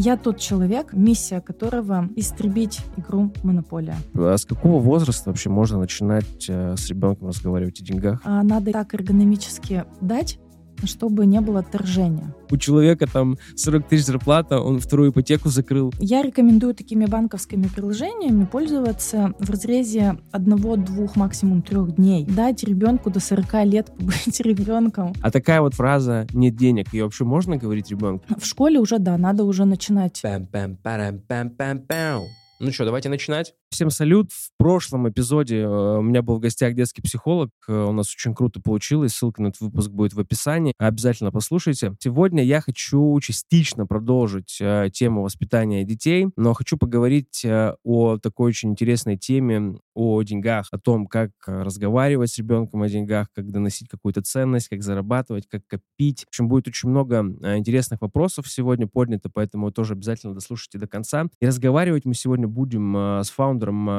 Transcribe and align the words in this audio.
Я 0.00 0.16
тот 0.16 0.38
человек, 0.38 0.92
миссия 0.92 1.40
которого 1.40 2.08
истребить 2.14 2.78
игру 2.96 3.32
«Монополия». 3.42 3.96
А 4.14 4.36
с 4.38 4.44
какого 4.44 4.80
возраста 4.80 5.30
вообще 5.30 5.50
можно 5.50 5.80
начинать 5.80 6.46
э, 6.48 6.76
с 6.76 6.88
ребенком 6.88 7.26
разговаривать 7.26 7.80
о 7.80 7.84
деньгах? 7.84 8.20
А 8.22 8.44
надо 8.44 8.70
так 8.70 8.94
эргономически 8.94 9.86
дать, 10.00 10.38
чтобы 10.84 11.26
не 11.26 11.40
было 11.40 11.60
отторжения. 11.60 12.34
У 12.50 12.56
человека 12.56 13.06
там 13.06 13.36
40 13.56 13.88
тысяч 13.88 14.06
зарплата, 14.06 14.60
он 14.60 14.80
вторую 14.80 15.10
ипотеку 15.10 15.48
закрыл. 15.48 15.92
Я 15.98 16.22
рекомендую 16.22 16.74
такими 16.74 17.04
банковскими 17.06 17.66
приложениями 17.66 18.44
пользоваться 18.44 19.34
в 19.38 19.50
разрезе 19.50 20.18
одного-двух, 20.32 21.16
максимум 21.16 21.62
трех 21.62 21.96
дней. 21.96 22.24
Дать 22.24 22.64
ребенку 22.64 23.10
до 23.10 23.20
40 23.20 23.64
лет 23.64 23.86
побыть 23.96 24.40
ребенком. 24.40 25.12
А 25.22 25.30
такая 25.30 25.60
вот 25.60 25.74
фраза 25.74 26.26
«нет 26.32 26.56
денег», 26.56 26.92
ее 26.92 27.04
вообще 27.04 27.24
можно 27.24 27.56
говорить 27.56 27.90
ребенку? 27.90 28.24
В 28.38 28.44
школе 28.46 28.80
уже, 28.80 28.98
да, 28.98 29.16
надо 29.18 29.44
уже 29.44 29.64
начинать. 29.64 30.20
Пам-пам-парам-пам-пам-пам. 30.24 32.22
Ну 32.60 32.72
что, 32.72 32.84
давайте 32.84 33.08
начинать. 33.08 33.54
Всем 33.70 33.90
салют. 33.90 34.32
В 34.32 34.50
прошлом 34.56 35.10
эпизоде 35.10 35.58
э, 35.58 35.98
у 35.98 36.02
меня 36.02 36.22
был 36.22 36.36
в 36.36 36.40
гостях 36.40 36.74
детский 36.74 37.02
психолог. 37.02 37.50
Э, 37.68 37.84
у 37.84 37.92
нас 37.92 38.10
очень 38.12 38.34
круто 38.34 38.62
получилось. 38.62 39.12
Ссылка 39.12 39.42
на 39.42 39.48
этот 39.48 39.60
выпуск 39.60 39.90
будет 39.90 40.14
в 40.14 40.20
описании. 40.20 40.72
Обязательно 40.78 41.30
послушайте. 41.30 41.94
Сегодня 42.00 42.42
я 42.42 42.62
хочу 42.62 43.20
частично 43.20 43.86
продолжить 43.86 44.56
э, 44.60 44.88
тему 44.92 45.22
воспитания 45.22 45.84
детей, 45.84 46.28
но 46.36 46.54
хочу 46.54 46.78
поговорить 46.78 47.44
о 47.44 48.18
такой 48.18 48.48
очень 48.48 48.70
интересной 48.70 49.18
теме, 49.18 49.74
о 49.94 50.22
деньгах, 50.22 50.68
о 50.72 50.78
том, 50.78 51.06
как 51.06 51.30
разговаривать 51.46 52.30
с 52.30 52.38
ребенком 52.38 52.82
о 52.82 52.88
деньгах, 52.88 53.28
как 53.34 53.50
доносить 53.50 53.88
какую-то 53.88 54.22
ценность, 54.22 54.68
как 54.68 54.82
зарабатывать, 54.82 55.46
как 55.46 55.66
копить. 55.66 56.22
В 56.24 56.28
общем, 56.28 56.48
будет 56.48 56.68
очень 56.68 56.88
много 56.88 57.20
интересных 57.56 58.00
вопросов 58.00 58.48
сегодня 58.48 58.86
поднято, 58.86 59.28
поэтому 59.28 59.70
тоже 59.72 59.92
обязательно 59.92 60.34
дослушайте 60.34 60.78
до 60.78 60.88
конца. 60.88 61.26
И 61.40 61.46
разговаривать 61.46 62.06
мы 62.06 62.14
сегодня 62.14 62.48
будем 62.48 62.96
с 62.96 63.28
фаундером 63.30 63.57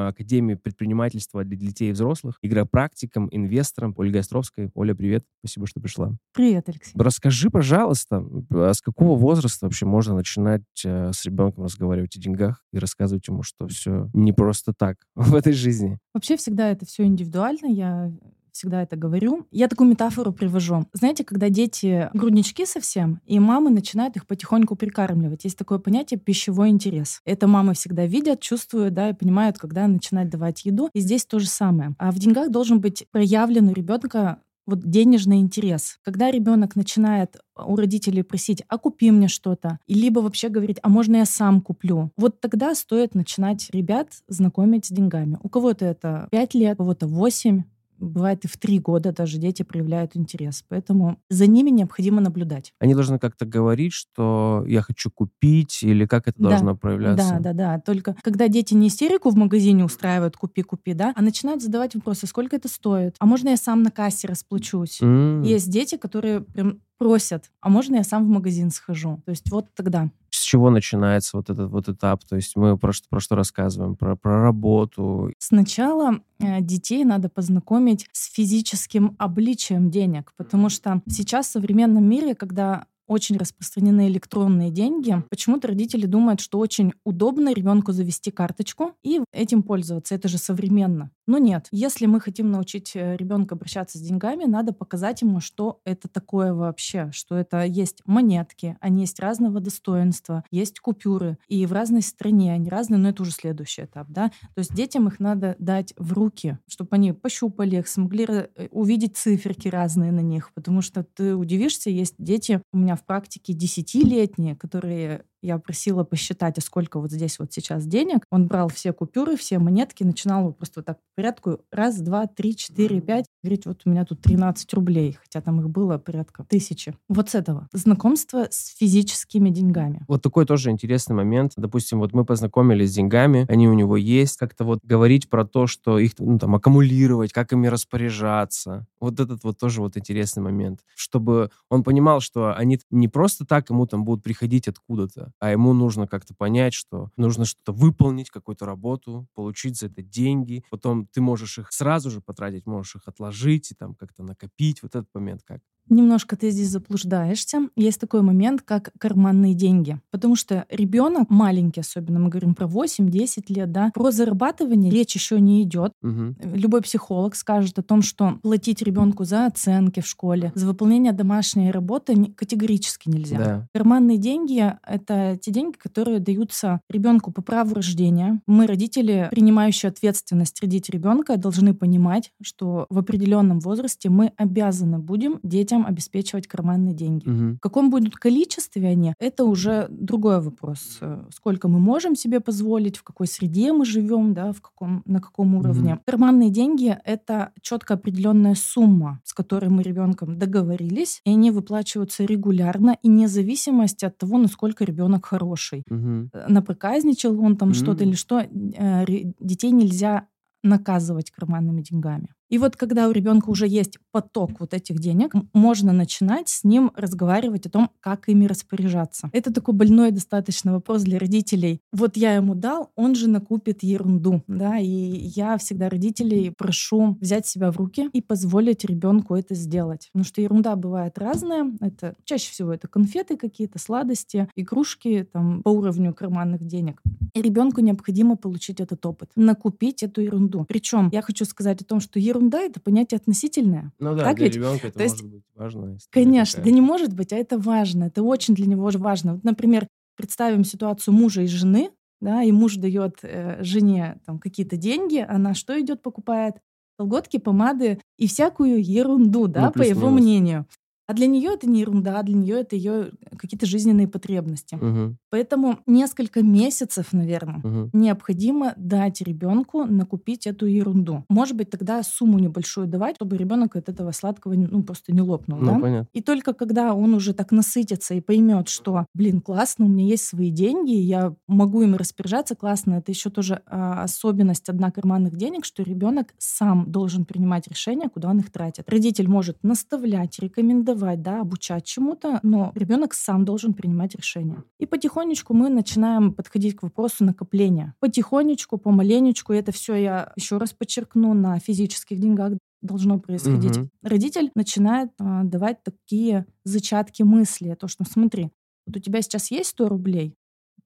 Академии 0.09 0.55
предпринимательства 0.55 1.43
для 1.43 1.57
детей 1.57 1.89
и 1.89 1.91
взрослых, 1.91 2.37
игропрактиком, 2.41 3.27
инвестором 3.31 3.93
Ольгой 3.97 4.21
Островской. 4.21 4.71
Оля, 4.73 4.95
привет. 4.95 5.25
Спасибо, 5.39 5.67
что 5.67 5.79
пришла. 5.79 6.11
Привет, 6.33 6.69
Алексей. 6.69 6.93
Расскажи, 6.95 7.49
пожалуйста, 7.49 8.23
а 8.51 8.73
с 8.73 8.81
какого 8.81 9.17
возраста 9.17 9.65
вообще 9.65 9.85
можно 9.85 10.15
начинать 10.15 10.63
э, 10.83 11.11
с 11.13 11.25
ребенком 11.25 11.65
разговаривать 11.65 12.15
о 12.15 12.19
деньгах 12.19 12.63
и 12.73 12.79
рассказывать 12.79 13.27
ему, 13.27 13.43
что 13.43 13.67
все 13.67 14.09
не 14.13 14.33
просто 14.33 14.73
так 14.73 14.97
в 15.15 15.35
этой 15.35 15.53
жизни? 15.53 15.97
Вообще 16.13 16.37
всегда 16.37 16.69
это 16.69 16.85
все 16.85 17.03
индивидуально. 17.03 17.67
Я 17.67 18.11
всегда 18.59 18.83
это 18.83 18.97
говорю. 18.97 19.47
Я 19.51 19.69
такую 19.69 19.89
метафору 19.89 20.33
привожу. 20.33 20.85
Знаете, 20.91 21.23
когда 21.23 21.49
дети 21.49 22.09
груднички 22.13 22.65
совсем, 22.65 23.21
и 23.25 23.39
мамы 23.39 23.69
начинают 23.69 24.17
их 24.17 24.27
потихоньку 24.27 24.75
прикармливать. 24.75 25.45
Есть 25.45 25.57
такое 25.57 25.79
понятие 25.79 26.19
пищевой 26.19 26.69
интерес. 26.69 27.21
Это 27.23 27.47
мамы 27.47 27.73
всегда 27.73 28.05
видят, 28.05 28.41
чувствуют, 28.41 28.93
да, 28.93 29.09
и 29.09 29.13
понимают, 29.13 29.57
когда 29.57 29.87
начинать 29.87 30.29
давать 30.29 30.65
еду. 30.65 30.89
И 30.93 30.99
здесь 30.99 31.25
то 31.25 31.39
же 31.39 31.47
самое. 31.47 31.95
А 31.97 32.11
в 32.11 32.19
деньгах 32.19 32.51
должен 32.51 32.81
быть 32.81 33.05
проявлен 33.11 33.69
у 33.69 33.73
ребенка 33.73 34.39
вот 34.69 34.87
денежный 34.87 35.39
интерес. 35.39 35.97
Когда 36.03 36.29
ребенок 36.29 36.75
начинает 36.75 37.37
у 37.57 37.75
родителей 37.75 38.23
просить, 38.23 38.63
а 38.67 38.77
купи 38.77 39.09
мне 39.11 39.27
что-то, 39.27 39.79
либо 39.87 40.19
вообще 40.19 40.49
говорить, 40.49 40.77
а 40.83 40.89
можно 40.89 41.17
я 41.17 41.25
сам 41.25 41.61
куплю, 41.61 42.11
вот 42.17 42.39
тогда 42.39 42.75
стоит 42.75 43.15
начинать 43.15 43.69
ребят 43.71 44.09
знакомить 44.27 44.85
с 44.85 44.89
деньгами. 44.89 45.39
У 45.41 45.49
кого-то 45.49 45.85
это 45.85 46.27
5 46.31 46.53
лет, 46.53 46.75
у 46.75 46.77
кого-то 46.77 47.07
8, 47.07 47.63
бывает 47.99 48.45
и 48.45 48.47
в 48.47 48.57
три 48.57 48.79
года 48.79 49.11
даже 49.11 49.37
дети 49.37 49.63
проявляют 49.63 50.15
интерес. 50.15 50.63
Поэтому 50.69 51.17
за 51.29 51.47
ними 51.47 51.69
необходимо 51.69 52.21
наблюдать. 52.21 52.73
Они 52.79 52.95
должны 52.95 53.19
как-то 53.19 53.45
говорить, 53.45 53.93
что 53.93 54.63
я 54.67 54.81
хочу 54.81 55.11
купить, 55.11 55.83
или 55.83 56.05
как 56.05 56.27
это 56.27 56.37
Да. 56.39 56.49
должно 56.49 56.75
проявляться? 56.77 57.35
Да, 57.35 57.39
да, 57.39 57.53
да. 57.53 57.79
Только 57.79 58.15
когда 58.23 58.47
дети 58.47 58.73
не 58.73 58.87
истерику 58.87 59.29
в 59.29 59.35
магазине 59.35 59.83
устраивают, 59.83 60.37
купи, 60.37 60.61
купи, 60.63 60.93
да, 60.93 61.13
а 61.15 61.21
начинают 61.21 61.61
задавать 61.61 61.95
вопросы, 61.95 62.27
сколько 62.27 62.55
это 62.55 62.67
стоит, 62.67 63.15
а 63.19 63.25
можно 63.25 63.49
я 63.49 63.57
сам 63.57 63.83
на 63.83 63.91
кассе 63.91 64.27
расплачусь? 64.27 65.01
М. 65.01 65.43
Есть 65.43 65.69
дети, 65.69 65.95
которые 65.97 66.41
прям 66.41 66.81
просят, 66.99 67.49
а 67.61 67.69
можно 67.69 67.95
я 67.95 68.03
сам 68.03 68.25
в 68.25 68.29
магазин 68.29 68.69
схожу? 68.69 69.19
То 69.25 69.31
есть 69.31 69.49
вот 69.49 69.65
тогда. 69.73 70.09
С 70.29 70.41
чего 70.41 70.69
начинается 70.69 71.37
вот 71.37 71.49
этот 71.49 71.71
вот 71.71 71.89
этап? 71.89 72.23
То 72.25 72.35
есть 72.35 72.55
мы 72.55 72.77
про 72.77 72.93
что, 72.93 73.07
про 73.09 73.19
что 73.19 73.35
рассказываем? 73.35 73.95
Про, 73.95 74.15
про 74.15 74.43
работу. 74.43 75.33
Сначала 75.39 76.19
э, 76.39 76.61
детей 76.61 77.03
надо 77.05 77.29
познакомить 77.29 78.07
с 78.11 78.31
физическим 78.31 79.15
обличием 79.17 79.89
денег, 79.89 80.33
потому 80.37 80.69
что 80.69 81.01
сейчас 81.09 81.47
в 81.47 81.51
современном 81.51 82.07
мире, 82.07 82.35
когда 82.35 82.85
очень 83.09 83.37
распространены 83.37 84.07
электронные 84.07 84.69
деньги. 84.69 85.21
Почему-то 85.29 85.67
родители 85.67 86.05
думают, 86.05 86.39
что 86.39 86.59
очень 86.59 86.93
удобно 87.03 87.53
ребенку 87.53 87.91
завести 87.91 88.31
карточку 88.31 88.93
и 89.03 89.21
этим 89.33 89.63
пользоваться. 89.63 90.15
Это 90.15 90.27
же 90.27 90.37
современно. 90.37 91.11
Но 91.27 91.37
нет. 91.37 91.67
Если 91.71 92.05
мы 92.05 92.19
хотим 92.19 92.51
научить 92.51 92.95
э, 92.95 93.17
ребенка 93.17 93.55
обращаться 93.55 93.97
с 93.97 94.01
деньгами, 94.01 94.45
надо 94.45 94.73
показать 94.73 95.21
ему, 95.21 95.39
что 95.39 95.81
это 95.85 96.07
такое 96.07 96.53
вообще, 96.53 97.09
что 97.11 97.35
это 97.35 97.63
есть 97.63 98.01
монетки, 98.05 98.77
они 98.79 99.01
есть 99.01 99.19
разного 99.19 99.59
достоинства, 99.59 100.43
есть 100.51 100.79
купюры, 100.79 101.37
и 101.47 101.65
в 101.65 101.73
разной 101.73 102.01
стране 102.01 102.53
они 102.53 102.69
разные, 102.69 102.99
но 102.99 103.09
это 103.09 103.23
уже 103.23 103.31
следующий 103.31 103.83
этап, 103.83 104.07
да. 104.09 104.29
То 104.55 104.59
есть 104.59 104.73
детям 104.73 105.07
их 105.07 105.19
надо 105.19 105.55
дать 105.59 105.93
в 105.97 106.13
руки, 106.13 106.57
чтобы 106.67 106.89
они 106.91 107.13
пощупали 107.13 107.77
их, 107.77 107.87
смогли 107.87 108.25
э, 108.27 108.67
увидеть 108.71 109.17
циферки 109.17 109.67
разные 109.67 110.11
на 110.11 110.21
них, 110.21 110.51
потому 110.53 110.81
что 110.81 111.03
ты 111.03 111.35
удивишься, 111.35 111.89
есть 111.89 112.15
дети 112.17 112.61
у 112.71 112.77
меня 112.77 112.98
в 112.99 113.05
практике 113.05 113.53
десятилетние, 113.53 114.55
которые 114.55 115.25
я 115.41 115.57
просила 115.57 116.03
посчитать, 116.03 116.57
а 116.57 116.61
сколько 116.61 116.99
вот 116.99 117.11
здесь 117.11 117.39
вот 117.39 117.51
сейчас 117.53 117.85
денег. 117.85 118.25
Он 118.29 118.47
брал 118.47 118.69
все 118.69 118.93
купюры, 118.93 119.37
все 119.37 119.59
монетки, 119.59 120.03
начинал 120.03 120.53
просто 120.53 120.79
вот 120.79 120.85
так 120.85 120.97
по 120.97 121.03
порядку. 121.15 121.59
Раз, 121.71 121.99
два, 121.99 122.27
три, 122.27 122.55
четыре, 122.55 123.01
пять. 123.01 123.25
Говорит, 123.43 123.65
вот 123.65 123.81
у 123.85 123.89
меня 123.89 124.05
тут 124.05 124.21
13 124.21 124.73
рублей, 124.73 125.17
хотя 125.21 125.41
там 125.41 125.61
их 125.61 125.69
было 125.69 125.97
порядка 125.97 126.43
тысячи. 126.43 126.95
Вот 127.07 127.29
с 127.29 127.35
этого. 127.35 127.67
Знакомство 127.71 128.47
с 128.49 128.75
физическими 128.77 129.49
деньгами. 129.49 130.03
Вот 130.07 130.21
такой 130.21 130.45
тоже 130.45 130.71
интересный 130.71 131.15
момент. 131.15 131.53
Допустим, 131.55 131.99
вот 131.99 132.13
мы 132.13 132.25
познакомились 132.25 132.91
с 132.91 132.95
деньгами, 132.95 133.45
они 133.49 133.67
у 133.69 133.73
него 133.73 133.95
есть. 133.95 134.37
Как-то 134.37 134.65
вот 134.65 134.79
говорить 134.83 135.29
про 135.29 135.45
то, 135.45 135.67
что 135.67 135.99
их 135.99 136.13
ну, 136.19 136.37
там 136.37 136.55
аккумулировать, 136.55 137.31
как 137.31 137.53
ими 137.53 137.67
распоряжаться. 137.67 138.87
Вот 138.99 139.19
этот 139.19 139.43
вот 139.43 139.57
тоже 139.57 139.81
вот 139.81 139.97
интересный 139.97 140.43
момент. 140.43 140.81
Чтобы 140.95 141.51
он 141.69 141.83
понимал, 141.83 142.19
что 142.19 142.53
они 142.55 142.79
не 142.91 143.07
просто 143.07 143.45
так 143.45 143.69
ему 143.69 143.87
там 143.87 144.03
будут 144.03 144.23
приходить 144.23 144.67
откуда-то, 144.67 145.28
а 145.39 145.51
ему 145.51 145.73
нужно 145.73 146.07
как-то 146.07 146.33
понять, 146.35 146.73
что 146.73 147.11
нужно 147.17 147.45
что-то 147.45 147.71
выполнить, 147.73 148.29
какую-то 148.29 148.65
работу, 148.65 149.27
получить 149.35 149.77
за 149.77 149.87
это 149.87 150.01
деньги. 150.01 150.63
Потом 150.69 151.07
ты 151.07 151.21
можешь 151.21 151.57
их 151.59 151.71
сразу 151.71 152.09
же 152.11 152.21
потратить, 152.21 152.65
можешь 152.65 152.95
их 152.95 153.07
отложить 153.07 153.71
и 153.71 153.75
там 153.75 153.95
как-то 153.95 154.23
накопить. 154.23 154.81
Вот 154.83 154.95
этот 154.95 155.09
момент 155.13 155.41
как? 155.43 155.61
Немножко 155.89 156.35
ты 156.35 156.51
здесь 156.51 156.69
заблуждаешься. 156.69 157.69
Есть 157.75 157.99
такой 157.99 158.21
момент, 158.21 158.61
как 158.61 158.91
карманные 158.99 159.53
деньги. 159.53 159.99
Потому 160.11 160.35
что 160.35 160.65
ребенок 160.69 161.29
маленький, 161.29 161.81
особенно 161.81 162.19
мы 162.19 162.29
говорим 162.29 162.55
про 162.55 162.67
8-10 162.67 163.45
лет, 163.49 163.71
да, 163.71 163.91
про 163.93 164.11
зарабатывание 164.11 164.91
речь 164.91 165.15
еще 165.15 165.39
не 165.39 165.63
идет. 165.63 165.93
Мгм. 166.01 166.35
Любой 166.53 166.81
психолог 166.81 167.35
скажет 167.35 167.79
о 167.79 167.83
том, 167.83 168.01
что 168.01 168.39
платить 168.41 168.81
ребенку 168.81 169.23
за 169.23 169.45
оценки 169.45 169.99
в 170.01 170.07
школе, 170.07 170.51
за 170.55 170.67
выполнение 170.67 171.11
домашней 171.11 171.71
работы 171.71 172.33
категорически 172.35 173.09
нельзя. 173.09 173.37
Да. 173.37 173.67
Карманные 173.73 174.17
деньги— 174.17 174.73
это 174.87 175.37
те 175.41 175.51
деньги, 175.51 175.75
которые 175.77 176.19
даются 176.19 176.81
ребенку 176.89 177.31
по 177.31 177.41
праву 177.41 177.75
рождения. 177.75 178.41
Мы, 178.47 178.67
родители, 178.67 179.27
принимающие 179.31 179.89
ответственность 179.89 180.61
родить 180.61 180.89
ребенка, 180.89 181.37
должны 181.37 181.73
понимать, 181.73 182.31
что 182.41 182.85
в 182.89 182.97
определенном 182.97 183.59
возрасте 183.59 184.09
мы 184.09 184.33
обязаны 184.37 184.99
будем 184.99 185.39
детям 185.43 185.78
обеспечивать 185.85 186.47
карманные 186.47 186.93
деньги. 186.93 187.27
Мгм. 187.27 187.55
В 187.55 187.59
каком 187.59 187.89
будут 187.89 188.15
количестве 188.15 188.87
они, 188.87 189.13
это 189.19 189.45
уже 189.45 189.87
другой 189.89 190.41
вопрос. 190.41 190.97
Э, 191.01 191.23
Сколько 191.33 191.67
мы 191.67 191.79
можем 191.79 192.15
себе 192.15 192.39
позволить, 192.39 192.97
в 192.97 193.03
какой 193.03 193.27
среде 193.27 193.73
мы 193.73 193.85
живем, 193.85 194.33
да, 194.33 194.51
в 194.51 194.61
каком, 194.61 195.03
на 195.05 195.19
каком 195.21 195.55
уровне. 195.55 195.99
Карманные 196.05 196.49
деньги— 196.49 196.97
это 197.05 197.51
четко 197.61 197.93
определенная 197.95 198.55
сумма, 198.55 199.19
с 199.23 199.33
которой 199.33 199.69
мы 199.69 199.83
ребенком 199.83 200.37
договорились, 200.37 201.21
и 201.25 201.31
они 201.31 201.51
выплачиваются 201.51 202.23
регулярно 202.25 202.97
и 203.01 203.09
вне 203.09 203.27
зависимости 203.27 204.05
от 204.05 204.17
того, 204.17 204.37
насколько 204.37 204.85
ребенок 204.85 205.25
хороший. 205.25 205.83
Мгм. 205.89 206.29
Э, 206.33 206.45
Напроказничал 206.47 207.39
он 207.39 207.57
там 207.57 207.73
что-то 207.73 208.03
М. 208.03 208.09
или 208.09 208.15
что, 208.15 208.39
э, 208.39 209.05
детей 209.39 209.71
нельзя 209.71 210.27
наказывать 210.63 211.31
карманными 211.31 211.81
деньгами. 211.81 212.29
И 212.49 212.57
вот 212.57 212.75
когда 212.75 213.07
у 213.07 213.11
ребенка 213.11 213.49
уже 213.49 213.67
есть 213.67 213.97
поток 214.11 214.59
вот 214.59 214.73
этих 214.73 214.99
денег, 214.99 215.33
можно 215.53 215.93
начинать 215.93 216.49
с 216.49 216.63
ним 216.63 216.91
разговаривать 216.95 217.65
о 217.67 217.69
том, 217.69 217.91
как 217.99 218.27
ими 218.27 218.45
распоряжаться. 218.45 219.29
Это 219.33 219.53
такой 219.53 219.75
больной 219.75 220.11
достаточно 220.11 220.73
вопрос 220.73 221.03
для 221.03 221.19
родителей. 221.19 221.81
Вот 221.91 222.17
я 222.17 222.33
ему 222.33 222.55
дал, 222.55 222.91
он 222.95 223.15
же 223.15 223.29
накупит 223.29 223.83
ерунду, 223.83 224.43
да, 224.47 224.77
и 224.77 224.87
я 224.87 225.57
всегда 225.57 225.89
родителей 225.89 226.51
прошу 226.57 227.17
взять 227.21 227.45
себя 227.47 227.71
в 227.71 227.77
руки 227.77 228.09
и 228.13 228.21
позволить 228.21 228.83
ребенку 228.83 229.35
это 229.35 229.53
сделать. 229.55 230.09
Потому 230.11 230.25
что 230.25 230.41
ерунда 230.41 230.75
бывает 230.75 231.17
разная. 231.17 231.71
Это 231.81 232.15
чаще 232.25 232.51
всего 232.51 232.73
это 232.73 232.87
конфеты 232.87 233.37
какие-то, 233.37 233.79
сладости, 233.79 234.49
игрушки 234.55 235.27
там 235.31 235.61
по 235.61 235.69
уровню 235.69 236.13
карманных 236.13 236.65
денег. 236.65 237.01
И 237.33 237.41
ребенку 237.41 237.81
необходимо 237.81 238.35
получить 238.35 238.79
этот 238.79 239.05
опыт, 239.05 239.29
накупить 239.35 240.03
эту 240.03 240.21
ерунду. 240.21 240.65
Причем 240.67 241.09
я 241.11 241.21
хочу 241.21 241.45
сказать 241.45 241.81
о 241.81 241.85
том, 241.85 241.99
что 241.99 242.19
ерунда 242.19 242.38
ерунда— 242.39 242.61
это 242.63 242.79
понятие 242.79 243.17
относительное. 243.17 243.91
Ну 243.99 244.15
да, 244.15 244.23
так 244.23 244.37
для 244.37 244.45
ведь? 244.45 244.55
ребенка 244.55 244.87
это 244.87 244.97
То 244.97 245.03
есть, 245.03 245.21
может 245.21 245.35
быть 245.35 245.43
важно. 245.55 245.97
Конечно, 246.09 246.57
такая. 246.57 246.71
да 246.71 246.75
не 246.75 246.81
может 246.81 247.13
быть, 247.13 247.33
а 247.33 247.35
это 247.35 247.57
важно. 247.57 248.05
Это 248.05 248.23
очень 248.23 248.55
для 248.55 248.65
него 248.65 248.89
важно. 248.95 249.35
Вот, 249.35 249.43
например, 249.43 249.87
представим 250.15 250.63
ситуацию 250.63 251.13
мужа 251.13 251.41
и 251.41 251.47
жены, 251.47 251.91
да, 252.21 252.43
и 252.43 252.51
муж 252.51 252.75
дает 252.75 253.19
э, 253.23 253.63
жене 253.63 254.19
там 254.25 254.39
какие-то 254.39 254.77
деньги, 254.77 255.25
она 255.27 255.53
что 255.53 255.79
идет 255.79 256.01
покупает? 256.01 256.55
Колготки, 256.97 257.37
помады 257.37 258.01
и 258.17 258.27
всякую 258.27 258.83
ерунду, 258.83 259.47
да, 259.47 259.67
Ну, 259.67 259.71
по 259.71 259.83
его 259.83 260.09
мнению. 260.09 260.65
А 261.09 261.13
для 261.13 261.25
нее 261.25 261.55
это 261.55 261.67
не 261.67 261.79
ерунда, 261.79 262.19
а 262.19 262.23
для 262.23 262.35
нее 262.35 262.59
это 262.59 262.75
ее 262.75 263.13
какие-то 263.35 263.65
жизненные 263.65 264.07
потребности. 264.07 264.75
Мгм, 264.75 265.17
Поэтому 265.31 265.79
несколько 265.87 266.43
месяцев, 266.43 267.13
наверное, 267.13 267.61
мгм. 267.63 267.89
необходимо 267.93 268.73
дать 268.77 269.19
ребенку 269.21 269.85
накупить 269.85 270.45
эту 270.45 270.67
ерунду. 270.67 271.25
Может 271.27 271.57
быть, 271.57 271.71
тогда 271.71 272.03
сумму 272.03 272.37
небольшую 272.37 272.85
давать, 272.85 273.15
чтобы 273.15 273.37
ребенок 273.37 273.75
от 273.75 273.89
этого 273.89 274.11
сладкого 274.11 274.53
ну, 274.53 274.83
просто 274.83 275.11
не 275.11 275.21
лопнул. 275.21 275.57
Ну, 275.57 275.73
да? 275.73 275.79
понятно. 275.79 276.07
И 276.13 276.21
только 276.21 276.53
когда 276.53 276.93
он 276.93 277.15
уже 277.15 277.33
так 277.33 277.51
насытится 277.51 278.13
и 278.13 278.21
поймет, 278.21 278.69
что, 278.69 279.07
блин, 279.15 279.41
классно, 279.41 279.85
у 279.85 279.89
меня 279.89 280.05
есть 280.05 280.25
свои 280.25 280.51
деньги, 280.51 280.91
я 280.91 281.33
могу 281.47 281.81
ими 281.81 281.95
распоряжаться, 281.95 282.55
классно. 282.55 282.93
Это 282.93 283.11
еще 283.11 283.31
тоже 283.31 283.63
а, 283.65 284.03
особенность 284.03 284.69
одна 284.69 284.91
карманных 284.91 285.35
денег, 285.35 285.65
что 285.65 285.81
ребенок 285.81 286.35
сам 286.37 286.91
должен 286.91 287.25
принимать 287.25 287.67
решение, 287.67 288.09
куда 288.09 288.29
он 288.29 288.41
их 288.41 288.51
тратит. 288.51 288.87
Родитель 288.87 289.27
может 289.27 289.57
наставлять, 289.63 290.37
рекомендовать, 290.37 290.98
да, 290.99 291.41
обучать 291.41 291.85
чему-то, 291.85 292.39
но 292.43 292.71
ребенок 292.75 293.13
сам 293.13 293.45
должен 293.45 293.73
принимать 293.73 294.15
решение. 294.15 294.63
И 294.79 294.85
потихонечку 294.85 295.53
мы 295.53 295.69
начинаем 295.69 296.33
подходить 296.33 296.75
к 296.75 296.83
вопросу 296.83 297.23
накопления. 297.23 297.95
Потихонечку, 297.99 298.77
помаленечку, 298.77 299.53
это 299.53 299.71
все 299.71 299.95
я 299.95 300.33
еще 300.35 300.57
раз 300.57 300.73
подчеркну, 300.73 301.33
на 301.33 301.59
физических 301.59 302.19
деньгах 302.19 302.53
должно 302.81 303.19
происходить. 303.19 303.77
Мгм. 303.77 303.89
Родитель 304.01 304.51
начинает 304.55 305.11
а, 305.19 305.43
давать 305.43 305.83
такие 305.83 306.45
зачатки 306.63 307.23
мысли, 307.23 307.75
то, 307.75 307.87
что 307.87 308.05
смотри, 308.05 308.51
вот 308.85 308.97
у 308.97 308.99
тебя 308.99 309.21
сейчас 309.21 309.51
есть 309.51 309.69
100 309.71 309.89
рублей, 309.89 310.35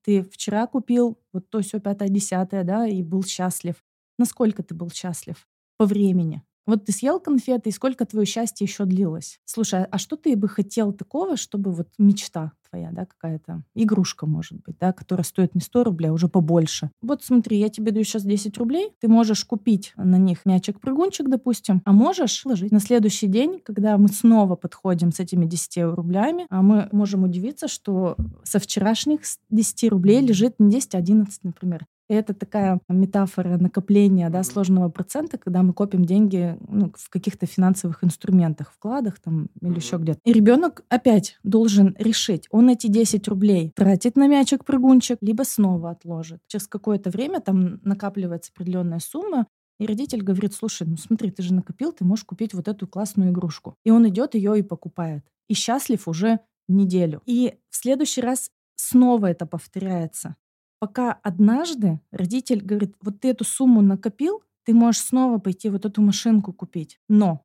ты 0.04 0.22
вчера 0.22 0.66
купил 0.66 1.18
вот 1.32 1.48
то 1.48 1.60
все 1.62 1.80
пятое, 1.80 2.08
десятое, 2.08 2.62
да, 2.62 2.86
и 2.86 3.02
был 3.02 3.24
счастлив. 3.24 3.82
Насколько 4.18 4.62
ты 4.62 4.74
был 4.74 4.90
счастлив 4.90 5.48
по 5.78 5.86
времени? 5.86 6.42
Вот 6.66 6.84
ты 6.84 6.92
съел 6.92 7.20
конфеты, 7.20 7.68
и 7.68 7.72
сколько 7.72 8.06
твое 8.06 8.26
счастье 8.26 8.64
еще 8.64 8.84
длилось? 8.84 9.38
Слушай, 9.44 9.84
а 9.84 9.98
что 9.98 10.16
ты 10.16 10.36
бы 10.36 10.48
хотел 10.48 10.92
такого, 10.92 11.36
чтобы 11.36 11.72
вот 11.72 11.88
мечта 11.98 12.52
твоя, 12.74 12.90
да, 12.90 13.06
какая-то 13.06 13.62
игрушка, 13.74 14.26
может 14.26 14.60
быть, 14.62 14.76
да, 14.80 14.92
которая 14.92 15.24
стоит 15.24 15.54
не 15.54 15.60
100 15.60 15.84
рублей, 15.84 16.08
а 16.08 16.12
уже 16.12 16.28
побольше. 16.28 16.90
Вот 17.02 17.22
смотри, 17.22 17.58
я 17.58 17.68
тебе 17.68 17.92
даю 17.92 18.04
сейчас 18.04 18.24
10 18.24 18.56
рублей, 18.58 18.90
ты 19.00 19.08
можешь 19.08 19.44
купить 19.44 19.92
на 19.96 20.16
них 20.16 20.44
мячик-прыгунчик, 20.44 21.28
допустим, 21.28 21.82
а 21.84 21.92
можешь 21.92 22.44
вложить 22.44 22.72
на 22.72 22.80
следующий 22.80 23.28
день, 23.28 23.60
когда 23.64 23.96
мы 23.96 24.08
снова 24.08 24.56
подходим 24.56 25.12
с 25.12 25.20
этими 25.20 25.46
10 25.46 25.94
рублями, 25.94 26.46
а 26.50 26.62
мы 26.62 26.88
можем 26.90 27.24
удивиться, 27.24 27.68
что 27.68 28.16
со 28.42 28.58
вчерашних 28.58 29.24
с 29.24 29.38
10 29.50 29.90
рублей 29.90 30.20
лежит 30.20 30.54
не 30.58 30.70
10, 30.70 30.94
а 30.94 30.98
11, 30.98 31.44
например. 31.44 31.86
Это 32.08 32.34
такая 32.34 32.80
метафора 32.88 33.56
накопления 33.56 34.28
да, 34.28 34.42
сложного 34.42 34.90
процента, 34.90 35.38
когда 35.38 35.62
мы 35.62 35.72
копим 35.72 36.04
деньги 36.04 36.56
ну, 36.68 36.92
в 36.96 37.08
каких-то 37.08 37.46
финансовых 37.46 38.04
инструментах, 38.04 38.72
вкладах 38.72 39.18
там, 39.20 39.48
или 39.62 39.76
еще 39.76 39.96
где-то. 39.96 40.20
И 40.24 40.32
ребенок 40.32 40.84
опять 40.90 41.38
должен 41.44 41.96
решить, 41.98 42.46
он 42.50 42.68
эти 42.68 42.88
10 42.88 43.26
рублей 43.28 43.72
тратит 43.74 44.16
на 44.16 44.28
мячик-прыгунчик, 44.28 45.18
либо 45.22 45.44
снова 45.44 45.90
отложит. 45.90 46.40
Через 46.46 46.68
какое-то 46.68 47.10
время 47.10 47.40
там 47.40 47.80
накапливается 47.84 48.52
определенная 48.54 48.98
сумма, 48.98 49.46
и 49.78 49.86
родитель 49.86 50.22
говорит, 50.22 50.54
слушай, 50.54 50.86
ну 50.86 50.96
смотри, 50.96 51.30
ты 51.30 51.42
же 51.42 51.54
накопил, 51.54 51.92
ты 51.92 52.04
можешь 52.04 52.24
купить 52.24 52.54
вот 52.54 52.68
эту 52.68 52.86
классную 52.86 53.30
игрушку. 53.30 53.76
И 53.84 53.90
он 53.90 54.08
идет 54.08 54.34
ее 54.34 54.58
и 54.58 54.62
покупает. 54.62 55.24
И 55.48 55.54
счастлив 55.54 56.06
уже 56.06 56.40
неделю. 56.68 57.22
И 57.26 57.58
в 57.70 57.76
следующий 57.76 58.20
раз 58.20 58.50
снова 58.76 59.26
это 59.26 59.46
повторяется 59.46 60.36
пока 60.78 61.12
однажды 61.22 62.00
родитель 62.10 62.62
говорит, 62.62 62.94
вот 63.00 63.20
ты 63.20 63.28
эту 63.28 63.44
сумму 63.44 63.80
накопил, 63.82 64.42
ты 64.64 64.74
можешь 64.74 65.02
снова 65.02 65.38
пойти 65.38 65.68
вот 65.68 65.84
эту 65.84 66.02
машинку 66.02 66.52
купить. 66.52 66.98
Но 67.08 67.42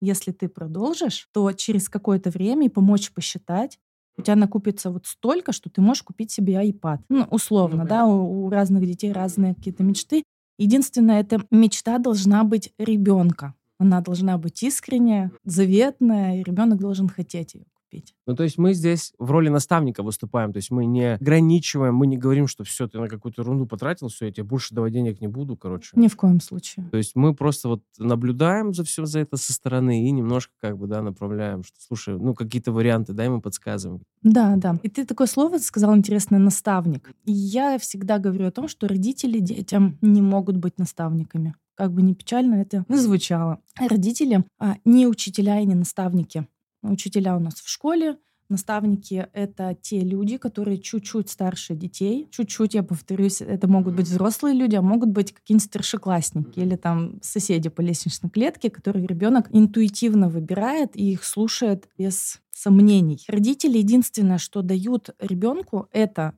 если 0.00 0.32
ты 0.32 0.48
продолжишь, 0.48 1.28
то 1.32 1.52
через 1.52 1.88
какое-то 1.88 2.30
время 2.30 2.66
и 2.66 2.70
помочь 2.70 3.12
посчитать, 3.12 3.78
у 4.16 4.22
тебя 4.22 4.36
накупится 4.36 4.90
вот 4.90 5.06
столько, 5.06 5.52
что 5.52 5.70
ты 5.70 5.80
можешь 5.80 6.02
купить 6.02 6.30
себе 6.30 6.54
iPad. 6.54 7.00
Ну, 7.08 7.26
условно, 7.30 7.84
Ну, 7.84 7.88
да, 7.88 8.06
у, 8.06 8.46
у 8.46 8.50
разных 8.50 8.84
детей 8.84 9.12
разные 9.12 9.54
какие-то 9.54 9.84
мечты. 9.84 10.24
Единственное, 10.58 11.20
эта 11.20 11.40
мечта 11.52 11.98
должна 11.98 12.42
быть 12.42 12.72
ребенка. 12.78 13.54
Она 13.78 14.00
должна 14.00 14.36
быть 14.38 14.60
искренняя, 14.64 15.30
заветная, 15.44 16.40
и 16.40 16.42
ребенок 16.42 16.80
должен 16.80 17.08
хотеть 17.08 17.54
ее 17.54 17.64
купить. 17.88 18.14
Ну, 18.26 18.34
то 18.34 18.42
есть 18.42 18.58
мы 18.58 18.74
здесь 18.74 19.12
в 19.18 19.30
роли 19.30 19.48
наставника 19.48 20.02
выступаем, 20.02 20.52
то 20.52 20.58
есть 20.58 20.70
мы 20.70 20.86
не 20.86 21.14
ограничиваем, 21.14 21.94
мы 21.94 22.06
не 22.06 22.16
говорим, 22.16 22.46
что 22.46 22.64
все, 22.64 22.86
ты 22.86 22.98
на 22.98 23.08
какую-то 23.08 23.42
ерунду 23.42 23.66
потратил, 23.66 24.08
все, 24.08 24.26
я 24.26 24.32
тебе 24.32 24.44
больше 24.44 24.74
давать 24.74 24.92
денег 24.92 25.20
не 25.20 25.28
буду, 25.28 25.56
короче. 25.56 25.90
Ни 25.94 26.08
в 26.08 26.16
коем 26.16 26.40
случае. 26.40 26.88
То 26.90 26.98
есть 26.98 27.16
мы 27.16 27.34
просто 27.34 27.68
вот 27.68 27.82
наблюдаем 27.98 28.74
за 28.74 28.84
все 28.84 29.06
за 29.06 29.20
это 29.20 29.36
со 29.36 29.52
стороны 29.52 30.06
и 30.06 30.10
немножко 30.10 30.52
как 30.60 30.78
бы, 30.78 30.86
да, 30.86 31.02
направляем, 31.02 31.64
что, 31.64 31.76
слушай, 31.80 32.18
ну, 32.18 32.34
какие-то 32.34 32.72
варианты, 32.72 33.12
дай 33.12 33.28
мы 33.28 33.40
подсказываем. 33.40 34.02
Да, 34.22 34.56
да. 34.56 34.78
И 34.82 34.88
ты 34.88 35.04
такое 35.04 35.26
слово 35.26 35.58
сказал 35.58 35.96
интересное 35.96 36.38
«наставник». 36.38 37.10
И 37.24 37.32
я 37.32 37.78
всегда 37.78 38.18
говорю 38.18 38.46
о 38.46 38.50
том, 38.50 38.68
что 38.68 38.88
родители 38.88 39.38
детям 39.38 39.96
не 40.00 40.22
могут 40.22 40.56
быть 40.56 40.78
наставниками. 40.78 41.54
Как 41.76 41.92
бы 41.92 42.02
не 42.02 42.14
печально 42.14 42.56
это 42.56 42.84
звучало. 42.88 43.60
Родители 43.78 44.44
а, 44.58 44.76
не 44.84 45.06
учителя 45.06 45.60
и 45.60 45.64
не 45.64 45.76
наставники. 45.76 46.48
Учителя 46.82 47.36
у 47.36 47.40
нас 47.40 47.54
в 47.54 47.68
школе, 47.68 48.18
Наставники— 48.48 49.28
это 49.34 49.76
те 49.80 50.00
люди, 50.00 50.38
которые 50.38 50.78
чуть-чуть 50.78 51.28
старше 51.28 51.74
детей. 51.74 52.28
Чуть-чуть, 52.30 52.72
я 52.72 52.82
повторюсь, 52.82 53.42
это 53.42 53.68
могут 53.68 53.94
быть 53.94 54.06
взрослые 54.06 54.54
люди, 54.54 54.74
а 54.74 54.80
могут 54.80 55.10
быть 55.10 55.34
какие-нибудь 55.34 55.66
старшеклассники 55.66 56.58
или 56.58 56.76
там 56.76 57.20
соседи 57.20 57.68
по 57.68 57.82
лестничной 57.82 58.30
клетке, 58.30 58.70
которые 58.70 59.06
ребенок 59.06 59.48
интуитивно 59.52 60.30
выбирает 60.30 60.96
и 60.96 61.12
их 61.12 61.24
слушает 61.24 61.88
без 61.98 62.40
сомнений. 62.50 63.22
Родители 63.28 63.76
единственное, 63.76 64.38
что 64.38 64.62
дают 64.62 65.10
ребенку, 65.18 65.88
это 65.92 66.32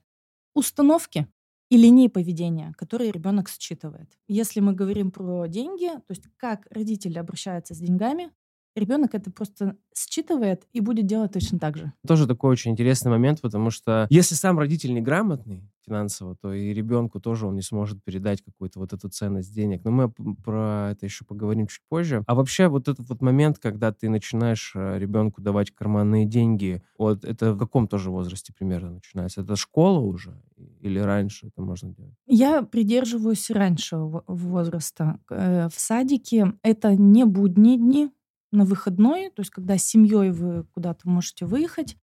установки 0.53 1.29
и 1.69 1.77
линии 1.77 2.09
поведения, 2.09 2.75
которые 2.77 3.13
ребенок 3.13 3.49
считывает. 3.49 4.11
Если 4.27 4.59
мы 4.59 4.73
говорим 4.73 5.13
про 5.13 5.47
деньги, 5.47 5.87
то 5.87 6.11
есть 6.11 6.25
как 6.37 6.67
родители 6.71 7.19
обращаются 7.19 7.75
с 7.75 7.79
деньгами, 7.79 8.33
ребенок 8.77 9.15
это 9.15 9.31
просто 9.31 9.77
считывает 9.97 10.67
и 10.73 10.81
будет 10.81 11.07
делать 11.07 11.33
точно 11.33 11.59
так 11.59 11.77
же. 11.77 11.93
Тоже 12.07 12.27
такой 12.27 12.51
очень 12.51 12.73
интересный 12.73 13.11
момент, 13.11 13.41
потому 13.41 13.71
что 13.71 14.07
если 14.11 14.35
сам 14.35 14.59
родитель 14.59 14.95
неграмотный 14.95 15.69
финансово, 15.87 16.37
то 16.41 16.53
и 16.53 16.73
ребенку 16.73 17.21
тоже 17.21 17.47
он 17.47 17.57
не 17.57 17.63
сможет 17.63 18.03
передать 18.05 18.43
какую-то 18.43 18.79
вот 18.79 18.93
эту 18.93 19.09
ценность 19.09 19.53
денег. 19.53 19.83
Но 19.85 19.91
мы 19.91 20.11
про 20.11 20.91
это 20.93 21.07
еще 21.07 21.25
поговорим 21.25 21.67
чуть 21.67 21.83
позже. 21.89 22.23
А 22.27 22.35
вообще 22.35 22.69
вот 22.69 22.87
этот 22.89 23.09
вот 23.09 23.23
момент, 23.23 23.59
когда 23.59 23.91
ты 23.93 24.09
начинаешь 24.09 24.73
э, 24.77 24.99
ребенку 24.99 25.41
давать 25.43 25.71
карманные 25.73 26.27
деньги, 26.27 26.83
вот 26.99 27.25
это 27.25 27.55
в 27.55 27.59
каком 27.59 27.89
тоже 27.89 28.11
возрасте 28.11 28.53
примерно 28.57 28.91
начинается? 28.93 29.41
Это 29.41 29.57
школа 29.57 29.99
уже 30.01 30.41
или 30.81 30.99
раньше 30.99 31.47
это 31.49 31.63
можно 31.63 31.93
делать? 31.95 32.15
Я 32.27 32.63
придерживаюсь 32.63 33.51
раньшего 33.51 34.23
в- 34.27 34.35
возраста. 34.51 35.19
Э, 35.31 35.69
В 35.75 35.81
садике 35.81 36.53
это 36.63 36.95
не 36.95 37.25
будние 37.25 37.77
дни, 37.79 38.11
на 38.53 38.65
выходной, 38.65 39.31
то 39.31 39.41
есть 39.41 39.51
когда 39.51 39.79
с 39.79 39.85
семьей 39.85 40.31
вы 40.31 40.65
куда-то 40.65 41.09
можете 41.09 41.47
выехать, 41.47 41.97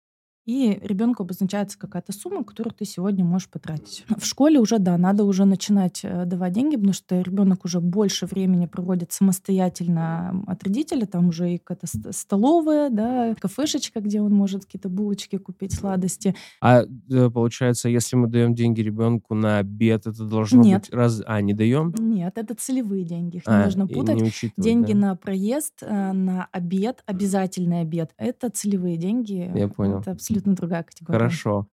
и 0.45 0.79
ребенку 0.81 1.23
обозначается 1.23 1.77
какая-то 1.77 2.13
сумма, 2.13 2.43
которую 2.43 2.73
ты 2.73 2.85
сегодня 2.85 3.25
можешь 3.25 3.49
потратить. 3.49 4.05
В 4.17 4.25
школе 4.25 4.59
уже, 4.59 4.77
да, 4.77 4.97
надо 4.97 5.23
уже 5.23 5.45
начинать 5.45 6.01
э, 6.03 6.25
давать 6.25 6.53
деньги, 6.53 6.75
потому 6.75 6.93
что 6.93 7.19
ребенок 7.19 7.65
уже 7.65 7.79
больше 7.79 8.25
времени 8.27 8.67
проводит 8.67 9.11
самостоятельно 9.11 10.43
от 10.47 10.63
родителя, 10.63 11.05
там 11.05 11.29
уже 11.29 11.55
и 11.55 11.57
какая-то 11.57 11.87
столовая, 12.11 12.89
да, 12.89 13.35
кафешечка, 13.39 14.01
где 14.01 14.21
он 14.21 14.33
может 14.33 14.65
какие-то 14.65 14.89
булочки 14.89 15.37
купить, 15.37 15.73
сладости. 15.73 16.35
А 16.61 16.83
э, 16.83 17.29
получается, 17.29 17.89
если 17.89 18.15
мы 18.15 18.27
даем 18.27 18.53
деньги 18.53 18.81
ребенку 18.81 19.33
на 19.33 19.59
обед, 19.59 20.05
это 20.05 20.23
должно 20.25 20.61
Нет. 20.61 20.81
быть 20.83 20.93
раз... 20.93 21.21
А, 21.25 21.41
не 21.41 21.53
даем? 21.53 21.93
Нет, 21.97 22.37
это 22.37 22.53
целевые 22.55 23.03
деньги, 23.03 23.37
их 23.37 23.47
не 23.47 23.53
А, 23.53 23.65
нужно 23.65 23.83
и 23.83 23.93
путать. 23.93 24.21
не 24.21 24.51
Деньги 24.57 24.93
да. 24.93 24.99
на 24.99 25.15
проезд, 25.15 25.81
э, 25.81 26.11
на 26.11 26.47
обед, 26.51 27.03
обязательный 27.05 27.81
обед. 27.81 28.11
Это 28.17 28.49
целевые 28.49 28.97
деньги. 28.97 29.51
Я 29.55 29.67
понял. 29.67 29.99
Это 29.99 30.15
абсолютно 30.35 30.55
другая 30.55 30.83
категория. 30.83 31.17
Хорошо. 31.17 31.67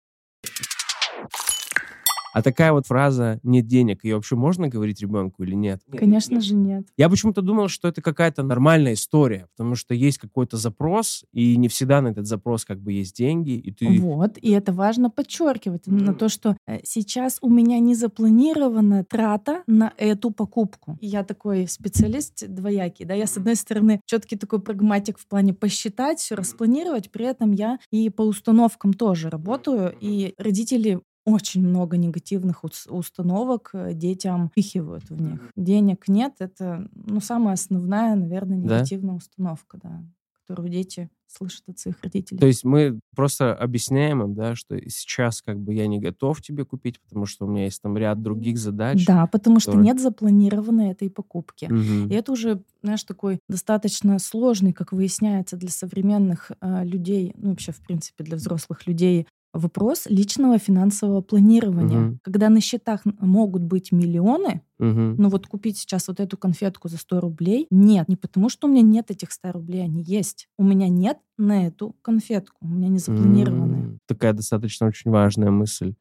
А 2.32 2.42
такая 2.42 2.72
вот 2.72 2.86
фраза 2.86 3.40
«нет 3.42 3.66
денег», 3.66 4.04
ее 4.04 4.16
вообще 4.16 4.36
можно 4.36 4.68
говорить 4.68 5.00
ребенку 5.00 5.42
или 5.42 5.54
нет? 5.54 5.82
Конечно 5.90 6.40
же 6.40 6.54
нет. 6.54 6.86
Я 6.96 7.08
почему-то 7.08 7.42
думал, 7.42 7.68
что 7.68 7.88
это 7.88 8.02
какая-то 8.02 8.42
нормальная 8.42 8.94
история, 8.94 9.48
потому 9.56 9.74
что 9.74 9.94
есть 9.94 10.18
какой-то 10.18 10.56
запрос, 10.56 11.24
и 11.32 11.56
не 11.56 11.68
всегда 11.68 12.00
на 12.00 12.08
этот 12.08 12.26
запрос 12.26 12.64
как 12.64 12.80
бы 12.80 12.92
есть 12.92 13.16
деньги, 13.16 13.52
и 13.52 13.72
ты... 13.72 14.00
Вот, 14.00 14.38
и 14.40 14.50
это 14.50 14.72
важно 14.72 15.10
подчеркивать 15.10 15.86
именно 15.86 16.14
то, 16.14 16.28
что 16.28 16.56
э, 16.66 16.78
сейчас 16.84 17.38
у 17.42 17.50
меня 17.50 17.78
не 17.78 17.94
запланирована 17.94 19.04
трата 19.04 19.62
на 19.66 19.92
эту 19.96 20.30
покупку. 20.30 20.96
И 21.00 21.06
я 21.06 21.24
такой 21.24 21.66
специалист 21.68 22.46
двоякий, 22.46 23.04
да, 23.04 23.14
я 23.14 23.26
с 23.26 23.36
одной 23.36 23.56
стороны 23.56 24.00
четкий 24.06 24.36
такой 24.36 24.60
прагматик 24.60 25.18
в 25.18 25.26
плане 25.26 25.52
посчитать, 25.52 26.20
все 26.20 26.34
распланировать, 26.34 27.10
при 27.10 27.26
этом 27.26 27.52
я 27.52 27.78
и 27.90 28.08
по 28.10 28.22
установкам 28.22 28.94
тоже 28.94 29.30
работаю, 29.30 29.94
и 30.00 30.34
родители 30.38 31.00
очень 31.26 31.66
много 31.66 31.96
негативных 31.96 32.64
ус- 32.64 32.86
установок 32.88 33.70
э, 33.74 33.92
детям 33.94 34.48
впихивают 34.48 35.08
в 35.10 35.20
них. 35.20 35.40
Денег 35.56 36.08
нет, 36.08 36.34
это 36.38 36.88
ну, 36.94 37.20
самая 37.20 37.54
основная, 37.54 38.14
наверное, 38.16 38.58
Да? 38.58 38.76
негативная 38.76 39.14
установка, 39.16 39.78
да, 39.82 40.02
которую 40.46 40.70
дети 40.70 41.10
слышат 41.28 41.62
от 41.68 41.78
своих 41.78 42.02
родителей. 42.02 42.40
То 42.40 42.46
есть 42.48 42.64
мы 42.64 42.98
просто 43.14 43.54
объясняем 43.54 44.20
им, 44.22 44.34
да, 44.34 44.56
что 44.56 44.76
сейчас 44.90 45.42
как 45.42 45.60
бы 45.60 45.72
я 45.74 45.86
не 45.86 46.00
готов 46.00 46.42
тебе 46.42 46.64
купить, 46.64 47.00
потому 47.00 47.24
что 47.26 47.44
у 47.44 47.48
меня 47.48 47.64
есть 47.66 47.80
там 47.80 47.96
ряд 47.96 48.20
других 48.20 48.58
задач. 48.58 49.06
Да, 49.06 49.26
потому 49.28 49.60
что 49.60 49.70
которые- 49.72 49.86
нет 49.86 50.00
запланированной 50.00 50.90
этой 50.90 51.08
покупки. 51.08 51.66
Мгм. 51.66 52.08
И 52.08 52.14
это 52.14 52.32
уже, 52.32 52.62
знаешь, 52.82 53.04
такой 53.04 53.38
достаточно 53.48 54.18
сложный, 54.18 54.72
как 54.72 54.92
выясняется, 54.92 55.56
для 55.56 55.68
современных 55.70 56.50
э, 56.60 56.84
людей, 56.84 57.32
ну 57.36 57.50
вообще, 57.50 57.70
в 57.70 57.80
принципе, 57.82 58.24
для 58.24 58.36
взрослых 58.36 58.88
людей, 58.88 59.28
вопрос 59.52 60.06
личного 60.06 60.58
финансового 60.58 61.20
планирования. 61.22 61.98
Мгм. 61.98 62.20
Когда 62.22 62.48
на 62.48 62.60
счетах 62.60 63.02
могут 63.20 63.62
быть 63.62 63.92
миллионы, 63.92 64.62
Мгм. 64.78 65.16
но 65.18 65.28
вот 65.28 65.46
купить 65.46 65.78
сейчас 65.78 66.08
вот 66.08 66.20
эту 66.20 66.36
конфетку 66.36 66.88
за 66.88 66.98
100 66.98 67.20
рублей, 67.20 67.66
нет. 67.70 68.08
Не 68.08 68.16
потому, 68.16 68.48
что 68.48 68.68
у 68.68 68.70
меня 68.70 68.82
нет 68.82 69.10
этих 69.10 69.32
100 69.32 69.52
рублей, 69.52 69.84
они 69.84 70.02
есть. 70.02 70.48
У 70.58 70.64
меня 70.64 70.88
нет 70.88 71.18
на 71.38 71.66
эту 71.66 71.96
конфетку, 72.02 72.56
у 72.60 72.68
меня 72.68 72.88
не 72.88 72.98
запланированы. 72.98 73.76
М, 73.76 73.98
Такая 74.06 74.32
достаточно 74.32 74.86
очень 74.86 75.10
важная 75.10 75.50
мысль. 75.50 75.94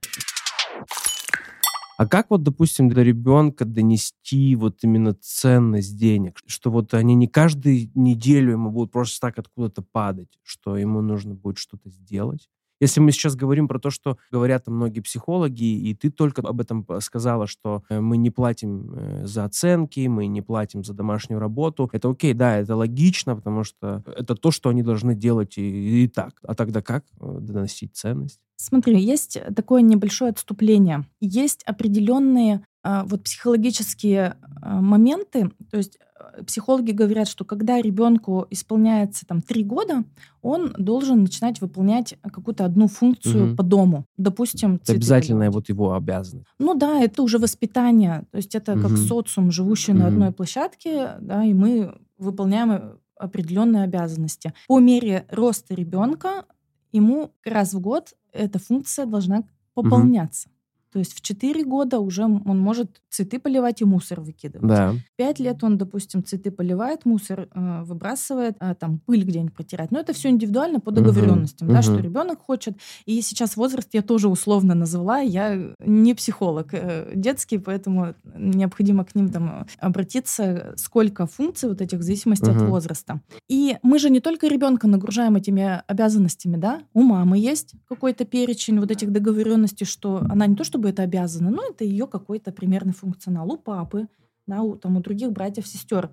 А 1.97 2.07
как 2.07 2.29
вот, 2.29 2.43
допустим, 2.43 2.87
для 2.87 3.03
ребенка 3.03 3.65
донести 3.65 4.55
вот 4.55 4.77
именно 4.83 5.13
ценность 5.19 5.97
денег, 5.97 6.39
что 6.45 6.71
вот 6.71 6.93
они 6.93 7.13
не 7.13 7.27
каждую 7.27 7.91
неделю 7.93 8.53
ему 8.53 8.71
будут 8.71 8.93
просто 8.93 9.19
так 9.19 9.37
откуда-то 9.37 9.81
падать, 9.81 10.29
что 10.43 10.77
ему 10.77 11.01
нужно 11.01 11.33
будет 11.35 11.57
что-то 11.57 11.89
сделать? 11.89 12.47
Если 12.79 12.99
мы 12.99 13.11
сейчас 13.11 13.35
говорим 13.35 13.67
про 13.67 13.79
то, 13.79 13.89
что 13.89 14.17
говорят 14.31 14.67
многие 14.67 15.01
психологи, 15.01 15.63
и 15.63 15.93
ты 15.93 16.09
только 16.09 16.41
об 16.41 16.61
этом 16.61 16.85
сказала, 17.01 17.47
что 17.47 17.83
э, 17.89 17.99
мы 17.99 18.17
не 18.17 18.29
платим 18.29 18.93
э, 18.93 19.25
за 19.25 19.45
оценки, 19.45 20.07
мы 20.07 20.27
не 20.27 20.41
платим 20.41 20.83
за 20.83 20.93
домашнюю 20.93 21.39
работу, 21.39 21.89
это 21.91 22.09
окей, 22.09 22.33
да, 22.33 22.57
это 22.57 22.75
логично, 22.75 23.35
потому 23.35 23.63
что 23.63 24.03
это 24.05 24.35
то, 24.35 24.51
что 24.51 24.69
они 24.69 24.83
должны 24.83 25.15
делать 25.15 25.57
и, 25.57 26.03
и 26.03 26.07
так. 26.07 26.39
А 26.43 26.55
тогда 26.55 26.81
как 26.81 27.05
э, 27.19 27.37
доносить 27.41 27.95
ценность? 27.95 28.39
Смотри, 28.61 28.99
есть 28.99 29.37
такое 29.55 29.81
небольшое 29.81 30.31
отступление. 30.31 31.05
Есть 31.21 31.63
определенные 31.63 32.65
вот 32.83 33.23
психологические 33.23 34.37
а, 34.61 34.81
моменты. 34.81 35.51
То 35.69 35.77
есть 35.77 35.99
а, 36.17 36.43
психологи 36.43 36.91
говорят, 36.91 37.27
что 37.27 37.43
когда 37.43 37.81
ребенку 37.81 38.47
исполняется 38.49 39.25
там 39.25 39.41
три 39.41 39.63
года, 39.63 40.03
он 40.41 40.73
должен 40.77 41.21
начинать 41.23 41.59
выполнять 41.61 42.15
какую-то 42.23 42.65
одну 42.65 42.87
функцию 42.87 43.47
Мгм. 43.47 43.55
по 43.57 43.63
дому. 43.63 44.05
Допустим, 44.17 44.75
Это 44.75 44.93
обязательная 44.93 45.51
вот 45.51 45.69
его 45.69 45.93
обязанность. 45.93 46.47
Ну 46.59 46.73
да, 46.73 46.99
это 47.01 47.21
уже 47.23 47.37
воспитание. 47.37 48.25
То 48.31 48.37
есть 48.37 48.55
это 48.55 48.73
как 48.73 48.91
Мгм. 48.91 48.97
социум, 48.97 49.51
живущий 49.51 49.93
на 49.93 50.05
Мгм. 50.05 50.07
одной 50.07 50.31
площадке, 50.31 51.15
да, 51.19 51.43
и 51.43 51.53
мы 51.53 51.97
выполняем 52.17 52.71
э, 52.71 52.95
определенные 53.17 53.83
обязанности. 53.83 54.53
По 54.67 54.79
мере 54.79 55.25
роста 55.29 55.73
ребенка 55.73 56.45
ему 56.93 57.31
раз 57.43 57.73
в 57.73 57.79
год 57.81 58.13
эта 58.31 58.59
функция 58.59 59.05
должна 59.05 59.43
пополняться. 59.73 60.49
То 60.91 60.99
есть 60.99 61.13
в 61.13 61.21
4 61.21 61.63
года 61.63 61.99
уже 61.99 62.23
он 62.23 62.59
может 62.59 63.01
цветы 63.09 63.39
поливать 63.39 63.81
и 63.81 63.85
мусор 63.85 64.21
выкидывать. 64.21 64.67
Да. 64.67 64.93
Пять 65.15 65.39
лет 65.39 65.63
он, 65.63 65.77
допустим, 65.77 66.23
цветы 66.23 66.51
поливает, 66.51 67.05
мусор 67.05 67.47
э, 67.53 67.83
выбрасывает, 67.83 68.55
а, 68.59 68.75
там 68.75 68.99
пыль 68.99 69.23
где-нибудь 69.23 69.53
протирать. 69.53 69.91
Но 69.91 69.99
это 69.99 70.13
все 70.13 70.29
индивидуально 70.29 70.79
по 70.79 70.91
договоренностям, 70.91 71.67
да, 71.67 71.81
что 71.81 71.93
мгм. 71.93 72.03
ребенок 72.03 72.39
хочет. 72.41 72.75
И 73.05 73.21
сейчас 73.21 73.55
возраст 73.57 73.89
я 73.93 74.01
тоже 74.01 74.27
условно 74.29 74.75
назвала. 74.75 75.19
Я 75.19 75.73
не 75.85 76.13
психолог 76.13 76.69
э, 76.73 77.11
детский, 77.15 77.57
поэтому 77.57 78.15
необходимо 78.37 79.05
к 79.05 79.15
ним 79.15 79.29
там 79.29 79.67
обратиться, 79.79 80.73
сколько 80.75 81.27
функций 81.27 81.69
вот 81.69 81.81
этих 81.81 81.99
в 81.99 82.01
зависимости 82.01 82.49
от 82.49 82.55
Мгм. 82.55 82.69
возраста. 82.69 83.21
И 83.47 83.77
мы 83.83 83.99
же 83.99 84.09
не 84.09 84.19
только 84.19 84.47
ребенка 84.47 84.87
нагружаем 84.87 85.35
этими 85.35 85.81
обязанностями, 85.87 86.57
да? 86.57 86.81
У 86.93 87.01
мамы 87.01 87.37
есть 87.37 87.73
какой-то 87.87 88.25
перечень 88.25 88.79
вот 88.79 88.91
этих 88.91 89.11
договоренностей, 89.11 89.85
что 89.85 90.21
она 90.29 90.45
не 90.47 90.55
то 90.55 90.63
чтобы 90.79 90.91
это 90.91 91.03
обязана, 91.03 91.49
но 91.49 91.61
это 91.69 91.83
ее 91.83 92.07
какой-то 92.07 92.53
примерный 92.53 92.93
функционал. 92.93 93.51
У 93.51 93.57
папы, 93.57 94.07
да, 94.47 94.61
у, 94.61 94.77
там, 94.77 94.95
у 94.95 95.01
других 95.01 95.33
братьев, 95.33 95.67
сестер. 95.67 96.09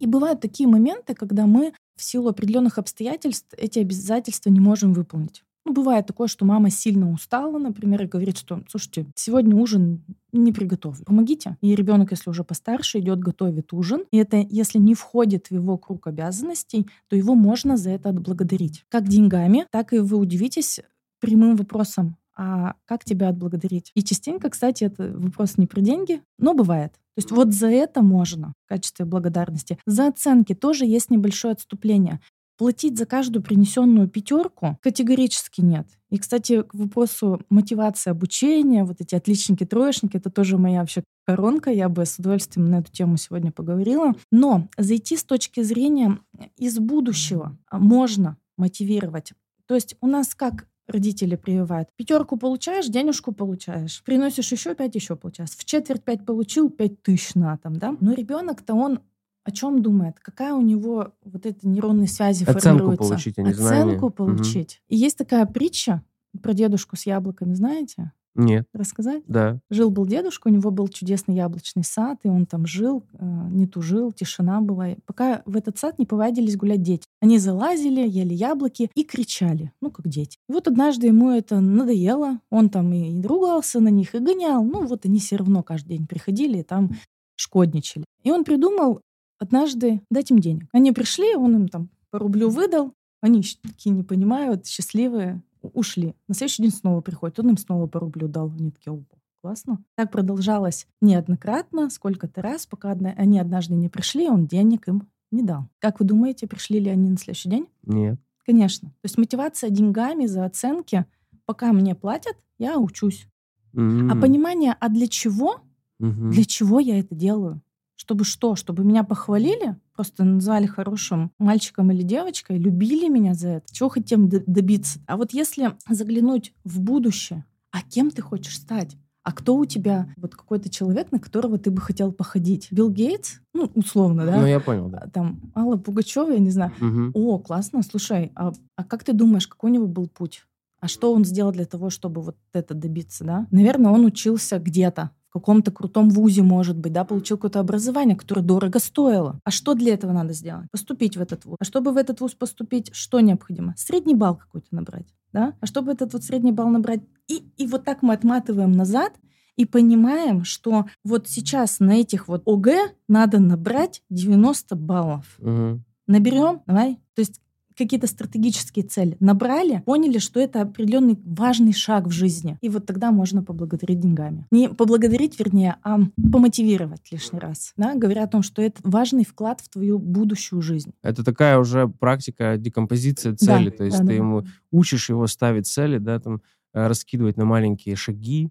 И 0.00 0.06
бывают 0.06 0.40
такие 0.40 0.68
моменты, 0.68 1.14
когда 1.14 1.46
мы 1.46 1.72
в 1.94 2.02
силу 2.02 2.28
определенных 2.28 2.78
обстоятельств 2.78 3.46
эти 3.56 3.78
обязательства 3.78 4.50
не 4.50 4.58
можем 4.58 4.94
выполнить. 4.94 5.44
Ну, 5.64 5.72
бывает 5.72 6.06
такое, 6.06 6.26
что 6.26 6.44
мама 6.44 6.70
сильно 6.70 7.08
устала, 7.08 7.56
например, 7.58 8.02
и 8.02 8.06
говорит, 8.08 8.36
что, 8.36 8.64
слушайте, 8.68 9.06
сегодня 9.14 9.54
ужин 9.54 10.02
не 10.32 10.52
приготовлю. 10.52 11.04
Помогите. 11.04 11.56
И 11.60 11.76
ребенок, 11.76 12.10
если 12.10 12.30
уже 12.30 12.42
постарше, 12.42 12.98
идет, 12.98 13.20
готовит 13.20 13.72
ужин. 13.72 14.02
И 14.10 14.16
это, 14.16 14.38
если 14.38 14.78
не 14.78 14.94
входит 14.94 15.46
в 15.46 15.50
его 15.52 15.78
круг 15.78 16.08
обязанностей, 16.08 16.88
то 17.06 17.14
его 17.14 17.36
можно 17.36 17.76
за 17.76 17.90
это 17.90 18.08
отблагодарить. 18.08 18.84
Как 18.88 19.06
деньгами, 19.06 19.66
так 19.70 19.92
и 19.92 20.00
вы 20.00 20.16
удивитесь 20.16 20.80
прямым 21.20 21.54
вопросом, 21.54 22.16
а 22.36 22.74
как 22.84 23.04
тебя 23.04 23.28
отблагодарить? 23.28 23.90
И 23.94 24.02
частенько, 24.02 24.50
кстати, 24.50 24.84
это 24.84 25.12
вопрос 25.16 25.56
не 25.56 25.66
про 25.66 25.80
деньги, 25.80 26.22
но 26.38 26.54
бывает. 26.54 26.92
То 26.92 27.18
есть 27.18 27.30
вот 27.30 27.52
за 27.52 27.68
это 27.68 28.02
можно 28.02 28.54
в 28.64 28.68
качестве 28.68 29.04
благодарности. 29.04 29.78
За 29.86 30.08
оценки 30.08 30.54
тоже 30.54 30.84
есть 30.84 31.10
небольшое 31.10 31.52
отступление. 31.52 32.20
Платить 32.56 32.96
за 32.96 33.06
каждую 33.06 33.42
принесенную 33.42 34.08
пятерку 34.08 34.78
категорически 34.80 35.60
нет. 35.60 35.88
И, 36.10 36.18
кстати, 36.18 36.62
к 36.62 36.72
вопросу 36.72 37.42
мотивации 37.50 38.10
обучения, 38.10 38.84
вот 38.84 39.00
эти 39.00 39.16
отличники, 39.16 39.64
троечники, 39.64 40.16
это 40.16 40.30
тоже 40.30 40.56
моя 40.56 40.80
вообще 40.80 41.02
коронка, 41.26 41.70
я 41.70 41.88
бы 41.88 42.04
с 42.06 42.18
удовольствием 42.18 42.70
на 42.70 42.76
эту 42.76 42.92
тему 42.92 43.16
сегодня 43.16 43.50
поговорила. 43.50 44.12
Но 44.30 44.68
зайти 44.78 45.16
с 45.16 45.24
точки 45.24 45.62
зрения 45.62 46.18
из 46.56 46.78
будущего 46.78 47.56
можно 47.72 48.36
мотивировать. 48.56 49.32
То 49.66 49.74
есть 49.74 49.96
у 50.00 50.06
нас 50.06 50.34
как 50.34 50.68
родители 50.86 51.36
прививают. 51.36 51.88
Пятерку 51.96 52.36
получаешь, 52.36 52.86
денежку 52.86 53.32
получаешь. 53.32 54.02
Приносишь 54.04 54.52
еще 54.52 54.74
пять, 54.74 54.94
еще 54.94 55.16
получаешь. 55.16 55.50
В 55.50 55.64
четверть 55.64 56.04
пять 56.04 56.24
получил, 56.24 56.70
пять 56.70 57.02
тысяч 57.02 57.34
на 57.34 57.56
там, 57.58 57.76
да? 57.76 57.96
Но 58.00 58.12
ребенок-то 58.12 58.74
он 58.74 59.00
о 59.44 59.50
чем 59.50 59.82
думает? 59.82 60.18
Какая 60.20 60.54
у 60.54 60.62
него 60.62 61.12
вот 61.22 61.44
эта 61.44 61.68
нейронные 61.68 62.08
связи 62.08 62.44
Оценку 62.44 62.60
формируется? 62.60 63.08
получить, 63.10 63.38
а 63.38 63.42
не 63.42 63.52
знание. 63.52 63.82
Оценку 63.82 64.06
Мгм. 64.06 64.12
получить. 64.12 64.82
И 64.88 64.96
есть 64.96 65.18
такая 65.18 65.44
притча 65.46 66.02
про 66.42 66.54
дедушку 66.54 66.96
с 66.96 67.04
яблоками, 67.06 67.52
знаете? 67.54 68.12
Нет. 68.34 68.66
Рассказать? 68.72 69.22
Да. 69.26 69.60
Жил-был 69.70 70.06
дедушка, 70.06 70.48
у 70.48 70.50
него 70.50 70.70
был 70.70 70.88
чудесный 70.88 71.36
яблочный 71.36 71.84
сад, 71.84 72.18
и 72.24 72.28
он 72.28 72.46
там 72.46 72.66
жил, 72.66 73.04
э, 73.12 73.24
не 73.50 73.66
тужил, 73.66 74.12
тишина 74.12 74.60
была. 74.60 74.90
И 74.90 74.96
Пока 75.06 75.42
в 75.46 75.56
этот 75.56 75.78
сад 75.78 75.98
не 75.98 76.06
повадились 76.06 76.56
гулять 76.56 76.82
дети. 76.82 77.06
Они 77.20 77.38
залазили, 77.38 78.06
ели 78.08 78.34
яблоки 78.34 78.90
и 78.94 79.04
кричали, 79.04 79.72
ну, 79.80 79.90
как 79.90 80.08
дети. 80.08 80.38
И 80.48 80.52
вот 80.52 80.66
однажды 80.66 81.06
ему 81.06 81.30
это 81.30 81.60
надоело, 81.60 82.40
он 82.50 82.70
там 82.70 82.92
и 82.92 83.22
ругался 83.22 83.80
на 83.80 83.88
них, 83.88 84.14
и 84.14 84.18
гонял. 84.18 84.64
Ну, 84.64 84.86
вот 84.86 85.06
они 85.06 85.20
все 85.20 85.36
равно 85.36 85.62
каждый 85.62 85.98
день 85.98 86.06
приходили 86.06 86.58
и 86.58 86.64
там 86.64 86.90
шкодничали. 87.36 88.04
И 88.22 88.30
он 88.30 88.44
придумал 88.44 89.00
однажды 89.38 90.00
дать 90.10 90.30
им 90.30 90.38
денег. 90.38 90.68
Они 90.72 90.92
пришли, 90.92 91.34
он 91.34 91.56
им 91.56 91.68
там 91.68 91.90
по 92.10 92.18
рублю 92.18 92.48
выдал, 92.48 92.92
они 93.20 93.42
такие 93.62 93.94
не 93.94 94.02
понимают, 94.02 94.66
счастливые, 94.66 95.42
ушли. 95.72 96.14
На 96.28 96.34
следующий 96.34 96.62
день 96.62 96.72
снова 96.72 97.00
приходит, 97.00 97.38
он 97.40 97.50
им 97.50 97.56
снова 97.56 97.86
по 97.86 98.00
рублю 98.00 98.28
дал. 98.28 98.50
Они 98.50 98.70
такие, 98.70 98.92
опа, 98.92 99.16
классно. 99.40 99.84
Так 99.94 100.10
продолжалось 100.10 100.86
неоднократно, 101.00 101.90
сколько-то 101.90 102.42
раз, 102.42 102.66
пока 102.66 102.92
они 102.92 103.38
однажды 103.38 103.74
не 103.74 103.88
пришли, 103.88 104.28
он 104.28 104.46
денег 104.46 104.88
им 104.88 105.08
не 105.30 105.42
дал. 105.42 105.68
Как 105.78 106.00
вы 106.00 106.06
думаете, 106.06 106.46
пришли 106.46 106.80
ли 106.80 106.90
они 106.90 107.10
на 107.10 107.16
следующий 107.16 107.50
день? 107.50 107.66
Нет. 107.82 108.18
Конечно. 108.46 108.88
То 108.88 109.04
есть 109.04 109.18
мотивация 109.18 109.70
деньгами 109.70 110.26
за 110.26 110.44
оценки, 110.44 111.06
пока 111.46 111.72
мне 111.72 111.94
платят, 111.94 112.36
я 112.58 112.78
учусь. 112.78 113.28
Mm-hmm. 113.74 114.12
А 114.12 114.20
понимание, 114.20 114.76
а 114.78 114.88
для 114.88 115.08
чего? 115.08 115.60
Mm-hmm. 116.00 116.30
Для 116.30 116.44
чего 116.44 116.80
я 116.80 116.98
это 116.98 117.14
делаю? 117.14 117.60
Чтобы 118.04 118.24
что? 118.24 118.54
Чтобы 118.54 118.84
меня 118.84 119.02
похвалили? 119.02 119.76
Просто 119.94 120.24
назвали 120.24 120.66
хорошим 120.66 121.30
мальчиком 121.38 121.90
или 121.90 122.02
девочкой, 122.02 122.58
любили 122.58 123.08
меня 123.08 123.32
за 123.32 123.48
это? 123.48 123.72
Чего 123.72 123.88
хотим 123.88 124.28
добиться? 124.28 125.00
А 125.06 125.16
вот 125.16 125.32
если 125.32 125.72
заглянуть 125.88 126.52
в 126.64 126.80
будущее, 126.80 127.46
а 127.70 127.80
кем 127.80 128.10
ты 128.10 128.20
хочешь 128.20 128.56
стать? 128.58 128.94
А 129.22 129.32
кто 129.32 129.56
у 129.56 129.64
тебя 129.64 130.12
вот 130.18 130.34
какой-то 130.34 130.68
человек, 130.68 131.10
на 131.12 131.18
которого 131.18 131.56
ты 131.56 131.70
бы 131.70 131.80
хотел 131.80 132.12
походить? 132.12 132.68
Билл 132.70 132.90
Гейтс? 132.90 133.38
Ну, 133.54 133.70
условно, 133.74 134.26
да? 134.26 134.38
Ну, 134.38 134.46
я 134.46 134.60
понял, 134.60 134.90
да. 134.90 135.08
Там 135.10 135.40
Алла 135.56 135.78
Пугачева, 135.78 136.32
я 136.32 136.40
не 136.40 136.50
знаю. 136.50 136.72
Угу. 136.78 137.12
О, 137.14 137.38
классно, 137.38 137.82
слушай, 137.82 138.32
а, 138.34 138.52
а 138.76 138.84
как 138.84 139.02
ты 139.02 139.14
думаешь, 139.14 139.48
какой 139.48 139.70
у 139.70 139.74
него 139.74 139.86
был 139.86 140.08
путь? 140.08 140.44
А 140.78 140.88
что 140.88 141.14
он 141.14 141.24
сделал 141.24 141.52
для 141.52 141.64
того, 141.64 141.88
чтобы 141.88 142.20
вот 142.20 142.36
это 142.52 142.74
добиться, 142.74 143.24
да? 143.24 143.46
Наверное, 143.50 143.90
он 143.92 144.04
учился 144.04 144.58
где-то, 144.58 145.12
каком-то 145.40 145.70
крутом 145.72 146.10
вузе, 146.10 146.42
может 146.42 146.78
быть, 146.78 146.92
да, 146.92 147.04
получил 147.04 147.36
какое-то 147.36 147.60
образование, 147.60 148.16
которое 148.16 148.42
дорого 148.42 148.78
стоило. 148.78 149.40
А 149.44 149.50
что 149.50 149.74
для 149.74 149.94
этого 149.94 150.12
надо 150.12 150.32
сделать? 150.32 150.70
Поступить 150.70 151.16
в 151.16 151.20
этот 151.20 151.44
вуз. 151.44 151.56
А 151.58 151.64
чтобы 151.64 151.92
в 151.92 151.96
этот 151.96 152.20
вуз 152.20 152.34
поступить, 152.34 152.94
что 152.94 153.20
необходимо? 153.20 153.74
Средний 153.76 154.14
балл 154.14 154.36
какой-то 154.36 154.68
набрать, 154.70 155.06
да? 155.32 155.54
А 155.60 155.66
чтобы 155.66 155.92
этот 155.92 156.12
вот 156.12 156.22
средний 156.22 156.52
балл 156.52 156.68
набрать, 156.68 157.00
и, 157.28 157.42
и 157.56 157.66
вот 157.66 157.84
так 157.84 158.02
мы 158.02 158.14
отматываем 158.14 158.72
назад 158.72 159.12
и 159.56 159.64
понимаем, 159.64 160.44
что 160.44 160.86
вот 161.04 161.28
сейчас 161.28 161.80
на 161.80 161.92
этих 161.92 162.28
вот 162.28 162.42
ОГЭ 162.46 162.92
надо 163.08 163.38
набрать 163.38 164.02
90 164.10 164.76
баллов. 164.76 165.36
Угу. 165.38 165.80
Наберем, 166.06 166.62
давай. 166.66 166.96
То 167.14 167.20
есть 167.20 167.40
какие-то 167.76 168.06
стратегические 168.06 168.84
цели 168.84 169.16
набрали, 169.20 169.82
поняли, 169.84 170.18
что 170.18 170.40
это 170.40 170.62
определенный 170.62 171.18
важный 171.24 171.72
шаг 171.72 172.06
в 172.06 172.10
жизни. 172.10 172.58
И 172.60 172.68
вот 172.68 172.86
тогда 172.86 173.10
можно 173.10 173.42
поблагодарить 173.42 174.00
деньгами. 174.00 174.46
Не 174.50 174.68
поблагодарить, 174.68 175.38
вернее, 175.38 175.76
а 175.82 175.98
помотивировать 176.32 177.10
лишний 177.10 177.38
раз, 177.38 177.72
да, 177.76 177.94
говоря 177.94 178.24
о 178.24 178.28
том, 178.28 178.42
что 178.42 178.62
это 178.62 178.80
важный 178.84 179.24
вклад 179.24 179.60
в 179.60 179.68
твою 179.68 179.98
будущую 179.98 180.62
жизнь. 180.62 180.92
Это 181.02 181.24
такая 181.24 181.58
уже 181.58 181.88
практика 181.88 182.56
декомпозиции 182.56 183.34
цели, 183.34 183.70
да, 183.70 183.76
то 183.76 183.84
есть 183.84 183.98
да, 183.98 184.02
ты 184.02 184.08
да. 184.08 184.14
ему 184.14 184.44
учишь 184.70 185.08
его 185.08 185.26
ставить 185.26 185.66
цели, 185.66 185.98
да, 185.98 186.18
там 186.18 186.42
э, 186.72 186.86
раскидывать 186.86 187.36
на 187.36 187.44
маленькие 187.44 187.96
шаги, 187.96 188.50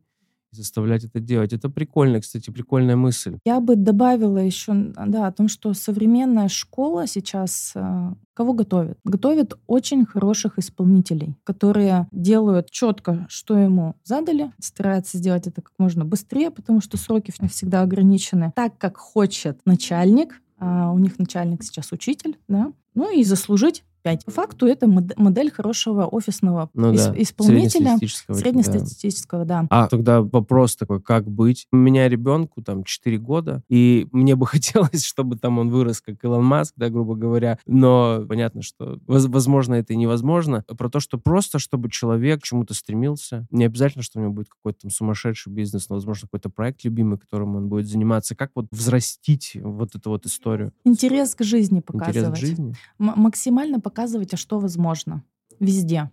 заставлять 0.55 1.03
это 1.03 1.19
делать. 1.19 1.53
Это 1.53 1.69
прикольно, 1.69 2.21
кстати, 2.21 2.49
прикольная 2.49 2.95
мысль. 2.95 3.37
Я 3.45 3.59
бы 3.59 3.75
добавила 3.75 4.37
еще, 4.37 4.73
да, 4.73 5.27
о 5.27 5.31
том, 5.31 5.47
что 5.47 5.73
современная 5.73 6.47
школа 6.47 7.07
сейчас 7.07 7.73
э, 7.75 8.13
кого 8.33 8.53
готовит? 8.53 8.97
Готовит 9.03 9.53
очень 9.67 10.05
хороших 10.05 10.57
исполнителей, 10.59 11.35
которые 11.43 12.07
делают 12.11 12.69
четко, 12.71 13.25
что 13.29 13.57
ему 13.57 13.95
задали, 14.03 14.51
стараются 14.59 15.17
сделать 15.17 15.47
это 15.47 15.61
как 15.61 15.73
можно 15.77 16.05
быстрее, 16.05 16.51
потому 16.51 16.81
что 16.81 16.97
сроки 16.97 17.31
всегда 17.49 17.81
ограничены. 17.81 18.51
Так, 18.55 18.77
как 18.77 18.97
хочет 18.97 19.59
начальник, 19.65 20.41
а 20.59 20.91
у 20.91 20.99
них 20.99 21.19
начальник 21.19 21.63
сейчас 21.63 21.91
учитель, 21.91 22.37
да, 22.47 22.71
ну 22.95 23.13
и 23.15 23.23
заслужить 23.23 23.83
5. 24.03 24.25
По 24.25 24.31
факту 24.31 24.67
это 24.67 24.87
модель 24.87 25.49
хорошего 25.49 26.05
офисного 26.05 26.69
ну, 26.73 26.93
да. 26.93 27.13
исполнителя. 27.15 27.97
Среднестатистического. 27.97 28.35
Среднестатистического, 28.35 29.45
да. 29.45 29.61
да. 29.61 29.67
А 29.69 29.87
тогда 29.87 30.21
вопрос 30.21 30.75
такой, 30.75 31.01
как 31.01 31.29
быть? 31.29 31.67
У 31.71 31.77
меня 31.77 32.09
ребенку 32.09 32.61
там 32.61 32.83
4 32.83 33.17
года, 33.17 33.63
и 33.69 34.07
мне 34.11 34.35
бы 34.35 34.45
хотелось, 34.47 35.05
чтобы 35.05 35.37
там 35.37 35.57
он 35.57 35.69
вырос 35.69 36.01
как 36.01 36.23
Илон 36.23 36.43
Маск, 36.43 36.73
да, 36.75 36.89
грубо 36.89 37.15
говоря. 37.15 37.57
Но 37.65 38.25
понятно, 38.27 38.61
что 38.61 38.99
возможно 39.07 39.75
это 39.75 39.93
и 39.93 39.95
невозможно. 39.95 40.63
Про 40.67 40.89
то, 40.89 40.99
что 40.99 41.17
просто, 41.17 41.59
чтобы 41.59 41.89
человек 41.89 42.41
к 42.41 42.43
чему-то 42.43 42.73
стремился. 42.73 43.47
Не 43.51 43.65
обязательно, 43.65 44.03
что 44.03 44.19
у 44.19 44.21
него 44.21 44.33
будет 44.33 44.49
какой-то 44.49 44.81
там 44.81 44.91
сумасшедший 44.91 45.51
бизнес, 45.51 45.89
но, 45.89 45.95
возможно, 45.95 46.27
какой-то 46.27 46.49
проект 46.49 46.83
любимый, 46.83 47.17
которым 47.17 47.55
он 47.55 47.69
будет 47.69 47.87
заниматься. 47.87 48.35
Как 48.35 48.51
вот 48.55 48.65
взрастить 48.71 49.57
вот 49.61 49.95
эту 49.95 50.09
вот 50.09 50.25
историю? 50.25 50.73
Интерес 50.83 51.35
к 51.35 51.43
жизни 51.43 51.79
показывать. 51.79 52.17
Интерес 52.17 52.37
к 52.37 52.41
жизни? 52.41 52.75
М- 52.99 53.13
максимально 53.15 53.79
показывать 53.79 53.92
показывать, 53.93 54.33
а 54.33 54.37
что 54.37 54.59
возможно 54.59 55.23
везде. 55.59 56.09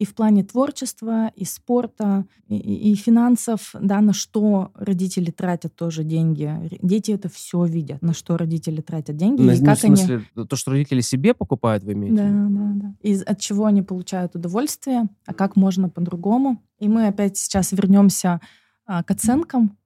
И 0.00 0.04
в 0.04 0.14
плане 0.14 0.44
творчества, 0.44 1.30
и 1.36 1.44
спорта, 1.44 2.26
и, 2.48 2.92
и 2.92 2.94
финансов, 2.96 3.70
да, 3.80 4.00
на 4.00 4.12
что 4.12 4.72
родители 4.74 5.30
тратят 5.30 5.76
тоже 5.76 6.02
деньги. 6.04 6.50
Дети 6.82 7.12
это 7.12 7.28
все 7.28 7.64
видят, 7.64 8.02
на 8.02 8.12
что 8.12 8.36
родители 8.36 8.80
тратят 8.80 9.16
деньги. 9.16 9.40
На, 9.40 9.52
и 9.52 9.60
ну, 9.60 9.64
как 9.64 9.78
в 9.78 9.80
смысле, 9.80 10.22
они... 10.34 10.46
то, 10.46 10.56
что 10.56 10.72
родители 10.72 11.00
себе 11.00 11.32
покупают, 11.32 11.84
вы 11.84 11.92
имеете? 11.92 12.16
Да, 12.16 12.28
да, 12.28 12.72
да. 12.74 12.94
И 13.02 13.14
от 13.14 13.40
чего 13.40 13.66
они 13.66 13.82
получают 13.82 14.34
удовольствие, 14.34 15.08
а 15.26 15.32
как 15.32 15.56
можно 15.56 15.88
по-другому. 15.88 16.60
И 16.80 16.88
мы 16.88 17.06
опять 17.06 17.38
сейчас 17.38 17.72
вернемся 17.72 18.40
а, 18.86 19.04
к 19.04 19.12
оценкам, 19.12 19.78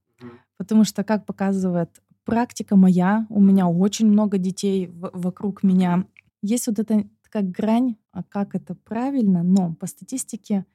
потому 0.56 0.84
что, 0.84 1.04
как 1.04 1.26
показывает 1.26 1.90
практика 2.24 2.76
моя, 2.76 3.26
у 3.28 3.40
меня 3.40 3.68
очень 3.68 4.06
много 4.06 4.38
детей 4.38 4.86
в, 4.86 5.10
вокруг 5.12 5.62
меня. 5.62 6.06
Есть 6.42 6.66
вот 6.66 6.78
это 7.28 7.44
как 7.44 7.50
грань, 7.50 7.96
а 8.12 8.22
как 8.22 8.54
это 8.54 8.74
правильно, 8.74 9.42
но 9.42 9.74
по 9.74 9.86
статистике 9.86 10.66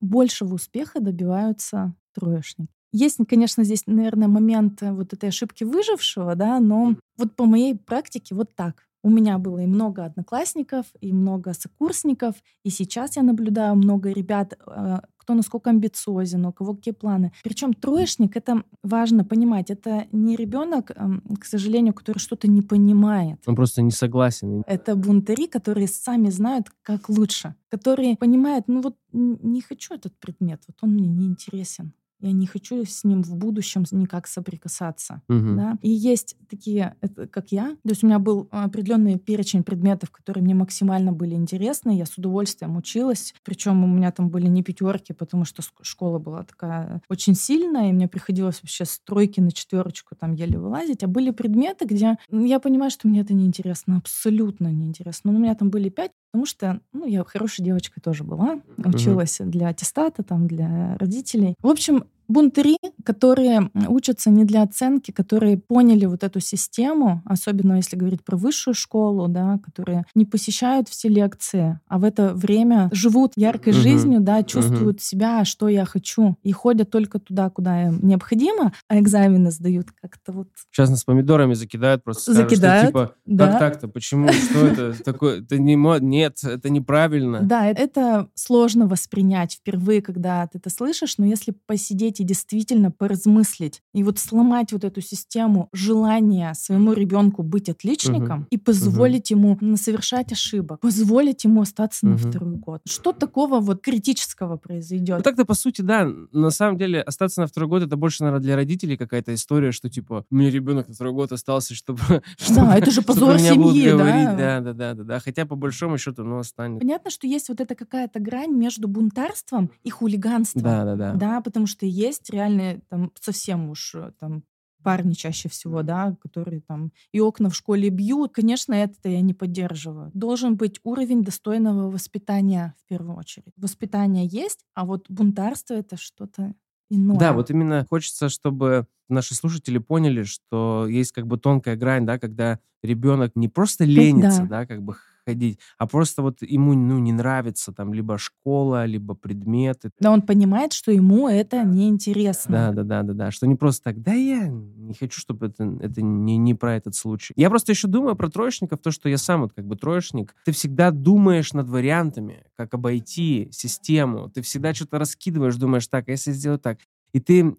большего 0.00 0.54
успеха 0.54 1.00
добиваются 1.00 1.94
троечники. 2.14 2.72
Есть, 2.90 3.18
конечно, 3.28 3.64
здесь, 3.64 3.82
наверное, 3.86 4.28
момент 4.28 4.82
э, 4.82 4.92
вот 4.92 5.12
этой 5.12 5.28
ошибки 5.28 5.62
выжившего, 5.62 6.34
да, 6.34 6.58
но 6.58 6.96
вот 7.18 7.36
по 7.36 7.44
моей 7.44 7.76
практике 7.76 8.34
вот 8.34 8.54
так. 8.54 8.88
У 9.02 9.10
меня 9.10 9.36
было 9.38 9.58
и 9.58 9.66
много 9.66 10.06
одноклассников, 10.06 10.86
и 11.00 11.12
много 11.12 11.52
сокурсников, 11.52 12.36
и 12.64 12.70
сейчас 12.70 13.16
я 13.16 13.22
наблюдаю 13.22 13.76
много 13.76 14.10
ребят, 14.10 14.58
э, 14.66 15.00
кто 15.28 15.34
насколько 15.34 15.68
амбициозен, 15.68 16.46
у 16.46 16.52
кого 16.52 16.74
какие 16.74 16.94
планы. 16.94 17.32
Причем 17.44 17.74
троечник, 17.74 18.34
это 18.34 18.62
важно 18.82 19.24
понимать, 19.24 19.70
это 19.70 20.06
не 20.10 20.36
ребенок, 20.36 20.90
эм, 20.96 21.20
к 21.38 21.44
сожалению, 21.44 21.92
который 21.92 22.18
что-то 22.18 22.48
не 22.48 22.62
понимает. 22.62 23.38
Он 23.46 23.54
просто 23.54 23.82
не 23.82 23.90
согласен. 23.90 24.62
Это 24.66 24.96
бунтари, 24.96 25.46
которые 25.46 25.86
сами 25.86 26.30
знают, 26.30 26.68
как 26.82 27.10
лучше, 27.10 27.54
которые 27.68 28.16
понимают, 28.16 28.68
ну 28.68 28.80
вот 28.80 28.96
не 29.12 29.60
хочу 29.60 29.94
этот 29.94 30.18
предмет, 30.18 30.62
вот 30.66 30.76
он 30.80 30.94
мне 30.94 31.08
не 31.08 31.26
интересен 31.26 31.92
я 32.20 32.32
не 32.32 32.46
хочу 32.46 32.84
с 32.84 33.04
ним 33.04 33.22
в 33.22 33.36
будущем 33.36 33.84
никак 33.90 34.26
соприкасаться. 34.26 35.22
Угу. 35.28 35.56
Да? 35.56 35.78
И 35.82 35.90
есть 35.90 36.36
такие, 36.48 36.96
как 37.30 37.52
я. 37.52 37.76
То 37.82 37.90
есть 37.90 38.02
у 38.02 38.06
меня 38.06 38.18
был 38.18 38.48
определенный 38.50 39.18
перечень 39.18 39.62
предметов, 39.62 40.10
которые 40.10 40.42
мне 40.42 40.54
максимально 40.54 41.12
были 41.12 41.34
интересны. 41.34 41.96
Я 41.96 42.06
с 42.06 42.18
удовольствием 42.18 42.76
училась. 42.76 43.34
Причем 43.44 43.84
у 43.84 43.86
меня 43.86 44.10
там 44.10 44.30
были 44.30 44.46
не 44.46 44.62
пятерки, 44.62 45.12
потому 45.12 45.44
что 45.44 45.62
школа 45.82 46.18
была 46.18 46.42
такая 46.42 47.02
очень 47.08 47.34
сильная, 47.34 47.90
и 47.90 47.92
мне 47.92 48.08
приходилось 48.08 48.60
вообще 48.62 48.84
с 48.84 49.00
тройки 49.00 49.40
на 49.40 49.52
четверочку 49.52 50.16
там 50.16 50.34
еле 50.34 50.58
вылазить. 50.58 51.04
А 51.04 51.08
были 51.08 51.30
предметы, 51.30 51.86
где 51.86 52.18
я 52.30 52.60
понимаю, 52.60 52.90
что 52.90 53.08
мне 53.08 53.20
это 53.20 53.34
неинтересно, 53.34 53.98
абсолютно 53.98 54.68
неинтересно. 54.68 55.32
Но 55.32 55.38
у 55.38 55.42
меня 55.42 55.54
там 55.54 55.70
были 55.70 55.88
пять, 55.88 56.12
потому 56.30 56.46
что 56.46 56.80
ну, 56.92 57.06
я 57.06 57.24
хорошей 57.24 57.64
девочкой 57.64 58.02
тоже 58.02 58.24
была. 58.24 58.60
Училась 58.76 59.38
для 59.40 59.68
аттестата, 59.68 60.22
там, 60.22 60.46
для 60.46 60.96
родителей. 60.98 61.54
В 61.60 61.68
общем, 61.68 62.04
бунтари, 62.28 62.76
которые 63.04 63.70
учатся 63.88 64.30
не 64.30 64.44
для 64.44 64.62
оценки, 64.62 65.10
которые 65.10 65.56
поняли 65.58 66.04
вот 66.04 66.22
эту 66.22 66.40
систему, 66.40 67.22
особенно 67.24 67.74
если 67.74 67.96
говорить 67.96 68.24
про 68.24 68.36
высшую 68.36 68.74
школу, 68.74 69.28
да, 69.28 69.58
которые 69.64 70.04
не 70.14 70.24
посещают 70.24 70.88
все 70.88 71.08
лекции, 71.08 71.80
а 71.88 71.98
в 71.98 72.04
это 72.04 72.34
время 72.34 72.90
живут 72.92 73.32
яркой 73.36 73.72
uh-huh. 73.72 73.76
жизнью, 73.76 74.20
да, 74.20 74.42
чувствуют 74.42 74.98
uh-huh. 74.98 75.02
себя, 75.02 75.44
что 75.44 75.68
я 75.68 75.84
хочу, 75.84 76.36
и 76.42 76.52
ходят 76.52 76.90
только 76.90 77.18
туда, 77.18 77.50
куда 77.50 77.84
им 77.86 78.00
необходимо, 78.02 78.72
а 78.88 78.98
экзамены 78.98 79.50
сдают 79.50 79.88
как-то 80.00 80.32
вот. 80.32 80.48
Сейчас 80.70 80.90
нас 80.90 81.04
помидорами 81.04 81.54
закидают 81.54 82.04
просто. 82.04 82.32
Закидают, 82.32 82.90
скажут, 82.90 82.90
что, 82.90 83.06
типа, 83.06 83.14
да. 83.26 83.52
как 83.52 83.58
так-то, 83.58 83.88
почему, 83.88 84.28
что 84.32 84.66
это 84.66 84.92
такое, 85.04 85.40
это 85.40 85.58
не 85.58 85.78
нет, 86.00 86.38
это 86.42 86.70
неправильно. 86.70 87.40
Да, 87.42 87.66
это 87.66 88.28
сложно 88.34 88.86
воспринять 88.86 89.54
впервые, 89.54 90.02
когда 90.02 90.46
ты 90.46 90.58
это 90.58 90.70
слышишь, 90.70 91.18
но 91.18 91.26
если 91.26 91.54
посидеть 91.66 92.17
дайте 92.18 92.24
действительно 92.24 92.90
поразмыслить 92.90 93.82
и 93.94 94.02
вот 94.02 94.18
сломать 94.18 94.72
вот 94.72 94.84
эту 94.84 95.00
систему 95.00 95.68
желания 95.72 96.52
своему 96.54 96.92
ребенку 96.92 97.42
быть 97.42 97.68
отличником 97.68 98.38
Мгм. 98.40 98.46
и 98.50 98.56
позволить 98.56 99.30
ему 99.30 99.56
м, 99.60 99.76
совершать 99.76 100.32
ошибок, 100.32 100.80
позволить 100.80 101.44
ему 101.44 101.60
остаться 101.62 102.06
на 102.06 102.12
Мгм. 102.16 102.18
второй 102.30 102.56
год. 102.56 102.80
Что 102.88 103.12
такого 103.12 103.60
вот 103.60 103.82
критического 103.82 104.56
произойдет? 104.56 105.18
Ну 105.18 105.22
так-то, 105.22 105.44
по 105.44 105.54
сути, 105.54 105.82
да, 105.82 106.08
на 106.32 106.50
самом 106.50 106.78
деле 106.78 107.00
остаться 107.02 107.40
на 107.40 107.46
второй 107.46 107.68
год, 107.68 107.82
это 107.82 107.96
больше, 107.96 108.22
наверное, 108.24 108.42
для 108.42 108.56
родителей 108.56 108.96
какая-то 108.96 109.32
история, 109.34 109.72
что, 109.72 109.88
типа, 109.88 110.24
меня 110.30 110.50
ребенок 110.50 110.88
на 110.88 110.94
второй 110.94 111.12
год 111.12 111.32
остался, 111.32 111.74
чтобы... 111.74 112.00
Да, 112.54 112.76
это 112.76 112.90
же 112.90 113.02
позор 113.02 113.38
семьи, 113.38 113.90
да. 113.90 114.34
Да, 114.36 114.60
да, 114.60 114.72
да, 114.72 114.94
да, 114.94 115.04
да. 115.04 115.20
Хотя, 115.20 115.46
по 115.46 115.56
большому 115.56 115.98
счету, 115.98 116.24
ну, 116.24 116.38
останется. 116.38 116.80
Понятно, 116.80 117.10
что 117.10 117.26
есть 117.26 117.48
вот 117.48 117.60
эта 117.60 117.74
какая-то 117.74 118.18
грань 118.20 118.52
между 118.52 118.88
бунтарством 118.88 119.70
и 119.84 119.90
хулиганством. 119.90 120.62
Да, 120.62 120.84
да, 120.84 120.96
да. 120.96 121.12
Да, 121.14 121.40
потому 121.40 121.66
что 121.66 121.86
есть 121.86 122.07
реально 122.30 122.80
там 122.88 123.12
совсем 123.20 123.70
уж 123.70 123.94
э, 123.94 124.12
там 124.18 124.44
парни 124.82 125.12
чаще 125.12 125.48
всего, 125.48 125.82
да, 125.82 126.16
которые 126.20 126.60
там 126.60 126.92
и 127.12 127.20
окна 127.20 127.50
в 127.50 127.54
школе 127.54 127.90
бьют. 127.90 128.32
Конечно, 128.32 128.74
это 128.74 129.08
я 129.08 129.20
не 129.20 129.34
поддерживаю. 129.34 130.10
Должен 130.14 130.56
быть 130.56 130.80
уровень 130.84 131.24
достойного 131.24 131.90
воспитания 131.90 132.74
в 132.82 132.88
первую 132.88 133.16
очередь. 133.18 133.52
Воспитание 133.56 134.26
есть, 134.26 134.64
а 134.74 134.84
вот 134.84 135.06
бунтарство 135.08 135.74
это 135.74 135.96
что-то 135.96 136.54
иное. 136.90 137.18
Да, 137.18 137.32
вот 137.32 137.50
именно 137.50 137.86
хочется, 137.88 138.28
чтобы 138.28 138.86
наши 139.08 139.34
слушатели 139.34 139.78
поняли, 139.78 140.22
что 140.22 140.86
есть 140.88 141.12
как 141.12 141.26
бы 141.26 141.38
тонкая 141.38 141.76
грань, 141.76 142.06
да, 142.06 142.18
когда 142.18 142.58
ребенок 142.82 143.32
не 143.34 143.48
просто 143.48 143.84
ленится, 143.84 144.42
да. 144.42 144.60
да, 144.60 144.66
как 144.66 144.82
бы 144.82 144.96
ходить, 145.28 145.58
а 145.76 145.86
просто 145.86 146.22
вот 146.22 146.38
ему, 146.40 146.72
ну, 146.72 146.98
не 146.98 147.12
нравится 147.12 147.72
там 147.72 147.92
либо 147.92 148.16
школа, 148.16 148.86
либо 148.86 149.14
предметы. 149.14 149.90
Да, 150.00 150.10
он 150.10 150.22
понимает, 150.22 150.72
что 150.72 150.90
ему 150.90 151.28
это 151.28 151.64
неинтересно. 151.64 152.52
Да, 152.52 152.72
да, 152.72 152.82
да, 152.82 153.02
да, 153.02 153.12
да. 153.12 153.30
Что 153.30 153.46
не 153.46 153.54
просто 153.54 153.84
так, 153.84 154.02
да 154.02 154.14
я 154.14 154.48
не 154.48 154.94
хочу, 154.94 155.20
чтобы 155.20 155.46
это, 155.46 155.64
это 155.82 156.00
не, 156.00 156.38
не 156.38 156.54
про 156.54 156.76
этот 156.76 156.94
случай. 156.94 157.34
Я 157.36 157.50
просто 157.50 157.72
еще 157.72 157.88
думаю 157.88 158.16
про 158.16 158.30
троечников, 158.30 158.80
то, 158.80 158.90
что 158.90 159.08
я 159.08 159.18
сам 159.18 159.42
вот 159.42 159.52
как 159.52 159.66
бы 159.66 159.76
троечник. 159.76 160.34
Ты 160.46 160.52
всегда 160.52 160.90
думаешь 160.90 161.52
над 161.52 161.68
вариантами, 161.68 162.44
как 162.56 162.72
обойти 162.72 163.48
систему. 163.52 164.30
Ты 164.30 164.40
всегда 164.40 164.72
что-то 164.72 164.98
раскидываешь, 164.98 165.56
думаешь, 165.56 165.86
так, 165.88 166.08
а 166.08 166.12
если 166.12 166.32
сделать 166.32 166.62
так? 166.62 166.78
И 167.12 167.20
ты 167.20 167.56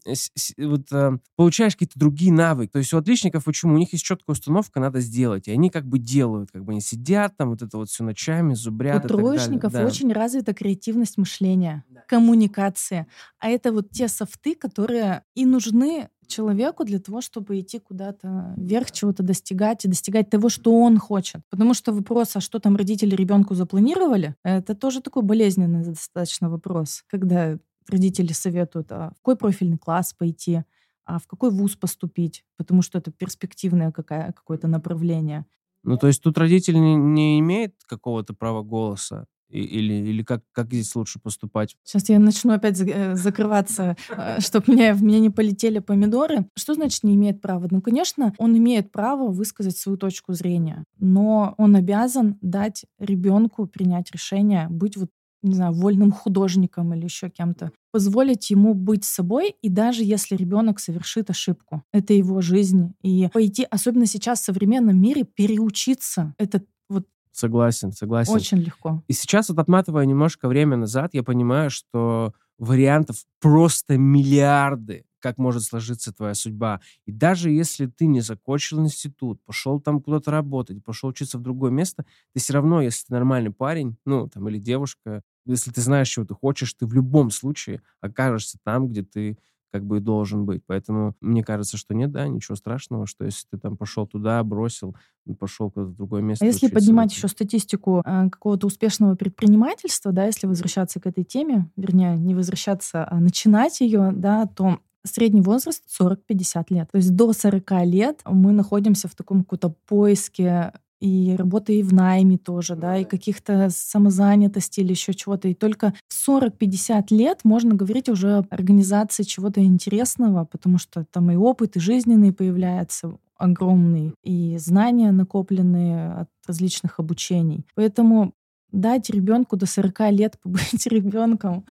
вот, 0.57 0.91
э, 0.91 1.17
получаешь 1.35 1.73
какие-то 1.73 1.97
другие 1.99 2.31
навыки. 2.31 2.71
То 2.71 2.79
есть 2.79 2.93
у 2.93 2.97
отличников 2.97 3.45
почему? 3.45 3.73
У 3.73 3.77
них 3.77 3.91
есть 3.93 4.03
четкая 4.05 4.33
установка, 4.33 4.79
надо 4.79 4.99
сделать. 4.99 5.47
И 5.47 5.51
они 5.51 5.69
как 5.69 5.85
бы 5.87 5.97
делают, 5.99 6.51
как 6.51 6.63
бы 6.63 6.71
они 6.73 6.81
сидят 6.81 7.35
там, 7.37 7.49
вот 7.49 7.61
это 7.61 7.77
вот 7.77 7.89
все 7.89 8.03
ночами, 8.03 8.53
У 8.53 8.55
зубрят 8.55 9.01
далее. 9.03 9.17
троечников 9.17 9.73
Да. 9.73 9.85
очень 9.85 10.11
развита 10.13 10.53
креативность 10.53 11.17
мышления, 11.17 11.83
Да. 11.89 12.03
коммуникация. 12.07 13.07
А 13.39 13.49
это 13.49 13.71
вот 13.71 13.89
те 13.91 14.07
софты, 14.07 14.55
которые 14.55 15.23
и 15.35 15.45
нужны 15.45 16.09
человеку 16.27 16.85
для 16.85 16.99
того, 16.99 17.21
чтобы 17.21 17.59
идти 17.59 17.79
куда-то 17.79 18.53
вверх, 18.55 18.91
чего-то 18.91 19.23
достигать 19.23 19.83
и 19.85 19.87
достигать 19.87 20.29
того, 20.29 20.49
что 20.49 20.71
он 20.79 20.99
хочет. 20.99 21.41
Потому 21.49 21.73
что 21.73 21.91
вопрос, 21.91 22.35
а 22.35 22.39
что 22.39 22.59
там 22.59 22.75
родители 22.75 23.15
ребенку 23.15 23.55
запланировали, 23.55 24.35
это 24.43 24.75
тоже 24.75 25.01
такой 25.01 25.23
болезненный 25.23 25.83
достаточно 25.83 26.49
вопрос, 26.51 27.03
когда 27.07 27.57
родители 27.89 28.33
советуют, 28.33 28.91
а 28.91 29.11
в 29.11 29.17
какой 29.17 29.35
профильный 29.35 29.77
класс 29.77 30.13
пойти, 30.13 30.63
а 31.05 31.19
в 31.19 31.27
какой 31.27 31.51
вуз 31.51 31.75
поступить, 31.75 32.43
потому 32.57 32.81
что 32.81 32.97
это 32.97 33.11
перспективное 33.11 33.91
какая, 33.91 34.31
какое-то 34.31 34.67
направление. 34.67 35.45
Ну, 35.83 35.97
то 35.97 36.07
есть 36.07 36.21
тут 36.21 36.37
родитель 36.37 36.79
не, 36.79 36.95
не 36.95 37.39
имеет 37.39 37.75
какого-то 37.87 38.33
права 38.33 38.63
голоса? 38.63 39.25
Или, 39.49 39.93
или 39.93 40.21
как, 40.21 40.43
как 40.51 40.67
здесь 40.67 40.95
лучше 40.95 41.19
поступать? 41.19 41.75
Сейчас 41.83 42.07
я 42.09 42.19
начну 42.19 42.53
опять 42.53 42.79
э, 42.79 43.15
закрываться, 43.15 43.97
чтобы 44.39 44.73
меня, 44.73 44.93
в 44.93 45.01
меня 45.01 45.19
не 45.19 45.31
полетели 45.31 45.79
помидоры. 45.79 46.45
Что 46.55 46.75
значит 46.75 47.03
не 47.03 47.15
имеет 47.15 47.41
права? 47.41 47.67
Ну, 47.71 47.81
конечно, 47.81 48.33
он 48.37 48.55
имеет 48.57 48.91
право 48.91 49.31
высказать 49.31 49.75
свою 49.75 49.97
точку 49.97 50.33
зрения, 50.33 50.83
но 50.99 51.55
он 51.57 51.75
обязан 51.75 52.37
дать 52.41 52.85
ребенку 52.99 53.65
принять 53.65 54.11
решение, 54.11 54.67
быть 54.69 54.97
вот 54.97 55.09
не 55.41 55.53
знаю, 55.55 55.73
вольным 55.73 56.11
художником 56.11 56.93
или 56.93 57.03
еще 57.05 57.29
кем-то, 57.29 57.71
позволить 57.91 58.49
ему 58.49 58.73
быть 58.73 59.05
собой, 59.05 59.55
и 59.61 59.69
даже 59.69 60.03
если 60.03 60.35
ребенок 60.35 60.79
совершит 60.79 61.29
ошибку, 61.29 61.83
это 61.91 62.13
его 62.13 62.41
жизнь, 62.41 62.93
и 63.01 63.29
пойти, 63.33 63.65
особенно 63.69 64.05
сейчас 64.05 64.41
в 64.41 64.45
современном 64.45 64.99
мире, 65.01 65.23
переучиться, 65.23 66.33
это 66.37 66.63
вот 66.89 67.07
Согласен, 67.31 67.91
согласен. 67.91 68.33
очень 68.33 68.57
легко. 68.59 69.01
И 69.07 69.13
сейчас 69.13 69.49
вот 69.49 69.59
отматывая 69.59 70.05
немножко 70.05 70.47
время 70.47 70.77
назад, 70.77 71.13
я 71.13 71.23
понимаю, 71.23 71.69
что 71.69 72.33
вариантов 72.57 73.23
просто 73.39 73.97
миллиарды, 73.97 75.05
как 75.19 75.37
может 75.37 75.63
сложиться 75.63 76.13
твоя 76.13 76.33
судьба. 76.33 76.81
И 77.05 77.11
даже 77.11 77.49
если 77.51 77.85
ты 77.87 78.07
не 78.07 78.21
закончил 78.21 78.81
институт, 78.81 79.41
пошел 79.45 79.79
там 79.79 80.01
куда-то 80.01 80.31
работать, 80.31 80.83
пошел 80.83 81.09
учиться 81.09 81.37
в 81.37 81.41
другое 81.41 81.71
место, 81.71 82.05
ты 82.33 82.39
все 82.39 82.53
равно, 82.53 82.81
если 82.81 83.05
ты 83.05 83.13
нормальный 83.13 83.51
парень, 83.51 83.97
ну, 84.05 84.27
там, 84.27 84.47
или 84.49 84.57
девушка, 84.57 85.21
если 85.45 85.71
ты 85.71 85.81
знаешь, 85.81 86.09
чего 86.09 86.25
ты 86.25 86.33
хочешь, 86.33 86.73
ты 86.73 86.85
в 86.85 86.93
любом 86.93 87.31
случае 87.31 87.81
окажешься 88.01 88.57
там, 88.63 88.87
где 88.87 89.03
ты 89.03 89.37
как 89.71 89.85
бы 89.85 89.97
и 89.97 89.99
должен 89.99 90.45
быть. 90.45 90.63
Поэтому 90.65 91.15
мне 91.21 91.43
кажется, 91.43 91.77
что 91.77 91.93
нет, 91.93 92.11
да, 92.11 92.27
ничего 92.27 92.55
страшного, 92.55 93.05
что 93.05 93.25
если 93.25 93.45
ты 93.51 93.57
там 93.57 93.77
пошел 93.77 94.07
туда, 94.07 94.43
бросил, 94.43 94.95
пошел 95.37 95.69
куда-то 95.69 95.91
в 95.91 95.95
другое 95.95 96.21
место. 96.21 96.43
А 96.43 96.47
если 96.47 96.67
поднимать 96.67 97.13
еще 97.13 97.27
статистику 97.27 98.01
э, 98.03 98.29
какого-то 98.29 98.67
успешного 98.67 99.15
предпринимательства, 99.15 100.11
да, 100.11 100.25
если 100.25 100.47
возвращаться 100.47 100.99
к 100.99 101.05
этой 101.05 101.23
теме, 101.23 101.69
вернее, 101.75 102.17
не 102.17 102.33
возвращаться, 102.33 103.07
а 103.09 103.19
начинать 103.19 103.79
ее, 103.81 104.11
да, 104.11 104.47
то 104.47 104.79
средний 105.05 105.41
возраст 105.41 105.83
40-50 105.99 106.65
лет. 106.69 106.89
То 106.91 106.97
есть 106.97 107.15
до 107.15 107.31
40 107.31 107.71
лет 107.85 108.21
мы 108.25 108.51
находимся 108.51 109.07
в 109.07 109.15
таком 109.15 109.43
каком-то 109.43 109.69
поиске 109.87 110.73
и 110.99 111.35
работы 111.37 111.79
и 111.79 111.83
в 111.83 111.93
найме 111.93 112.37
тоже, 112.37 112.75
да, 112.75 112.97
и 112.97 113.05
каких-то 113.05 113.69
самозанятости 113.69 114.81
или 114.81 114.91
еще 114.91 115.13
чего-то. 115.13 115.47
И 115.47 115.53
только 115.53 115.93
в 116.07 116.29
40-50 116.29 117.05
лет 117.11 117.41
можно 117.43 117.75
говорить 117.75 118.09
уже 118.09 118.37
об 118.37 118.47
организации 118.49 119.23
чего-то 119.23 119.63
интересного, 119.63 120.45
потому 120.45 120.77
что 120.77 121.05
там 121.11 121.31
и 121.31 121.35
опыт, 121.35 121.75
и 121.75 121.79
жизненный 121.79 122.33
появляется 122.33 123.17
огромный, 123.37 124.13
и 124.23 124.57
знания 124.57 125.11
накопленные 125.11 126.11
от 126.11 126.29
различных 126.45 126.99
обучений. 126.99 127.65
Поэтому 127.75 128.33
дать 128.71 129.09
ребенку 129.09 129.55
до 129.55 129.65
40 129.65 130.11
лет 130.11 130.37
побыть 130.41 130.85
ребенком, 130.87 131.65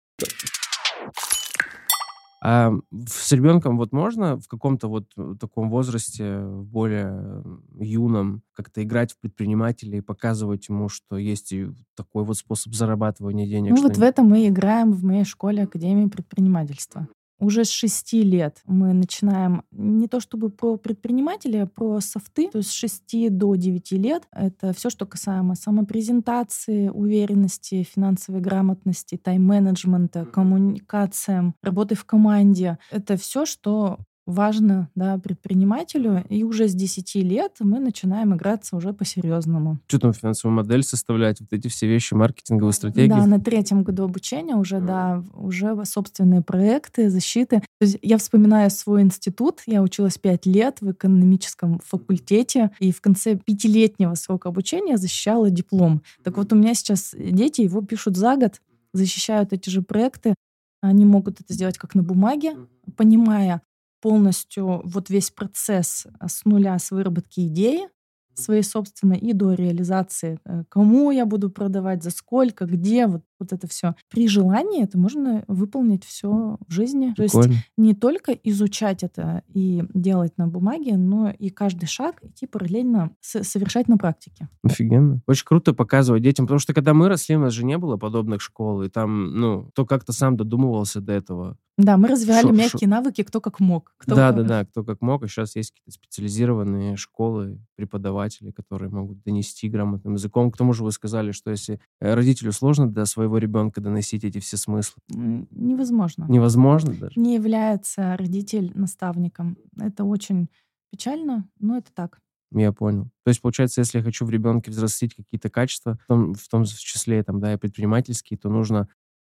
А 2.41 2.71
с 3.05 3.31
ребенком 3.33 3.77
вот 3.77 3.91
можно 3.91 4.39
в 4.39 4.47
каком-то 4.47 4.87
вот 4.87 5.05
э, 5.17 5.35
таком 5.39 5.69
возрасте, 5.69 6.39
более 6.39 7.09
э, 7.11 7.83
юном, 7.83 8.43
как-то 8.53 8.81
играть 8.81 9.11
в 9.11 9.19
предпринимателя 9.19 9.97
и 9.97 10.01
показывать 10.01 10.69
ему, 10.69 10.87
что 10.87 11.17
есть 11.17 11.51
и 11.51 11.67
такой 11.95 12.23
вот 12.23 12.37
способ 12.37 12.73
зарабатывания 12.73 13.45
денег? 13.45 13.71
Ну 13.71 13.81
вот 13.81 13.97
в 13.97 14.01
этом 14.01 14.27
мы 14.27 14.47
играем 14.47 14.93
в 14.93 15.03
моей 15.03 15.25
школе 15.25 15.63
Академии 15.63 16.07
предпринимательства. 16.07 17.07
Уже 17.39 17.63
с 17.63 17.69
6 17.69 18.13
лет 18.13 18.61
мы 18.65 18.93
начинаем 18.93 19.63
не 19.71 20.07
то 20.07 20.19
чтобы 20.19 20.49
про 20.49 20.77
предпринимателя, 20.77 21.63
а 21.63 21.67
про 21.67 22.01
софты. 22.01 22.49
То 22.49 22.59
есть 22.59 22.71
с 22.71 22.73
6 22.73 23.29
до 23.29 23.55
9 23.55 23.91
лет 23.93 24.23
это 24.31 24.73
все, 24.73 24.89
что 24.89 25.05
касаемо 25.05 25.55
самопрезентации, 25.55 26.89
уверенности, 26.89 27.83
финансовой 27.83 28.41
грамотности, 28.41 29.17
тайм-менеджмента, 29.17 30.25
коммуникациям, 30.25 31.55
работы 31.63 31.95
в 31.95 32.05
команде. 32.05 32.77
Это 32.91 33.15
все, 33.15 33.45
что 33.45 33.99
важно 34.29 34.89
да, 34.95 35.17
предпринимателю. 35.17 36.23
И 36.29 36.43
уже 36.43 36.67
с 36.67 36.73
10 36.73 37.15
лет 37.15 37.53
мы 37.59 37.79
начинаем 37.79 38.35
играться 38.35 38.75
уже 38.75 38.93
по-серьезному. 38.93 39.79
Что 39.87 39.99
там 39.99 40.13
финансовую 40.13 40.55
модель 40.55 40.83
составлять, 40.83 41.41
вот 41.41 41.51
эти 41.51 41.67
все 41.67 41.87
вещи, 41.87 42.13
маркетинговые 42.13 42.73
стратегии? 42.73 43.09
Да, 43.09 43.25
на 43.25 43.39
третьем 43.39 43.83
году 43.83 44.03
обучения 44.03 44.55
уже, 44.55 44.79
да, 44.79 45.23
уже 45.33 45.75
собственные 45.85 46.41
проекты, 46.41 47.09
защиты. 47.09 47.59
То 47.79 47.85
есть 47.85 47.97
я 48.01 48.17
вспоминаю 48.17 48.69
свой 48.69 49.01
институт. 49.01 49.61
Я 49.65 49.81
училась 49.81 50.17
пять 50.17 50.45
лет 50.45 50.81
в 50.81 50.91
экономическом 50.91 51.79
факультете, 51.83 52.71
и 52.79 52.91
в 52.91 53.01
конце 53.01 53.35
пятилетнего 53.35 54.13
срока 54.15 54.49
обучения 54.49 54.97
защищала 54.97 55.49
диплом. 55.49 56.01
Так 56.23 56.37
вот, 56.37 56.53
у 56.53 56.55
меня 56.55 56.73
сейчас 56.73 57.15
дети 57.17 57.61
его 57.61 57.81
пишут 57.81 58.15
за 58.15 58.35
год, 58.35 58.61
защищают 58.93 59.53
эти 59.53 59.69
же 59.69 59.81
проекты. 59.81 60.35
Они 60.81 61.05
могут 61.05 61.41
это 61.41 61.53
сделать 61.53 61.77
как 61.77 61.95
на 61.95 62.03
бумаге, 62.03 62.55
понимая 62.95 63.61
полностью 64.01 64.81
вот 64.85 65.09
весь 65.09 65.31
процесс 65.31 66.07
а, 66.19 66.27
с 66.29 66.45
нуля, 66.45 66.77
с 66.79 66.91
выработки 66.91 67.47
идеи, 67.47 67.89
своей 68.33 68.63
собственной 68.63 69.17
и 69.17 69.33
до 69.33 69.53
реализации. 69.53 70.39
э, 70.45 70.63
Кому 70.69 71.11
я 71.11 71.25
буду 71.25 71.49
продавать, 71.49 72.03
за 72.03 72.11
сколько, 72.11 72.65
где, 72.65 73.07
вот 73.07 73.23
вот 73.39 73.53
это 73.53 73.67
все. 73.67 73.95
При 74.09 74.27
желании 74.27 74.83
это 74.83 74.97
можно 74.97 75.43
выполнить 75.47 76.03
все 76.03 76.57
в 76.67 76.71
жизни. 76.71 77.13
Прикольно. 77.15 77.43
То 77.43 77.49
есть 77.49 77.65
не 77.77 77.93
только 77.93 78.31
изучать 78.31 79.03
это 79.03 79.43
и 79.47 79.83
делать 79.93 80.37
на 80.37 80.47
бумаге, 80.47 80.97
но 80.97 81.29
и 81.29 81.49
каждый 81.49 81.87
шаг 81.87 82.23
идти 82.23 82.45
параллельно 82.45 83.11
совершать 83.21 83.87
на 83.87 83.97
практике. 83.97 84.49
Офигенно. 84.63 85.21
Очень 85.27 85.45
круто 85.45 85.73
показывать 85.73 86.23
детям, 86.23 86.45
потому 86.45 86.59
что 86.59 86.73
когда 86.73 86.93
мы 86.93 87.09
росли, 87.09 87.35
у 87.35 87.39
нас 87.39 87.53
же 87.53 87.65
не 87.65 87.77
было 87.77 87.97
подобных 87.97 88.41
школ, 88.41 88.83
и 88.83 88.89
там, 88.89 89.35
ну, 89.35 89.69
то 89.73 89.85
как-то 89.85 90.13
сам 90.13 90.37
додумывался 90.37 91.01
до 91.01 91.13
этого. 91.13 91.57
Да, 91.79 91.95
мы 91.95 92.09
развивали 92.09 92.47
шо, 92.47 92.51
мягкие 92.51 92.87
шо... 92.87 92.89
навыки, 92.89 93.23
кто 93.23 93.39
как 93.39 93.61
мог. 93.61 93.93
Кто... 93.97 94.13
Да, 94.13 94.33
да, 94.33 94.43
да, 94.43 94.65
кто 94.65 94.83
как 94.83 95.01
мог. 95.01 95.23
А 95.23 95.29
сейчас 95.29 95.55
есть 95.55 95.71
какие-то 95.71 95.91
специализированные 95.91 96.97
школы, 96.97 97.61
преподаватели, 97.75 98.51
которые 98.51 98.89
могут 98.89 99.23
донести 99.23 99.69
грамотным 99.69 100.15
языком. 100.15 100.51
К 100.51 100.57
тому 100.57 100.73
же 100.73 100.83
вы 100.83 100.91
сказали, 100.91 101.31
что 101.31 101.51
если 101.51 101.79
э, 102.01 102.13
родителю 102.15 102.51
сложно 102.51 102.91
до 102.91 103.05
своего 103.05 103.28
ребенка 103.37 103.81
доносить 103.81 104.23
эти 104.23 104.39
все 104.39 104.57
смыслы. 104.57 105.01
Невозможно. 105.09 106.25
Невозможно 106.27 106.93
даже. 106.93 107.19
Не 107.19 107.35
является 107.35 108.17
родитель 108.17 108.71
наставником. 108.75 109.57
Это 109.77 110.03
очень 110.03 110.49
печально, 110.91 111.47
но 111.59 111.77
это 111.77 111.91
так. 111.93 112.19
Я 112.51 112.71
понял. 112.71 113.05
То 113.23 113.29
есть, 113.29 113.41
получается, 113.41 113.81
если 113.81 113.99
я 113.99 114.03
хочу 114.03 114.25
в 114.25 114.29
ребенке 114.29 114.71
взрастить 114.71 115.13
какие-то 115.13 115.49
качества, 115.49 115.99
в 116.03 116.07
том, 116.07 116.33
в 116.33 116.47
том 116.47 116.65
числе 116.65 117.21
там, 117.23 117.39
да, 117.39 117.53
и 117.53 117.57
предпринимательские, 117.57 118.39
то 118.39 118.49
нужно 118.49 118.87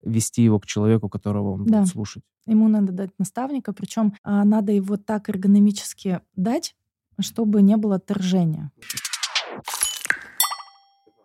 вести 0.02 0.42
его 0.42 0.58
к 0.58 0.66
человеку, 0.66 1.08
которого 1.08 1.52
он 1.52 1.66
да. 1.66 1.80
будет 1.80 1.90
слушать. 1.90 2.24
Ему 2.46 2.68
надо 2.68 2.92
дать 2.92 3.10
наставника, 3.18 3.72
причем 3.72 4.14
а, 4.24 4.44
надо 4.44 4.72
его 4.72 4.96
так 4.96 5.28
эргономически 5.28 6.20
дать, 6.34 6.74
чтобы 7.20 7.62
не 7.62 7.76
было 7.76 7.96
отторжения. 7.96 8.72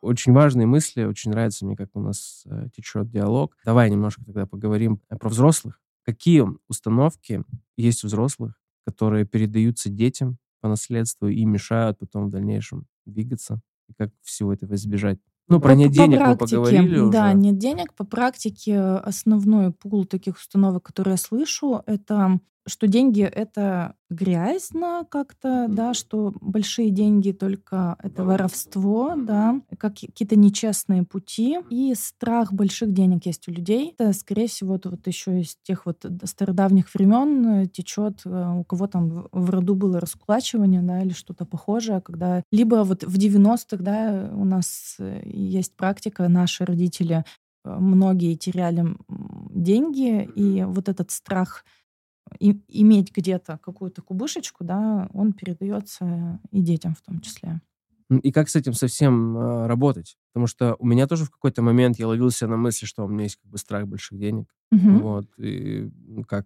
Очень 0.01 0.33
важные 0.33 0.67
мысли, 0.67 1.03
очень 1.03 1.31
нравится 1.31 1.65
мне, 1.65 1.75
как 1.75 1.89
у 1.93 1.99
нас 1.99 2.43
э, 2.45 2.67
течет 2.75 3.09
диалог. 3.09 3.55
Давай 3.65 3.89
немножко 3.89 4.23
тогда 4.23 4.45
поговорим 4.45 5.01
про 5.09 5.29
взрослых. 5.29 5.79
Какие 6.03 6.45
установки 6.67 7.43
есть 7.75 8.03
у 8.03 8.07
взрослых, 8.07 8.59
которые 8.85 9.25
передаются 9.25 9.89
детям 9.89 10.37
по 10.61 10.69
наследству 10.69 11.27
и 11.27 11.43
мешают 11.45 11.99
потом 11.99 12.27
в 12.27 12.29
дальнейшем 12.29 12.85
двигаться? 13.05 13.61
И 13.89 13.93
как 13.93 14.11
всего 14.21 14.53
этого 14.53 14.75
избежать? 14.75 15.19
Ну, 15.49 15.61
про 15.61 15.75
нет 15.75 15.91
денег 15.91 16.19
практике, 16.19 16.57
мы 16.57 16.63
поговорили 16.63 16.99
уже. 16.99 17.11
Да, 17.11 17.33
нет 17.33 17.57
денег. 17.57 17.93
По 17.93 18.03
практике 18.03 18.79
основной 18.79 19.71
пул 19.71 20.05
таких 20.05 20.37
установок, 20.37 20.83
которые 20.83 21.13
я 21.13 21.17
слышу, 21.17 21.81
это 21.85 22.39
что 22.67 22.87
деньги 22.87 23.21
это 23.21 23.95
грязно 24.09 25.05
как-то, 25.09 25.67
да, 25.69 25.93
что 25.93 26.33
большие 26.39 26.91
деньги 26.91 27.31
только 27.31 27.97
это 28.01 28.23
воровство, 28.23 29.15
да, 29.17 29.61
как 29.77 29.95
какие-то 29.95 30.35
нечестные 30.37 31.03
пути. 31.03 31.57
И 31.69 31.93
страх 31.95 32.53
больших 32.53 32.93
денег 32.93 33.25
есть 33.25 33.47
у 33.47 33.51
людей. 33.51 33.93
Это, 33.97 34.13
скорее 34.13 34.47
всего, 34.47 34.75
это 34.75 34.89
вот 34.89 35.05
еще 35.07 35.41
из 35.41 35.57
тех 35.63 35.85
вот 35.85 36.05
стародавних 36.23 36.93
времен 36.93 37.47
э, 37.47 37.65
течет, 37.67 38.21
э, 38.25 38.53
у 38.59 38.63
кого 38.63 38.87
там 38.87 39.27
в 39.31 39.49
роду 39.49 39.75
было 39.75 39.99
раскулачивание, 39.99 40.81
да, 40.81 41.01
или 41.01 41.13
что-то 41.13 41.45
похожее, 41.45 42.01
когда 42.01 42.43
либо 42.51 42.83
вот 42.83 43.03
в 43.03 43.17
90-х, 43.17 43.77
да, 43.83 44.29
у 44.33 44.45
нас 44.45 44.95
э, 44.99 45.21
есть 45.25 45.75
практика, 45.75 46.27
наши 46.27 46.65
родители 46.65 47.25
многие 47.65 48.35
теряли 48.35 48.85
деньги, 49.49 50.29
и 50.35 50.63
вот 50.63 50.87
этот 50.87 51.11
страх 51.11 51.65
и, 52.39 52.59
иметь 52.67 53.15
где-то 53.15 53.59
какую-то 53.63 54.01
кубышечку, 54.01 54.63
да, 54.63 55.09
он 55.13 55.33
передается 55.33 56.39
и 56.51 56.61
детям 56.61 56.95
в 56.95 57.01
том 57.01 57.21
числе. 57.21 57.61
И 58.09 58.31
как 58.31 58.47
с 58.47 58.55
этим 58.55 58.73
совсем 58.73 59.37
э, 59.37 59.67
работать? 59.67 60.17
Потому 60.31 60.47
что 60.47 60.75
у 60.79 60.85
меня 60.85 61.07
тоже 61.07 61.25
в 61.25 61.29
какой-то 61.29 61.61
момент 61.61 61.99
я 61.99 62.07
ловился 62.07 62.47
на 62.47 62.55
мысли, 62.55 62.85
что 62.85 63.03
у 63.03 63.09
меня 63.09 63.23
есть 63.23 63.35
как 63.35 63.51
бы 63.51 63.57
страх 63.57 63.85
больших 63.85 64.17
денег. 64.17 64.47
Угу. 64.71 64.91
Вот. 64.99 65.27
И 65.37 65.91
как, 66.25 66.45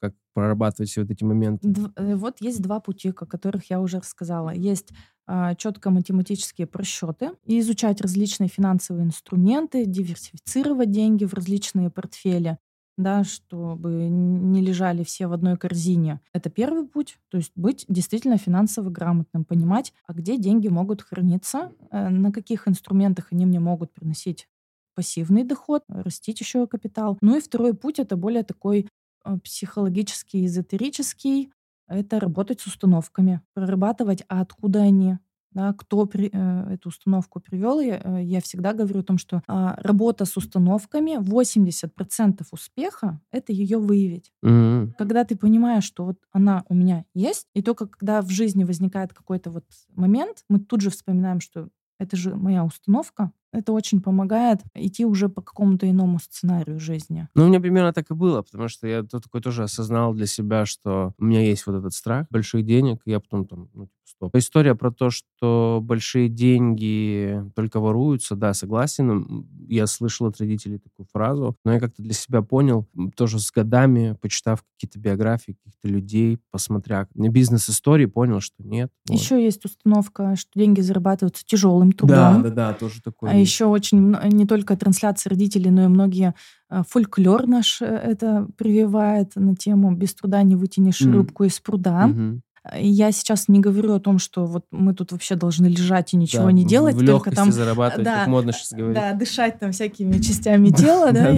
как 0.00 0.14
прорабатывать 0.34 0.90
все 0.90 1.00
вот 1.00 1.10
эти 1.10 1.24
моменты? 1.24 1.66
Д- 1.66 1.92
э, 1.96 2.14
вот 2.14 2.42
есть 2.42 2.60
два 2.60 2.78
пути, 2.80 3.08
о 3.08 3.12
которых 3.14 3.70
я 3.70 3.80
уже 3.80 4.00
рассказала. 4.00 4.50
Есть 4.50 4.92
а, 5.26 5.54
четко 5.54 5.90
математические 5.90 6.66
просчеты 6.66 7.30
и 7.44 7.60
изучать 7.60 8.00
различные 8.00 8.48
финансовые 8.48 9.04
инструменты, 9.04 9.86
диверсифицировать 9.86 10.90
деньги 10.90 11.24
в 11.24 11.32
различные 11.32 11.90
портфели 11.90 12.58
да, 12.96 13.24
чтобы 13.24 14.08
не 14.08 14.60
лежали 14.60 15.02
все 15.02 15.26
в 15.26 15.32
одной 15.32 15.56
корзине. 15.56 16.20
Это 16.32 16.50
первый 16.50 16.86
путь, 16.86 17.18
то 17.30 17.38
есть 17.38 17.52
быть 17.56 17.84
действительно 17.88 18.36
финансово 18.38 18.90
грамотным, 18.90 19.44
понимать, 19.44 19.92
а 20.06 20.12
где 20.12 20.36
деньги 20.36 20.68
могут 20.68 21.02
храниться, 21.02 21.72
э, 21.90 22.08
на 22.08 22.32
каких 22.32 22.68
инструментах 22.68 23.28
они 23.32 23.46
мне 23.46 23.60
могут 23.60 23.92
приносить 23.92 24.48
пассивный 24.94 25.44
доход, 25.44 25.84
растить 25.88 26.40
еще 26.40 26.66
капитал. 26.66 27.16
Ну 27.22 27.36
и 27.36 27.40
второй 27.40 27.74
путь 27.74 27.98
это 27.98 28.16
более 28.16 28.42
такой 28.42 28.88
э, 29.24 29.38
психологический, 29.42 30.44
эзотерический, 30.46 31.50
это 31.88 32.20
работать 32.20 32.60
с 32.60 32.66
установками, 32.66 33.40
прорабатывать, 33.54 34.22
а 34.28 34.40
откуда 34.40 34.82
они, 34.82 35.18
да, 35.54 35.72
кто 35.72 36.06
при, 36.06 36.30
э, 36.32 36.74
эту 36.74 36.88
установку 36.88 37.40
привел, 37.40 37.80
я, 37.80 38.00
э, 38.02 38.22
я 38.22 38.40
всегда 38.40 38.72
говорю 38.72 39.00
о 39.00 39.04
том, 39.04 39.18
что 39.18 39.36
э, 39.36 39.40
работа 39.78 40.24
с 40.24 40.36
установками 40.36 41.18
80% 41.18 42.46
успеха 42.50 43.20
это 43.30 43.52
ее 43.52 43.78
выявить. 43.78 44.32
Mm-hmm. 44.44 44.92
Когда 44.98 45.24
ты 45.24 45.36
понимаешь, 45.36 45.84
что 45.84 46.04
вот 46.04 46.18
она 46.32 46.64
у 46.68 46.74
меня 46.74 47.04
есть, 47.14 47.48
и 47.54 47.62
только 47.62 47.86
когда 47.86 48.22
в 48.22 48.30
жизни 48.30 48.64
возникает 48.64 49.12
какой-то 49.12 49.50
вот 49.50 49.64
момент, 49.94 50.44
мы 50.48 50.58
тут 50.58 50.80
же 50.80 50.90
вспоминаем, 50.90 51.40
что 51.40 51.68
это 51.98 52.16
же 52.16 52.34
моя 52.34 52.64
установка, 52.64 53.30
это 53.52 53.72
очень 53.72 54.00
помогает 54.00 54.60
идти 54.74 55.04
уже 55.04 55.28
по 55.28 55.42
какому-то 55.42 55.88
иному 55.88 56.18
сценарию 56.18 56.80
жизни. 56.80 57.28
Ну, 57.34 57.44
у 57.44 57.48
меня 57.48 57.60
примерно 57.60 57.92
так 57.92 58.10
и 58.10 58.14
было, 58.14 58.42
потому 58.42 58.68
что 58.68 58.86
я 58.86 59.02
тут 59.02 59.24
такой 59.24 59.40
тоже 59.40 59.62
осознал 59.64 60.14
для 60.14 60.26
себя, 60.26 60.66
что 60.66 61.14
у 61.18 61.24
меня 61.24 61.42
есть 61.42 61.66
вот 61.66 61.76
этот 61.76 61.92
страх 61.92 62.26
больших 62.30 62.64
денег, 62.64 63.00
и 63.04 63.10
я 63.10 63.20
потом 63.20 63.46
там, 63.46 63.68
ну, 63.74 63.84
типа, 63.84 64.02
стоп. 64.04 64.36
История 64.36 64.74
про 64.74 64.90
то, 64.90 65.10
что 65.10 65.80
большие 65.82 66.28
деньги 66.28 67.42
только 67.54 67.80
воруются, 67.80 68.36
да, 68.36 68.54
согласен. 68.54 69.46
Я 69.68 69.86
слышал 69.86 70.26
от 70.26 70.38
родителей 70.38 70.78
такую 70.78 71.06
фразу, 71.12 71.56
но 71.64 71.74
я 71.74 71.80
как-то 71.80 72.02
для 72.02 72.14
себя 72.14 72.42
понял, 72.42 72.86
тоже 73.16 73.38
с 73.38 73.50
годами, 73.50 74.16
почитав 74.20 74.64
какие-то 74.74 74.98
биографии 74.98 75.56
каких-то 75.64 75.88
людей, 75.88 76.38
посмотря 76.50 77.08
бизнес-истории, 77.14 78.06
понял, 78.06 78.40
что 78.40 78.62
нет. 78.62 78.90
Вот. 79.08 79.18
Еще 79.18 79.42
есть 79.42 79.64
установка, 79.64 80.36
что 80.36 80.50
деньги 80.54 80.80
зарабатываются 80.80 81.44
тяжелым 81.44 81.92
трудом. 81.92 82.42
Да, 82.42 82.50
да, 82.50 82.50
да, 82.50 82.72
тоже 82.74 83.02
такое. 83.02 83.30
Еще 83.42 83.66
очень 83.66 84.16
не 84.32 84.46
только 84.46 84.76
трансляции 84.76 85.28
родителей, 85.28 85.70
но 85.70 85.84
и 85.84 85.88
многие 85.88 86.34
э, 86.70 86.82
фольклор 86.88 87.46
наш 87.46 87.82
э, 87.82 87.86
это 87.86 88.48
прививает 88.56 89.32
на 89.36 89.54
тему 89.56 89.94
«без 89.94 90.14
труда 90.14 90.42
не 90.42 90.56
вытянешь 90.56 91.00
mm. 91.00 91.12
рыбку 91.12 91.44
из 91.44 91.60
пруда». 91.60 92.08
Mm-hmm. 92.08 92.40
Я 92.78 93.10
сейчас 93.10 93.48
не 93.48 93.58
говорю 93.58 93.92
о 93.92 93.98
том, 94.00 94.20
что 94.20 94.46
вот 94.46 94.66
мы 94.70 94.94
тут 94.94 95.10
вообще 95.10 95.34
должны 95.34 95.66
лежать 95.66 96.14
и 96.14 96.16
ничего 96.16 96.44
да, 96.44 96.52
не 96.52 96.64
делать, 96.64 96.94
в 96.94 97.04
только 97.04 97.32
там 97.32 97.50
зарабатывать, 97.50 98.04
да, 98.04 98.20
как 98.20 98.28
модно 98.28 98.52
сейчас 98.52 98.72
говорить. 98.72 98.94
Да, 98.94 99.12
дышать 99.14 99.58
там 99.58 99.72
всякими 99.72 100.18
частями 100.18 100.68
тела, 100.70 101.10
да, 101.10 101.32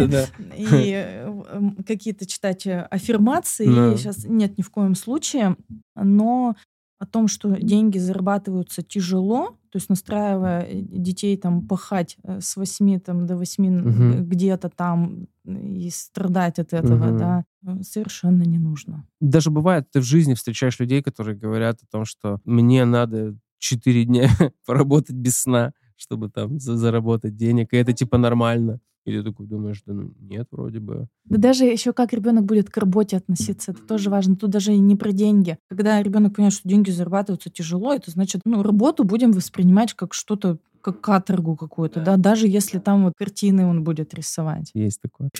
и 0.57 0.67
э, 0.67 1.43
какие-то 1.87 2.27
читать 2.27 2.67
аффирмации. 2.67 3.97
Сейчас 3.97 4.25
нет 4.25 4.59
ни 4.59 4.63
в 4.63 4.71
коем 4.71 4.95
случае, 4.95 5.57
но 5.97 6.57
о 6.99 7.07
том, 7.07 7.29
что 7.29 7.51
деньги 7.61 7.99
зарабатываются 7.99 8.83
тяжело, 8.83 9.59
то 9.75 9.79
есть 9.79 9.91
настраивая 9.91 10.61
э, 10.61 10.83
детей 10.83 11.37
там 11.37 11.67
пахать 11.67 12.17
э, 12.23 12.41
с 12.41 12.55
8 12.55 13.01
там, 13.01 13.27
до 13.27 13.37
8 13.37 13.81
угу. 13.81 14.25
где-то 14.25 14.69
там 14.69 15.27
и 15.45 15.91
страдать 15.91 16.61
от 16.61 16.73
этого, 16.73 17.09
угу. 17.09 17.19
да, 17.19 17.45
совершенно 17.83 18.45
не 18.45 18.59
нужно. 18.59 19.05
Даже 19.21 19.51
бывает, 19.51 19.91
ты 19.91 19.99
в 19.99 20.05
жизни 20.05 20.35
встречаешь 20.35 20.79
людей, 20.79 21.03
которые 21.03 21.37
говорят 21.37 21.83
о 21.83 21.87
том, 21.91 22.05
что 22.05 22.41
мне 22.45 22.85
надо 22.85 23.37
4 23.59 24.05
дня 24.05 24.29
поработать 24.65 25.17
без 25.17 25.39
сна, 25.39 25.73
чтобы 25.97 26.31
там 26.31 26.61
заработать 26.61 27.35
денег, 27.35 27.73
и 27.73 27.77
это 27.77 27.93
типа 27.93 28.17
нормально. 28.17 28.79
И 29.05 29.13
ты 29.13 29.23
такой 29.23 29.47
думаешь, 29.47 29.83
да 29.87 29.93
ну 29.93 30.15
нет, 30.19 30.49
вроде 30.51 30.81
бы. 30.81 31.09
Да 31.27 31.39
даже 31.39 31.65
еще 31.65 31.93
как 31.93 32.13
ребенок 32.13 32.45
будет 32.45 32.71
к 32.71 32.77
работе 32.77 33.19
относиться, 33.19 33.73
это 33.73 33.83
тоже 33.83 34.09
важно. 34.09 34.37
Тут 34.37 34.51
даже 34.51 34.77
не 34.77 34.97
про 34.97 35.13
деньги. 35.13 35.59
Когда 35.69 36.03
ребенок 36.03 36.35
понимает, 36.35 36.55
что 36.55 36.69
деньги 36.69 36.91
зарабатываются 36.91 37.51
тяжело, 37.51 37.93
это 37.93 38.11
значит, 38.11 38.41
ну, 38.45 38.63
работу 38.63 39.05
будем 39.05 39.33
воспринимать 39.33 39.93
как 39.93 40.15
что-то, 40.15 40.59
как 40.81 41.01
каторгу 41.01 41.57
какую-то, 41.57 42.01
да. 42.01 42.17
да, 42.17 42.31
даже 42.31 42.49
если 42.49 42.79
там 42.79 43.05
вот 43.05 43.13
картины 43.17 43.67
он 43.67 43.85
будет 43.85 44.15
рисовать. 44.15 44.71
Есть 44.75 45.01
такое. 45.03 45.31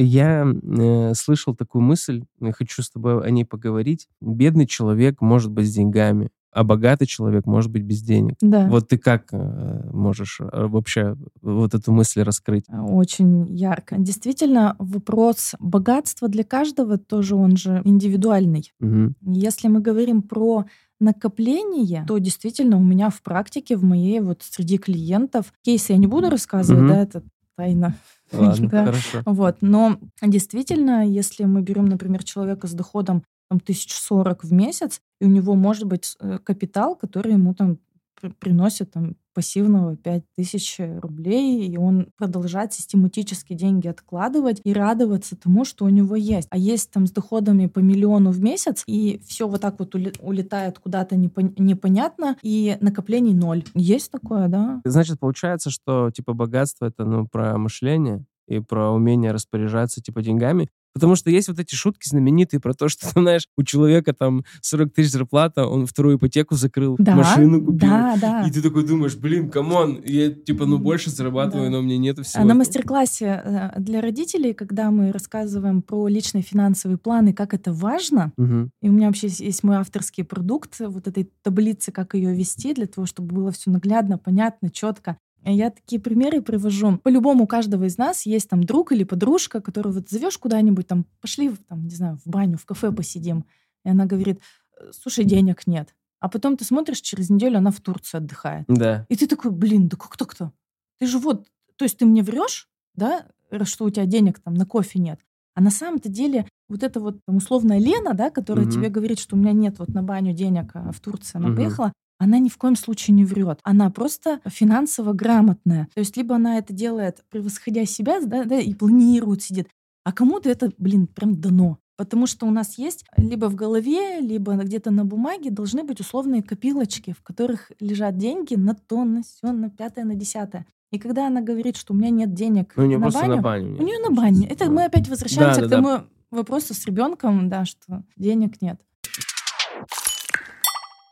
Я 0.00 0.46
э, 0.46 1.14
слышал 1.14 1.56
такую 1.56 1.82
мысль, 1.82 2.22
хочу 2.52 2.82
с 2.82 2.90
тобой 2.90 3.20
о 3.20 3.30
ней 3.30 3.44
поговорить. 3.44 4.08
Бедный 4.20 4.66
человек 4.66 5.20
может 5.20 5.50
быть 5.50 5.66
с 5.66 5.74
деньгами, 5.74 6.30
а 6.52 6.64
богатый 6.64 7.06
человек 7.06 7.46
может 7.46 7.70
быть 7.70 7.82
без 7.82 8.00
денег. 8.02 8.34
Да. 8.40 8.66
Вот 8.68 8.88
ты 8.88 8.98
как 8.98 9.28
э, 9.32 9.90
можешь 9.92 10.40
э, 10.40 10.66
вообще 10.66 11.16
вот 11.42 11.74
эту 11.74 11.92
мысль 11.92 12.22
раскрыть? 12.22 12.64
Очень 12.70 13.46
ярко. 13.54 13.96
Действительно, 13.98 14.74
вопрос 14.78 15.54
богатства 15.60 16.28
для 16.28 16.44
каждого 16.44 16.98
тоже 16.98 17.34
он 17.34 17.56
же 17.56 17.82
индивидуальный. 17.84 18.72
Угу. 18.80 19.14
Если 19.26 19.68
мы 19.68 19.80
говорим 19.80 20.22
про 20.22 20.64
накопление, 21.00 22.04
то 22.06 22.18
действительно 22.18 22.76
у 22.76 22.82
меня 22.82 23.10
в 23.10 23.22
практике, 23.22 23.76
в 23.76 23.84
моей 23.84 24.20
вот 24.20 24.42
среди 24.42 24.78
клиентов, 24.78 25.52
кейсы 25.62 25.92
я 25.92 25.98
не 25.98 26.06
буду 26.06 26.30
рассказывать, 26.30 26.82
Мгм. 26.82 26.92
да, 26.92 27.02
это 27.02 27.22
тайна. 27.56 27.94
Ладно, 28.32 28.68
Да. 28.68 28.84
хорошо. 28.86 29.22
Вот, 29.24 29.56
но 29.60 29.98
действительно, 30.22 31.06
если 31.06 31.44
мы 31.44 31.62
берем, 31.62 31.86
например, 31.86 32.22
человека 32.24 32.66
с 32.66 32.72
доходом 32.72 33.22
там, 33.48 33.58
1040 33.58 34.44
в 34.44 34.52
месяц, 34.52 35.00
и 35.20 35.24
у 35.26 35.28
него 35.28 35.54
может 35.54 35.84
быть 35.84 36.16
э, 36.20 36.38
капитал, 36.42 36.94
который 36.96 37.32
ему 37.32 37.54
там 37.54 37.78
при- 38.20 38.30
приносит 38.30 38.92
там 38.92 39.16
пассивного 39.34 39.96
5000 39.96 41.00
рублей, 41.00 41.68
и 41.68 41.76
он 41.76 42.08
продолжает 42.16 42.72
систематически 42.72 43.54
деньги 43.54 43.86
откладывать 43.86 44.60
и 44.64 44.72
радоваться 44.72 45.36
тому, 45.36 45.64
что 45.64 45.84
у 45.84 45.88
него 45.88 46.16
есть. 46.16 46.48
А 46.50 46.58
есть 46.58 46.90
там 46.90 47.06
с 47.06 47.12
доходами 47.12 47.66
по 47.66 47.78
миллиону 47.78 48.32
в 48.32 48.40
месяц, 48.40 48.82
и 48.88 49.20
все 49.24 49.46
вот 49.46 49.60
так 49.60 49.78
вот 49.78 49.94
улетает 49.94 50.80
куда-то 50.80 51.14
непон- 51.14 51.54
непонятно, 51.56 52.36
и 52.42 52.76
накоплений 52.80 53.34
ноль. 53.34 53.62
Есть 53.74 54.10
такое, 54.10 54.48
да? 54.48 54.80
Значит, 54.84 55.20
получается, 55.20 55.70
что 55.70 56.10
типа 56.10 56.32
богатство 56.32 56.86
это 56.86 57.04
ну 57.04 57.28
про 57.28 57.56
мышление 57.58 58.24
и 58.48 58.58
про 58.58 58.90
умение 58.90 59.30
распоряжаться 59.30 60.02
типа 60.02 60.22
деньгами. 60.22 60.68
Потому 60.94 61.14
что 61.16 61.30
есть 61.30 61.48
вот 61.48 61.58
эти 61.58 61.74
шутки 61.74 62.08
знаменитые 62.08 62.60
про 62.60 62.74
то, 62.74 62.88
что, 62.88 63.06
знаешь, 63.20 63.46
у 63.56 63.62
человека 63.62 64.12
там 64.12 64.44
40 64.62 64.92
тысяч 64.94 65.10
зарплата, 65.12 65.66
он 65.66 65.86
вторую 65.86 66.16
ипотеку 66.16 66.54
закрыл, 66.54 66.96
Да, 66.98 67.14
машину 67.14 67.60
купил. 67.60 67.78
да, 67.78 68.16
да. 68.20 68.46
И 68.46 68.50
ты 68.50 68.62
такой 68.62 68.86
думаешь, 68.86 69.16
блин, 69.16 69.50
come 69.50 69.79
on, 69.79 70.00
я 70.04 70.30
типа 70.30 70.66
ну 70.66 70.78
больше 70.78 71.10
зарабатываю, 71.10 71.66
Да. 71.66 71.72
но 71.72 71.78
у 71.78 71.82
меня 71.82 71.98
нету 71.98 72.22
А 72.22 72.24
всего. 72.24 72.42
На 72.42 72.46
этого». 72.46 72.58
мастер-классе 72.58 73.42
э, 73.44 73.80
для 73.80 74.00
родителей, 74.00 74.54
когда 74.54 74.90
мы 74.90 75.12
рассказываем 75.12 75.82
про 75.82 76.08
личные 76.08 76.42
финансовые 76.42 76.98
планы, 76.98 77.32
как 77.32 77.54
это 77.54 77.72
важно, 77.72 78.32
Мгм. 78.36 78.70
и 78.82 78.88
у 78.88 78.92
меня 78.92 79.06
вообще 79.08 79.28
есть 79.28 79.62
мой 79.62 79.76
авторский 79.76 80.24
продукт 80.24 80.80
вот 80.80 81.06
этой 81.06 81.30
таблицы, 81.42 81.92
как 81.92 82.14
ее 82.14 82.34
вести, 82.34 82.74
для 82.74 82.86
того, 82.86 83.06
чтобы 83.06 83.34
было 83.34 83.52
все 83.52 83.70
наглядно, 83.70 84.18
понятно, 84.18 84.70
четко. 84.70 85.16
Я 85.50 85.70
такие 85.70 86.00
примеры 86.00 86.42
привожу. 86.42 86.98
По-любому 86.98 87.44
у 87.44 87.46
каждого 87.46 87.84
из 87.84 87.96
нас 87.98 88.26
есть 88.26 88.48
там 88.48 88.62
друг 88.64 88.92
или 88.92 89.04
подружка, 89.04 89.60
которую 89.60 89.94
вот 89.94 90.08
зовешь 90.10 90.38
куда-нибудь, 90.38 90.86
там, 90.86 91.06
пошли, 91.20 91.50
там, 91.68 91.84
не 91.84 91.94
знаю, 91.94 92.18
в 92.24 92.28
баню, 92.28 92.58
в 92.58 92.66
кафе 92.66 92.92
посидим. 92.92 93.44
И 93.84 93.88
она 93.88 94.04
говорит, 94.06 94.40
«Э, 94.80 94.90
слушай, 94.92 95.24
денег 95.24 95.66
нет. 95.66 95.94
А 96.20 96.28
потом 96.28 96.56
ты 96.56 96.64
смотришь, 96.64 97.00
через 97.00 97.30
неделю 97.30 97.58
она 97.58 97.70
в 97.70 97.80
Турции 97.80 98.18
отдыхает. 98.18 98.64
Да. 98.68 99.06
И 99.08 99.16
ты 99.16 99.26
такой, 99.26 99.50
блин, 99.52 99.88
да 99.88 99.96
как 99.96 100.16
так-то? 100.16 100.52
Ты 100.98 101.06
же 101.06 101.18
вот, 101.18 101.46
то 101.76 101.84
есть 101.84 101.96
ты 101.98 102.04
мне 102.06 102.22
врешь, 102.22 102.68
да, 102.94 103.26
что 103.64 103.84
у 103.84 103.90
тебя 103.90 104.04
денег 104.04 104.40
там 104.40 104.54
на 104.54 104.66
кофе 104.66 104.98
нет. 104.98 105.20
А 105.54 105.60
на 105.60 105.70
самом-то 105.70 106.08
деле 106.08 106.46
вот 106.68 106.82
эта 106.82 107.00
вот 107.00 107.24
там, 107.24 107.36
условная 107.36 107.78
Лена, 107.78 108.14
да, 108.14 108.30
которая 108.30 108.66
Мгм. 108.66 108.72
тебе 108.74 108.88
говорит, 108.90 109.18
что 109.18 109.36
у 109.36 109.38
меня 109.38 109.52
нет 109.52 109.78
вот 109.78 109.88
на 109.88 110.02
баню 110.02 110.32
денег, 110.32 110.70
а 110.74 110.92
в 110.92 111.00
Турции 111.00 111.38
она 111.38 111.48
Мгм. 111.48 111.56
поехала, 111.56 111.92
она 112.18 112.38
ни 112.38 112.48
в 112.48 112.58
коем 112.58 112.76
случае 112.76 113.14
не 113.14 113.24
врет. 113.24 113.60
Она 113.62 113.90
просто 113.90 114.40
финансово 114.46 115.12
грамотная. 115.12 115.88
То 115.94 116.00
есть 116.00 116.16
либо 116.16 116.34
она 116.34 116.58
это 116.58 116.72
делает, 116.72 117.24
превосходя 117.30 117.84
себя, 117.86 118.20
да, 118.20 118.44
да, 118.44 118.58
и 118.58 118.74
планирует, 118.74 119.42
сидит, 119.42 119.68
а 120.04 120.12
кому-то 120.12 120.50
это, 120.50 120.70
блин, 120.78 121.06
прям 121.06 121.40
дано. 121.40 121.78
Потому 121.96 122.26
что 122.26 122.46
у 122.46 122.50
нас 122.50 122.78
есть 122.78 123.04
либо 123.16 123.46
в 123.46 123.56
голове, 123.56 124.20
либо 124.20 124.54
где-то 124.54 124.90
на 124.92 125.04
бумаге 125.04 125.50
должны 125.50 125.82
быть 125.82 125.98
условные 126.00 126.42
копилочки, 126.44 127.12
в 127.12 127.22
которых 127.22 127.72
лежат 127.80 128.16
деньги 128.16 128.54
на 128.54 128.74
то, 128.74 129.04
на 129.04 129.22
сё, 129.24 129.52
на 129.52 129.68
пятое, 129.68 130.04
на 130.04 130.14
десятое. 130.14 130.64
И 130.92 130.98
когда 130.98 131.26
она 131.26 131.40
говорит, 131.40 131.76
что 131.76 131.92
у 131.92 131.96
меня 131.96 132.10
нет 132.10 132.32
денег 132.34 132.72
Ну, 132.76 132.84
у 132.84 132.86
нее 132.86 132.98
на 132.98 133.10
баню, 133.10 133.36
на 133.36 133.42
баню. 133.42 133.76
у 133.78 133.82
нее 133.84 133.98
на 133.98 134.10
бане. 134.14 134.46
Это 134.48 134.70
мы 134.70 134.84
опять 134.84 135.08
возвращаемся 135.08 135.60
Да, 135.62 135.66
к 135.66 135.70
да, 135.70 135.76
тому 135.76 136.04
вопросу 136.30 136.72
с 136.72 136.86
ребенком, 136.86 137.48
да, 137.48 137.64
что 137.64 138.04
денег 138.16 138.62
нет. 138.62 138.80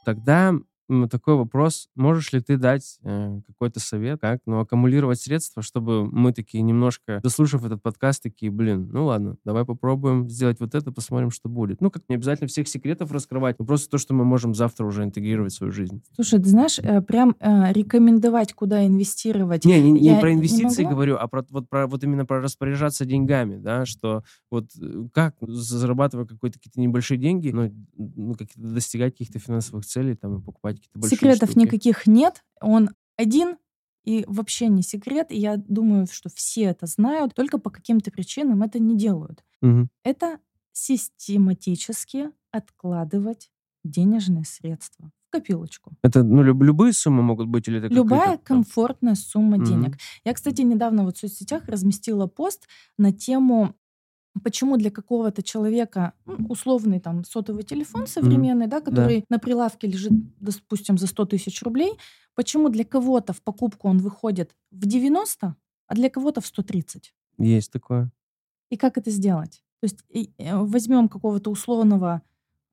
Тогда 0.04 0.54
такой 1.10 1.36
вопрос. 1.36 1.88
Можешь 1.94 2.32
ли 2.32 2.40
ты 2.40 2.56
дать 2.56 2.98
э, 3.02 3.40
какой-то 3.46 3.80
совет, 3.80 4.20
как 4.20 4.40
ну, 4.46 4.60
аккумулировать 4.60 5.20
средства, 5.20 5.62
чтобы 5.62 6.06
мы 6.06 6.32
такие 6.32 6.62
немножко, 6.62 7.20
дослушав 7.22 7.64
этот 7.64 7.82
подкаст, 7.82 8.22
такие, 8.22 8.50
блин, 8.50 8.88
ну 8.92 9.06
ладно, 9.06 9.36
давай 9.44 9.64
попробуем 9.64 10.28
сделать 10.28 10.60
вот 10.60 10.74
это, 10.74 10.92
посмотрим, 10.92 11.30
что 11.30 11.48
будет. 11.48 11.80
Ну, 11.80 11.90
как 11.90 12.02
не 12.08 12.14
обязательно 12.14 12.48
всех 12.48 12.68
секретов 12.68 13.12
раскрывать, 13.12 13.58
но 13.58 13.64
просто 13.64 13.90
то, 13.90 13.98
что 13.98 14.14
мы 14.14 14.24
можем 14.24 14.54
завтра 14.54 14.86
уже 14.86 15.04
интегрировать 15.04 15.52
в 15.52 15.56
свою 15.56 15.72
жизнь. 15.72 16.02
Слушай, 16.14 16.40
ты 16.40 16.48
знаешь, 16.48 16.78
э, 16.78 17.00
прям 17.02 17.36
э, 17.40 17.72
рекомендовать, 17.72 18.52
куда 18.52 18.86
инвестировать. 18.86 19.64
Не, 19.64 19.80
не, 19.80 19.92
не 19.92 20.00
Я 20.08 20.20
про 20.20 20.30
не 20.30 20.36
инвестиции 20.36 20.82
могу. 20.82 20.94
говорю, 20.94 21.16
а 21.16 21.26
про, 21.28 21.44
вот, 21.50 21.68
про, 21.68 21.86
вот 21.86 22.04
именно 22.04 22.24
про 22.24 22.40
распоряжаться 22.40 23.04
деньгами, 23.04 23.56
да, 23.58 23.86
что 23.86 24.22
вот 24.50 24.70
э, 24.80 25.08
как, 25.12 25.34
зарабатывая 25.40 26.26
какие-то 26.26 26.80
небольшие 26.80 27.18
деньги, 27.18 27.50
ну, 27.50 27.72
ну, 27.96 28.32
какие-то 28.34 28.74
достигать 28.74 29.12
каких-то 29.12 29.38
финансовых 29.38 29.84
целей, 29.84 30.14
там, 30.14 30.38
и 30.38 30.42
покупать 30.42 30.75
какие-то 30.76 30.98
большие 30.98 31.16
Секретов 31.18 31.50
штуки. 31.50 31.64
никаких 31.64 32.06
нет. 32.06 32.44
Он 32.60 32.90
один 33.16 33.56
и 34.04 34.24
вообще 34.28 34.68
не 34.68 34.82
секрет. 34.82 35.30
И 35.30 35.38
я 35.38 35.56
думаю, 35.56 36.06
что 36.10 36.28
все 36.32 36.62
это 36.64 36.86
знают, 36.86 37.34
только 37.34 37.58
по 37.58 37.70
каким-то 37.70 38.10
причинам 38.10 38.62
это 38.62 38.78
не 38.78 38.96
делают. 38.96 39.44
Мгм. 39.60 39.88
Это 40.04 40.38
систематически 40.72 42.30
откладывать 42.50 43.50
денежные 43.84 44.44
средства 44.44 45.10
в 45.28 45.32
копилочку. 45.32 45.92
Это, 46.02 46.22
ну, 46.22 46.42
люб- 46.42 46.62
любые 46.62 46.92
суммы 46.92 47.22
могут 47.22 47.48
быть 47.48 47.68
или 47.68 47.78
это 47.78 47.88
Любая 47.94 48.36
комфортная 48.38 49.14
сумма 49.14 49.56
Мгм. 49.58 49.64
денег. 49.66 49.96
Я, 50.24 50.34
кстати, 50.34 50.62
недавно 50.62 51.04
вот 51.04 51.16
в 51.16 51.20
соцсетях 51.20 51.66
разместила 51.68 52.26
пост 52.26 52.66
на 52.98 53.12
тему 53.12 53.74
почему 54.42 54.76
для 54.76 54.90
какого-то 54.90 55.42
человека 55.42 56.12
условный 56.48 57.00
там 57.00 57.24
сотовый 57.24 57.62
телефон 57.62 58.06
современный, 58.06 58.66
да, 58.66 58.80
который 58.80 59.24
на 59.28 59.38
прилавке 59.38 59.86
лежит, 59.86 60.12
допустим, 60.40 60.98
за 60.98 61.06
100 61.06 61.26
тысяч 61.26 61.62
рублей, 61.62 61.92
почему 62.34 62.68
для 62.68 62.84
кого-то 62.84 63.32
в 63.32 63.42
покупку 63.42 63.88
он 63.88 63.98
выходит 63.98 64.54
в 64.70 64.86
90, 64.86 65.56
а 65.86 65.94
для 65.94 66.10
кого-то 66.10 66.40
в 66.40 66.46
130? 66.46 67.14
Есть 67.38 67.72
такое. 67.72 68.10
И 68.70 68.76
как 68.76 68.98
это 68.98 69.10
сделать? 69.10 69.62
То 69.80 69.84
есть 69.84 69.98
э, 70.38 70.56
возьмем 70.56 71.08
какого-то 71.08 71.50
условного 71.50 72.22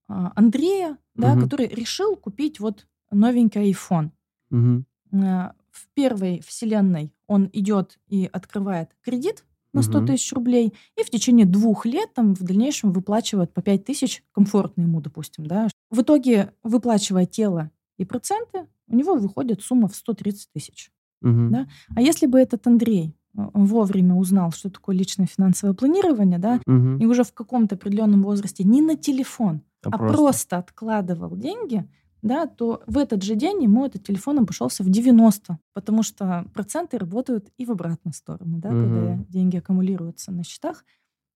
а, 0.08 0.32
Андрея, 0.36 0.98
да, 1.16 1.40
который 1.40 1.68
решил 1.68 2.16
купить 2.16 2.60
вот 2.60 2.88
новенький 3.12 3.72
iPhone. 3.72 4.10
Мгм. 4.50 4.86
Э, 5.12 5.52
В 5.72 5.88
первой 5.94 6.42
вселенной 6.46 7.14
он 7.28 7.50
идет 7.54 8.00
и 8.08 8.30
открывает 8.32 8.96
кредит 9.02 9.44
на 9.74 9.82
100 9.82 9.98
Мгм. 10.00 10.08
тысяч 10.08 10.32
рублей, 10.34 10.74
и 10.98 11.04
в 11.04 11.10
течение 11.10 11.46
двух 11.46 11.86
лет 11.86 12.14
там 12.14 12.36
в 12.36 12.44
дальнейшем 12.44 12.92
выплачивает 12.92 13.54
по 13.54 13.62
5 13.62 13.84
тысяч, 13.86 14.24
комфортно 14.32 14.84
ему, 14.84 15.02
допустим, 15.02 15.46
да. 15.48 15.68
В 15.90 16.02
итоге, 16.02 16.52
выплачивая 16.64 17.26
тело 17.26 17.72
и 17.98 18.06
проценты, 18.06 18.68
у 18.88 18.96
него 18.96 19.16
выходит 19.16 19.62
сумма 19.62 19.88
в 19.88 19.96
130 19.96 20.50
тысяч. 20.54 20.92
Мгм. 21.22 21.52
Да? 21.52 21.68
А 21.96 22.02
если 22.02 22.28
бы 22.28 22.40
этот 22.40 22.68
Андрей 22.68 23.16
э, 23.36 23.42
вовремя 23.54 24.14
узнал, 24.16 24.52
что 24.52 24.70
такое 24.70 24.96
личное 24.96 25.26
финансовое 25.26 25.74
планирование, 25.74 26.38
да, 26.40 26.60
Мгм. 26.68 26.98
и 27.00 27.06
уже 27.06 27.24
в 27.24 27.34
каком-то 27.34 27.76
определенном 27.76 28.22
возрасте 28.24 28.64
не 28.64 28.82
на 28.82 28.96
телефон, 28.96 29.62
А 29.84 29.90
а 29.90 29.98
просто. 29.98 30.18
просто. 30.18 30.58
откладывал 30.58 31.36
деньги, 31.36 31.88
да, 32.24 32.48
то 32.48 32.82
в 32.88 32.98
этот 32.98 33.22
же 33.22 33.36
день 33.36 33.62
ему 33.64 33.86
этот 33.86 34.04
телефон 34.04 34.40
обошелся 34.40 34.84
в 34.84 34.90
90, 34.90 35.60
потому 35.74 36.02
что 36.02 36.46
проценты 36.56 36.98
работают 36.98 37.50
и 37.58 37.66
в 37.66 37.72
обратную 37.72 38.14
сторону, 38.14 38.58
да, 38.58 38.70
когда 38.70 39.00
Мгм. 39.16 39.26
деньги 39.30 39.58
аккумулируются 39.58 40.32
на 40.32 40.44
счетах, 40.44 40.84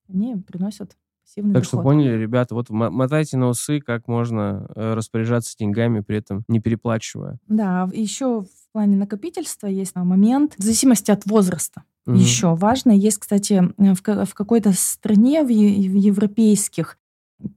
они 0.09 0.35
приносят 0.37 0.97
пассивный 1.23 1.53
Так 1.53 1.65
что 1.65 1.77
доход. 1.77 1.91
поняли, 1.91 2.17
ребята, 2.17 2.55
вот 2.55 2.69
мо- 2.69 2.89
мотайте 2.89 3.37
на 3.37 3.49
усы, 3.49 3.79
как 3.81 4.07
можно 4.07 4.65
э, 4.75 4.93
распоряжаться 4.93 5.55
деньгами, 5.59 5.99
при 5.99 6.17
этом 6.17 6.43
не 6.47 6.59
переплачивая. 6.61 7.37
Да, 7.47 7.89
еще 7.93 8.41
в 8.41 8.71
плане 8.71 8.95
накопительства 8.95 9.67
есть 9.67 9.91
а, 9.95 10.03
момент 10.05 10.55
в 10.57 10.63
зависимости 10.63 11.11
от 11.11 11.25
возраста. 11.25 11.83
Еще 12.05 12.55
важно, 12.55 12.91
есть, 12.91 13.17
кстати, 13.17 13.61
э, 13.77 13.93
в, 13.93 14.01
ка- 14.01 14.23
в 14.23 14.33
какой-то 14.33 14.71
стране, 14.71 15.43
в 15.43 15.49
европейских, 15.49 16.97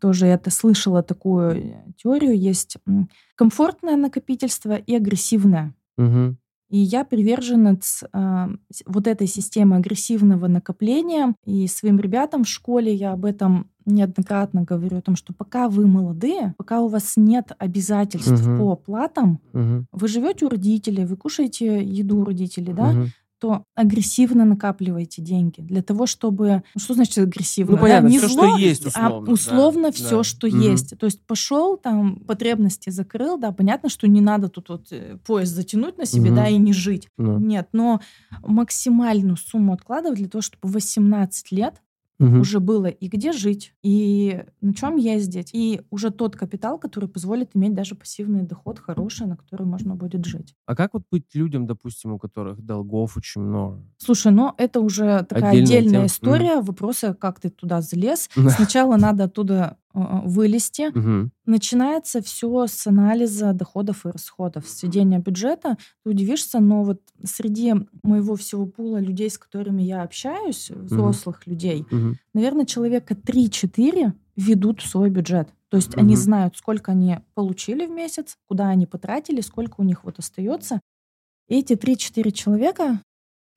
тоже 0.00 0.26
это 0.26 0.50
слышала 0.50 1.02
такую 1.02 1.50
э, 1.56 1.74
теорию, 1.96 2.38
есть 2.38 2.76
комфортное 3.34 3.96
накопительство 3.96 4.76
и 4.76 4.94
агрессивное. 4.94 5.74
Мгм. 5.96 6.38
И 6.68 6.78
я 6.78 7.04
приверженец 7.04 8.04
а, 8.12 8.48
с- 8.72 8.82
вот 8.86 9.08
этой 9.08 9.26
системы 9.26 9.76
агрессивного 9.76 10.46
накопления. 10.46 11.34
И 11.44 11.66
своим 11.66 11.98
ребятам 11.98 12.44
в 12.44 12.48
школе 12.48 12.94
я 12.94 13.12
об 13.12 13.24
этом 13.24 13.70
неоднократно 13.86 14.62
говорю, 14.62 14.98
о 14.98 15.02
том, 15.02 15.16
что 15.16 15.32
пока 15.34 15.68
вы 15.68 15.86
молодые, 15.88 16.54
пока 16.58 16.80
у 16.80 16.86
вас 16.86 17.14
нет 17.16 17.50
обязательств 17.58 18.46
Мгм. 18.46 18.58
по 18.58 18.72
оплатам, 18.72 19.40
Мгм. 19.52 19.86
вы 19.90 20.06
живете 20.06 20.46
у 20.46 20.48
родителей, 20.48 21.06
вы 21.06 21.16
кушаете 21.16 21.82
еду 21.82 22.18
у 22.20 22.24
родителей, 22.24 22.72
да, 22.72 22.92
Мгм. 22.92 23.08
То 23.40 23.64
агрессивно 23.74 24.44
накапливайте 24.44 25.22
деньги 25.22 25.60
для 25.60 25.82
того, 25.82 26.06
чтобы... 26.06 26.62
Ну, 26.74 26.80
что 26.80 26.94
значит 26.94 27.18
агрессивно? 27.18 27.72
Ну, 27.72 27.76
да? 27.78 27.82
понятно, 27.82 28.08
Не 28.08 28.18
всё, 28.18 28.28
зло, 28.28 28.48
что 28.48 28.58
есть, 28.58 28.86
а 28.94 29.08
условно, 29.08 29.26
да, 29.26 29.32
условно 29.32 29.92
все, 29.92 30.16
да. 30.18 30.24
что 30.24 30.46
Мгм. 30.46 30.60
есть. 30.60 30.98
То 30.98 31.06
есть 31.06 31.26
пошел, 31.26 31.76
там, 31.76 32.16
потребности 32.20 32.90
закрыл, 32.90 33.38
да, 33.38 33.50
понятно, 33.52 33.88
что 33.88 34.06
не 34.06 34.20
надо 34.20 34.48
тут 34.48 34.68
вот 34.68 34.88
э, 34.92 35.16
пояс 35.26 35.48
затянуть 35.48 35.98
на 35.98 36.04
себе, 36.06 36.26
Мгм. 36.30 36.36
да, 36.36 36.48
и 36.48 36.56
не 36.58 36.72
жить. 36.72 37.08
Ну. 37.16 37.38
Нет, 37.38 37.68
но 37.72 38.00
максимальную 38.42 39.36
сумму 39.36 39.72
откладывать 39.72 40.18
для 40.18 40.28
того, 40.28 40.42
чтобы 40.42 40.68
в 40.68 40.72
18 40.72 41.50
лет 41.52 41.80
Мгм. 42.20 42.40
уже 42.40 42.60
было 42.60 42.86
и 42.86 43.08
где 43.08 43.32
жить, 43.32 43.74
и 43.82 44.44
на 44.60 44.74
чем 44.74 44.96
ездить, 44.96 45.50
и 45.52 45.80
уже 45.90 46.10
тот 46.10 46.36
капитал, 46.36 46.78
который 46.78 47.08
позволит 47.08 47.56
иметь 47.56 47.74
даже 47.74 47.94
пассивный 47.96 48.42
доход 48.42 48.78
хороший, 48.78 49.26
на 49.26 49.36
который 49.36 49.66
можно 49.66 49.96
будет 49.96 50.24
жить. 50.26 50.54
А 50.66 50.76
как 50.76 50.94
вот 50.94 51.02
быть 51.10 51.24
людям, 51.34 51.66
допустим, 51.66 52.12
у 52.12 52.18
которых 52.18 52.60
долгов 52.62 53.16
очень 53.16 53.40
много? 53.40 53.82
Слушай, 53.98 54.32
ну 54.32 54.54
это 54.58 54.80
уже 54.80 55.24
такая 55.28 55.50
Отдельная 55.52 55.62
отдельная 55.64 55.90
тема. 55.92 56.06
история, 56.06 56.60
вопросы, 56.60 57.14
как 57.14 57.40
ты 57.40 57.50
туда 57.50 57.80
залез. 57.80 58.28
Сначала 58.48 58.96
надо 58.96 59.24
оттуда 59.24 59.76
вылезти. 59.92 60.90
Мгм. 60.96 61.32
Начинается 61.46 62.22
все 62.22 62.66
с 62.66 62.86
анализа 62.86 63.52
доходов 63.52 64.06
и 64.06 64.10
расходов, 64.10 64.66
с 64.68 64.78
сведения 64.78 65.18
бюджета. 65.18 65.76
Ты 66.04 66.10
удивишься, 66.10 66.60
но 66.60 66.84
вот 66.84 67.00
среди 67.24 67.74
моего 68.02 68.36
всего 68.36 68.66
пула 68.66 68.98
людей, 68.98 69.30
с 69.30 69.38
которыми 69.38 69.82
я 69.82 70.02
общаюсь, 70.02 70.70
взрослых 70.70 71.46
людей, 71.46 71.86
Мгм. 71.90 72.16
наверное, 72.34 72.66
человека 72.66 73.14
3-4 73.14 74.14
ведут 74.36 74.80
свой 74.82 75.10
бюджет. 75.10 75.48
То 75.68 75.76
есть 75.76 75.96
они 75.96 76.14
Мгм. 76.14 76.22
знают, 76.22 76.56
сколько 76.56 76.92
они 76.92 77.18
получили 77.34 77.86
в 77.86 77.90
месяц, 77.90 78.36
куда 78.48 78.68
они 78.68 78.86
потратили, 78.86 79.40
сколько 79.40 79.80
у 79.80 79.84
них 79.84 80.04
вот 80.04 80.18
остается. 80.18 80.80
И 81.48 81.56
эти 81.58 81.74
3-4 81.76 82.30
человека, 82.32 83.02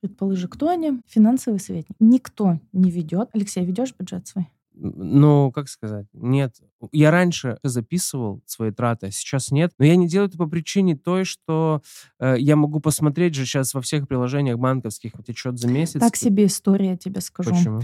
предположи, 0.02 0.48
кто 0.48 0.70
они? 0.70 1.02
Финансовый 1.08 1.60
советник. 1.60 1.96
Никто 2.00 2.60
не 2.72 2.92
ведет. 2.92 3.30
Алексей, 3.34 3.64
ведешь 3.66 3.94
бюджет 3.98 4.28
свой? 4.28 4.48
Ну, 4.76 5.52
как 5.52 5.70
сказать, 5.70 6.08
нет. 6.14 6.56
Я 6.92 7.12
раньше 7.12 7.60
записывал 7.64 8.42
свои 8.46 8.72
траты, 8.72 9.08
а 9.08 9.12
сейчас 9.12 9.52
нет. 9.52 9.72
Но 9.78 9.86
я 9.86 9.96
не 9.96 10.08
делаю 10.08 10.30
это 10.30 10.38
по 10.38 10.48
причине 10.48 10.96
той, 10.96 11.26
что 11.26 11.82
э, 12.20 12.36
я 12.40 12.56
могу 12.56 12.80
посмотреть 12.80 13.36
же 13.36 13.46
сейчас 13.46 13.74
во 13.74 13.82
всех 13.82 14.08
приложениях 14.08 14.58
банковских 14.58 15.14
вот 15.16 15.30
отчет 15.30 15.60
за 15.60 15.68
месяц. 15.68 16.00
Так 16.00 16.16
себе 16.16 16.46
история, 16.46 16.92
я 16.92 16.98
тебе 16.98 17.22
скажу. 17.22 17.52
Почему? 17.52 17.82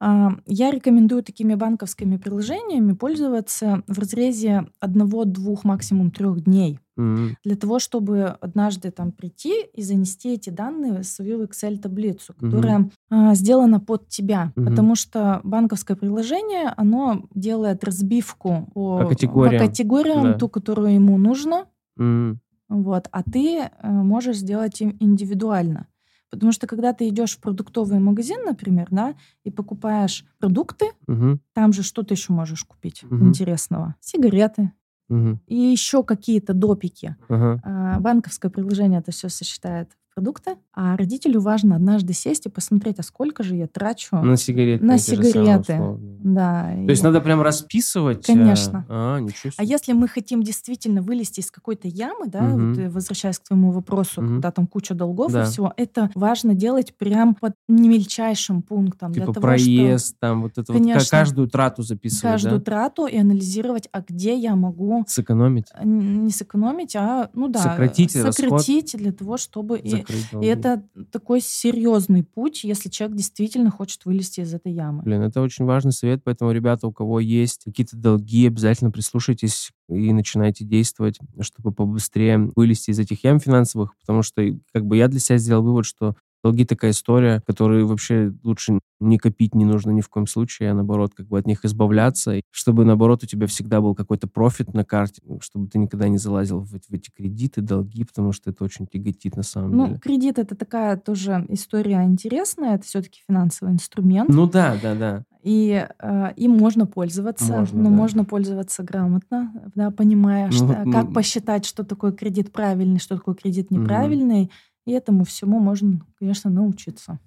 А, 0.00 0.30
Я 0.46 0.70
рекомендую 0.70 1.22
такими 1.24 1.54
банковскими 1.54 2.16
приложениями 2.16 2.92
пользоваться 2.92 3.82
в 3.88 3.98
разрезе 3.98 4.66
одного-двух, 4.80 5.64
максимум 5.64 6.10
трех 6.10 6.40
дней. 6.44 6.78
М, 6.96 7.36
для 7.44 7.56
того, 7.56 7.78
чтобы 7.78 8.24
однажды 8.40 8.90
там 8.90 9.12
прийти 9.12 9.64
и 9.74 9.82
занести 9.82 10.34
эти 10.34 10.50
данные 10.50 11.00
в 11.00 11.04
свою 11.06 11.42
Excel-таблицу, 11.44 12.34
которая 12.38 12.90
а, 13.10 13.34
сделана 13.34 13.80
под 13.80 14.08
тебя. 14.08 14.52
Мгм. 14.56 14.66
Потому 14.66 14.94
что 14.94 15.40
банковское 15.44 15.96
приложение, 15.96 16.72
оно 16.76 17.24
делает 17.34 17.82
разбивку 17.84 18.68
по, 18.74 18.98
По 18.98 19.06
категориям. 19.08 19.66
категориям, 19.66 20.22
Да. 20.22 20.38
ту, 20.38 20.48
которую 20.48 20.94
ему 20.94 21.18
нужно, 21.18 21.66
м, 21.98 22.40
вот, 22.68 23.08
а 23.10 23.22
ты 23.22 23.60
э, 23.60 23.88
можешь 23.90 24.36
сделать 24.38 24.80
им 24.80 24.96
индивидуально. 25.00 25.86
Потому 26.30 26.52
что 26.52 26.66
когда 26.66 26.92
ты 26.92 27.08
идешь 27.08 27.36
в 27.36 27.40
продуктовый 27.40 27.98
магазин, 28.00 28.44
например, 28.44 28.88
да, 28.90 29.14
и 29.44 29.50
покупаешь 29.50 30.24
продукты, 30.38 30.86
мгм, 31.06 31.40
там 31.54 31.72
же 31.72 31.82
что 31.82 32.02
ты 32.02 32.14
еще 32.14 32.32
можешь 32.32 32.64
купить 32.64 33.02
Мгм. 33.04 33.28
интересного? 33.28 33.94
Сигареты 34.00 34.72
мгм, 35.08 35.40
и 35.46 35.56
еще 35.56 36.02
какие-то 36.04 36.52
допики. 36.52 37.16
ага. 37.28 37.60
А, 37.64 37.98
Банковское 38.00 38.50
приложение 38.50 39.00
это 39.00 39.10
все 39.10 39.28
сосчитает 39.28 39.90
в 40.07 40.07
продукты, 40.18 40.56
а 40.74 40.96
родителю 40.96 41.40
важно 41.40 41.76
однажды 41.76 42.12
сесть 42.12 42.46
и 42.46 42.48
посмотреть, 42.48 42.98
а 42.98 43.04
сколько 43.04 43.44
же 43.44 43.54
я 43.54 43.68
трачу 43.68 44.16
На 44.16 44.36
сигареты. 44.36 44.84
на 44.84 44.98
самые 44.98 45.30
сигареты. 45.32 45.78
Да. 46.24 46.72
То 46.74 46.90
есть 46.90 47.02
и- 47.02 47.04
надо 47.04 47.20
прям 47.20 47.40
расписывать? 47.40 48.28
э, 48.28 48.32
Конечно. 48.32 48.84
А, 48.88 49.20
ничего 49.20 49.52
А 49.56 49.62
себе. 49.62 49.66
если 49.72 49.92
мы 49.92 50.08
хотим 50.08 50.42
действительно 50.42 51.02
вылезти 51.02 51.38
из 51.38 51.52
какой-то 51.52 51.86
ямы, 51.86 52.26
да, 52.26 52.40
Мгм. 52.42 52.72
вот, 52.74 52.78
э, 52.80 52.90
возвращаясь 52.90 53.38
к 53.38 53.44
твоему 53.44 53.70
вопросу, 53.70 54.20
Мгм. 54.20 54.28
когда 54.34 54.50
там 54.50 54.66
куча 54.66 54.94
долгов 54.94 55.30
Да. 55.30 55.42
и 55.42 55.46
всего, 55.46 55.72
это 55.76 56.10
важно 56.16 56.54
делать 56.54 56.96
прям 56.98 57.36
под 57.36 57.52
мельчайшим 57.68 58.62
пунктом. 58.62 59.12
Типа 59.12 59.26
для 59.26 59.34
того, 59.34 59.40
проезд, 59.46 60.16
там 60.18 60.42
вот 60.42 60.58
это 60.58 60.72
вот, 60.72 60.78
Конечно. 60.82 61.08
каждую 61.16 61.48
трату 61.48 61.82
записывать, 61.82 62.32
каждую 62.32 62.58
да? 62.58 62.64
трату 62.64 63.06
и 63.06 63.16
анализировать, 63.16 63.88
а 63.92 64.00
где 64.00 64.36
я 64.36 64.56
могу 64.56 65.04
Сэкономить, 65.06 65.66
э, 65.78 65.86
не 65.86 66.30
сэкономить, 66.32 66.96
а, 66.96 67.30
ну 67.34 67.46
да, 67.46 67.60
Сократить 67.60 68.16
расход. 68.16 68.34
сократить 68.34 68.96
для 68.98 69.12
того, 69.12 69.36
чтобы... 69.36 69.78
и- 69.78 69.88
закрыть 70.08 70.44
И 70.44 70.46
это 70.46 70.82
такой 71.12 71.40
серьезный 71.40 72.22
путь, 72.22 72.64
если 72.64 72.88
человек 72.88 73.16
действительно 73.16 73.70
хочет 73.70 74.04
вылезти 74.04 74.40
из 74.40 74.52
этой 74.54 74.72
ямы. 74.72 75.02
Блин, 75.02 75.22
это 75.22 75.40
очень 75.40 75.64
важный 75.64 75.92
совет, 75.92 76.22
поэтому, 76.24 76.52
ребята, 76.52 76.86
у 76.86 76.92
кого 76.92 77.20
есть 77.20 77.64
какие-то 77.64 77.96
долги, 77.96 78.46
обязательно 78.46 78.90
прислушайтесь 78.90 79.70
и 79.88 80.12
начинайте 80.12 80.64
действовать, 80.64 81.18
чтобы 81.40 81.72
побыстрее 81.72 82.50
вылезти 82.54 82.90
из 82.90 82.98
этих 82.98 83.24
ям 83.24 83.40
финансовых, 83.40 83.96
потому 84.00 84.22
что 84.22 84.42
как 84.72 84.86
бы 84.86 84.96
я 84.96 85.08
для 85.08 85.20
себя 85.20 85.38
сделал 85.38 85.62
вывод, 85.62 85.86
что 85.86 86.14
долги 86.42 86.64
такая 86.64 86.92
история, 86.92 87.42
которую 87.46 87.86
вообще 87.86 88.32
лучше 88.42 88.78
не 89.00 89.18
копить 89.18 89.54
не 89.54 89.64
нужно 89.64 89.90
ни 89.90 90.00
в 90.00 90.08
коем 90.08 90.26
случае, 90.26 90.70
а 90.70 90.74
наоборот, 90.74 91.12
как 91.14 91.26
бы 91.28 91.38
от 91.38 91.46
них 91.46 91.64
избавляться, 91.64 92.34
и 92.36 92.42
чтобы 92.50 92.84
наоборот 92.84 93.22
у 93.22 93.26
тебя 93.26 93.46
всегда 93.46 93.80
был 93.80 93.94
какой-то 93.94 94.26
профит 94.28 94.74
на 94.74 94.84
карте, 94.84 95.22
чтобы 95.40 95.68
ты 95.68 95.78
никогда 95.78 96.08
не 96.08 96.18
залазил 96.18 96.60
в, 96.60 96.74
эти- 96.74 96.90
в 96.90 96.94
эти 96.94 97.10
кредиты, 97.10 97.60
долги, 97.60 98.04
потому 98.04 98.32
что 98.32 98.50
это 98.50 98.64
очень 98.64 98.86
тяготит 98.86 99.36
на 99.36 99.42
самом 99.42 99.72
Ну, 99.76 99.86
деле. 99.86 99.98
кредит 100.00 100.38
это 100.38 100.54
такая 100.56 100.96
тоже 100.96 101.44
история 101.48 102.02
интересная, 102.04 102.74
это 102.76 102.84
все-таки 102.84 103.20
финансовый 103.28 103.72
инструмент, 103.72 104.28
Ну 104.30 104.46
да, 104.48 104.76
да, 104.82 104.94
да. 104.94 105.24
и 105.42 105.86
э, 106.00 106.32
им 106.36 106.50
можно 106.52 106.86
пользоваться, 106.86 107.52
Можно, 107.52 107.78
но 107.84 107.90
да. 107.90 107.96
можно 107.96 108.24
пользоваться 108.24 108.82
грамотно, 108.82 109.52
да, 109.76 109.90
понимая, 109.92 110.46
Ну 110.46 110.52
что- 110.52 110.64
вот, 110.66 110.76
как 110.92 111.06
м. 111.06 111.12
посчитать, 111.12 111.64
что 111.66 111.84
такое 111.84 112.10
кредит 112.12 112.52
правильный, 112.52 112.98
что 112.98 113.16
такое 113.16 113.34
кредит 113.36 113.70
неправильный, 113.70 114.50
и 114.88 114.92
этому 114.92 115.24
всему 115.24 115.60
можно, 115.60 116.00
конечно, 116.18 116.50
научиться. 116.50 117.18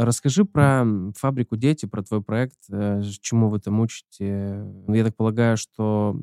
Расскажи 0.00 0.44
про 0.44 0.84
фабрику 1.16 1.56
«Дети», 1.56 1.86
про 1.86 2.02
твой 2.02 2.22
проект, 2.22 2.56
э, 2.70 3.02
чему 3.20 3.48
вы 3.48 3.58
там 3.58 3.80
учите. 3.80 4.64
Ну, 4.86 4.94
Я 4.94 5.02
так 5.04 5.16
полагаю, 5.16 5.56
что 5.56 6.16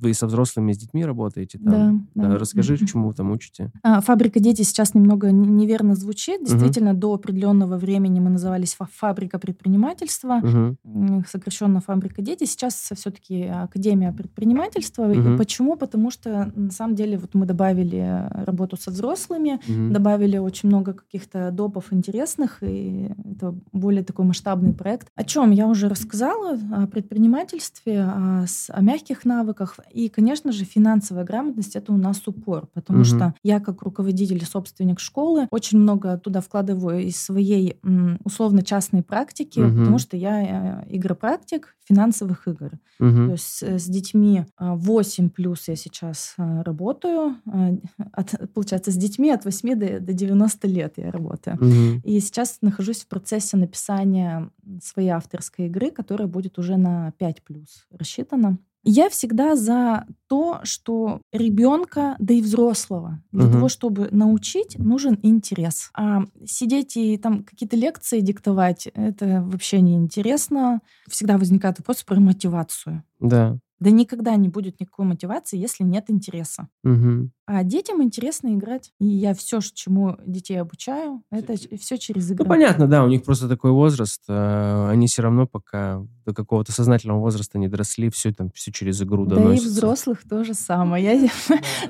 вы 0.00 0.14
со 0.14 0.26
взрослыми, 0.26 0.70
и 0.70 0.74
с 0.74 0.78
детьми 0.78 1.04
работаете 1.04 1.58
там. 1.58 2.08
Да, 2.14 2.28
да. 2.28 2.38
Расскажи, 2.38 2.78
чему 2.86 3.08
вы 3.08 3.14
там 3.14 3.30
учите. 3.30 3.70
А, 3.82 4.00
Фабрика 4.00 4.40
дети 4.40 4.62
сейчас 4.62 4.94
немного 4.94 5.30
неверно 5.30 5.94
звучит. 5.94 6.42
Действительно, 6.42 6.94
до 6.94 7.12
определенного 7.14 7.76
времени 7.76 8.18
мы 8.18 8.30
назывались 8.30 8.74
фа- 8.74 8.88
фабрика 8.90 9.38
предпринимательства, 9.38 10.40
м, 10.42 11.24
сокращенно 11.28 11.80
фабрика 11.82 12.22
дети. 12.22 12.44
Сейчас 12.44 12.90
все-таки 12.94 13.42
Академия 13.44 14.12
предпринимательства. 14.12 15.04
Мгм. 15.04 15.36
Почему? 15.36 15.76
Потому 15.76 16.10
что 16.10 16.50
на 16.56 16.70
самом 16.70 16.94
деле 16.94 17.18
вот 17.18 17.34
мы 17.34 17.44
добавили 17.44 18.26
работу 18.46 18.78
со 18.78 18.90
взрослыми, 18.90 19.60
Мгм. 19.68 19.92
добавили 19.92 20.38
очень 20.38 20.70
много 20.70 20.94
каких-то 20.94 21.50
допов 21.50 21.92
интересных, 21.92 22.62
и 22.62 23.10
это 23.24 23.54
более 23.72 24.02
такой 24.04 24.24
масштабный 24.24 24.72
проект. 24.72 25.08
О 25.14 25.24
чем 25.24 25.50
я 25.50 25.66
уже 25.66 25.88
рассказала, 25.88 26.58
о 26.72 26.86
предпринимательстве, 26.86 28.02
о, 28.04 28.44
с- 28.46 28.70
о 28.72 28.80
мягких 28.80 29.24
навыках. 29.24 29.78
И, 29.92 30.08
конечно 30.08 30.52
же, 30.52 30.64
финансовая 30.64 31.24
грамотность— 31.24 31.76
это 31.76 31.92
у 31.92 31.96
нас 31.96 32.22
упор, 32.26 32.68
потому 32.74 33.00
Мгм. 33.00 33.04
что 33.06 33.34
я, 33.42 33.60
как 33.60 33.82
руководитель 33.82 34.38
и 34.38 34.44
собственник 34.44 35.00
школы, 35.00 35.48
очень 35.50 35.78
много 35.78 36.18
туда 36.18 36.40
вкладываю 36.40 37.00
из 37.04 37.16
своей 37.16 37.78
условно-частной 38.24 39.02
практики, 39.02 39.60
Мгм. 39.60 39.78
потому 39.78 39.98
что 39.98 40.16
я 40.16 40.82
э, 40.82 40.86
игропрактик 40.90 41.76
финансовых 41.88 42.46
игр. 42.48 42.70
То 42.98 43.04
Мгм. 43.04 43.30
есть 43.32 43.62
э, 43.62 43.78
с 43.78 43.86
детьми 43.86 44.44
а, 44.56 44.74
8 44.74 45.30
плюс 45.30 45.68
я 45.68 45.76
сейчас 45.76 46.34
а, 46.38 46.62
работаю. 46.62 47.36
А, 47.46 47.70
от- 48.12 48.52
получается, 48.52 48.90
с 48.90 48.96
детьми 48.96 49.30
от 49.30 49.44
8 49.44 49.74
до, 49.74 50.00
до 50.00 50.12
90 50.12 50.68
лет 50.68 50.94
я 50.96 51.10
работаю. 51.10 51.56
Мгм. 51.60 52.00
И 52.04 52.20
сейчас 52.20 52.58
нахожусь 52.62 53.02
в 53.04 53.08
процессе 53.08 53.56
написания 53.56 54.50
своей 54.82 55.08
авторской 55.10 55.66
игры, 55.66 55.90
которая 55.90 56.28
будет 56.28 56.58
уже 56.58 56.76
на 56.76 57.12
5 57.18 57.42
плюс 57.44 57.86
рассчитана. 57.90 58.58
Я 58.90 59.10
всегда 59.10 59.54
за 59.54 60.06
то, 60.28 60.60
что 60.62 61.20
ребенка, 61.30 62.16
да 62.18 62.32
и 62.32 62.40
взрослого, 62.40 63.20
для 63.32 63.44
Мгм. 63.44 63.52
того, 63.52 63.68
чтобы 63.68 64.08
научить, 64.12 64.78
нужен 64.78 65.18
интерес. 65.22 65.90
А 65.94 66.22
сидеть 66.46 66.96
и 66.96 67.18
там 67.18 67.44
какие-то 67.44 67.76
лекции 67.76 68.20
диктовать, 68.20 68.88
это 68.94 69.42
вообще 69.46 69.82
не 69.82 69.94
интересно. 69.94 70.80
Всегда 71.06 71.36
возникает 71.36 71.78
вопрос 71.80 72.02
про 72.02 72.18
мотивацию. 72.18 73.02
Да. 73.20 73.58
Да 73.80 73.90
никогда 73.90 74.34
не 74.36 74.48
будет 74.48 74.80
никакой 74.80 75.04
мотивации, 75.06 75.56
если 75.56 75.84
нет 75.84 76.06
интереса. 76.08 76.66
Мгм. 76.82 77.30
А 77.46 77.62
детям 77.64 78.02
интересно 78.02 78.54
играть. 78.54 78.90
И 78.98 79.06
я 79.06 79.34
все, 79.34 79.60
чему 79.60 80.16
детей 80.26 80.56
обучаю, 80.60 81.22
это 81.30 81.54
все 81.78 81.96
через 81.98 82.28
Ну, 82.30 82.34
игру. 82.36 82.46
понятно, 82.46 82.86
да, 82.88 83.04
у 83.04 83.08
них 83.08 83.22
просто 83.22 83.48
такой 83.48 83.70
возраст. 83.70 84.22
э, 84.28 84.88
Они 84.90 85.06
все 85.06 85.22
равно 85.22 85.46
пока 85.46 86.04
до 86.28 86.34
какого-то 86.34 86.72
сознательного 86.72 87.20
возраста 87.20 87.58
не 87.58 87.68
доросли, 87.68 88.10
все 88.10 88.32
там, 88.32 88.50
все 88.54 88.70
через 88.70 89.00
игру 89.02 89.24
Да 89.24 89.36
и 89.36 89.38
доносится. 89.38 89.68
взрослых 89.70 90.22
то 90.28 90.44
же 90.44 90.52
самое. 90.52 91.02
Я, 91.04 91.28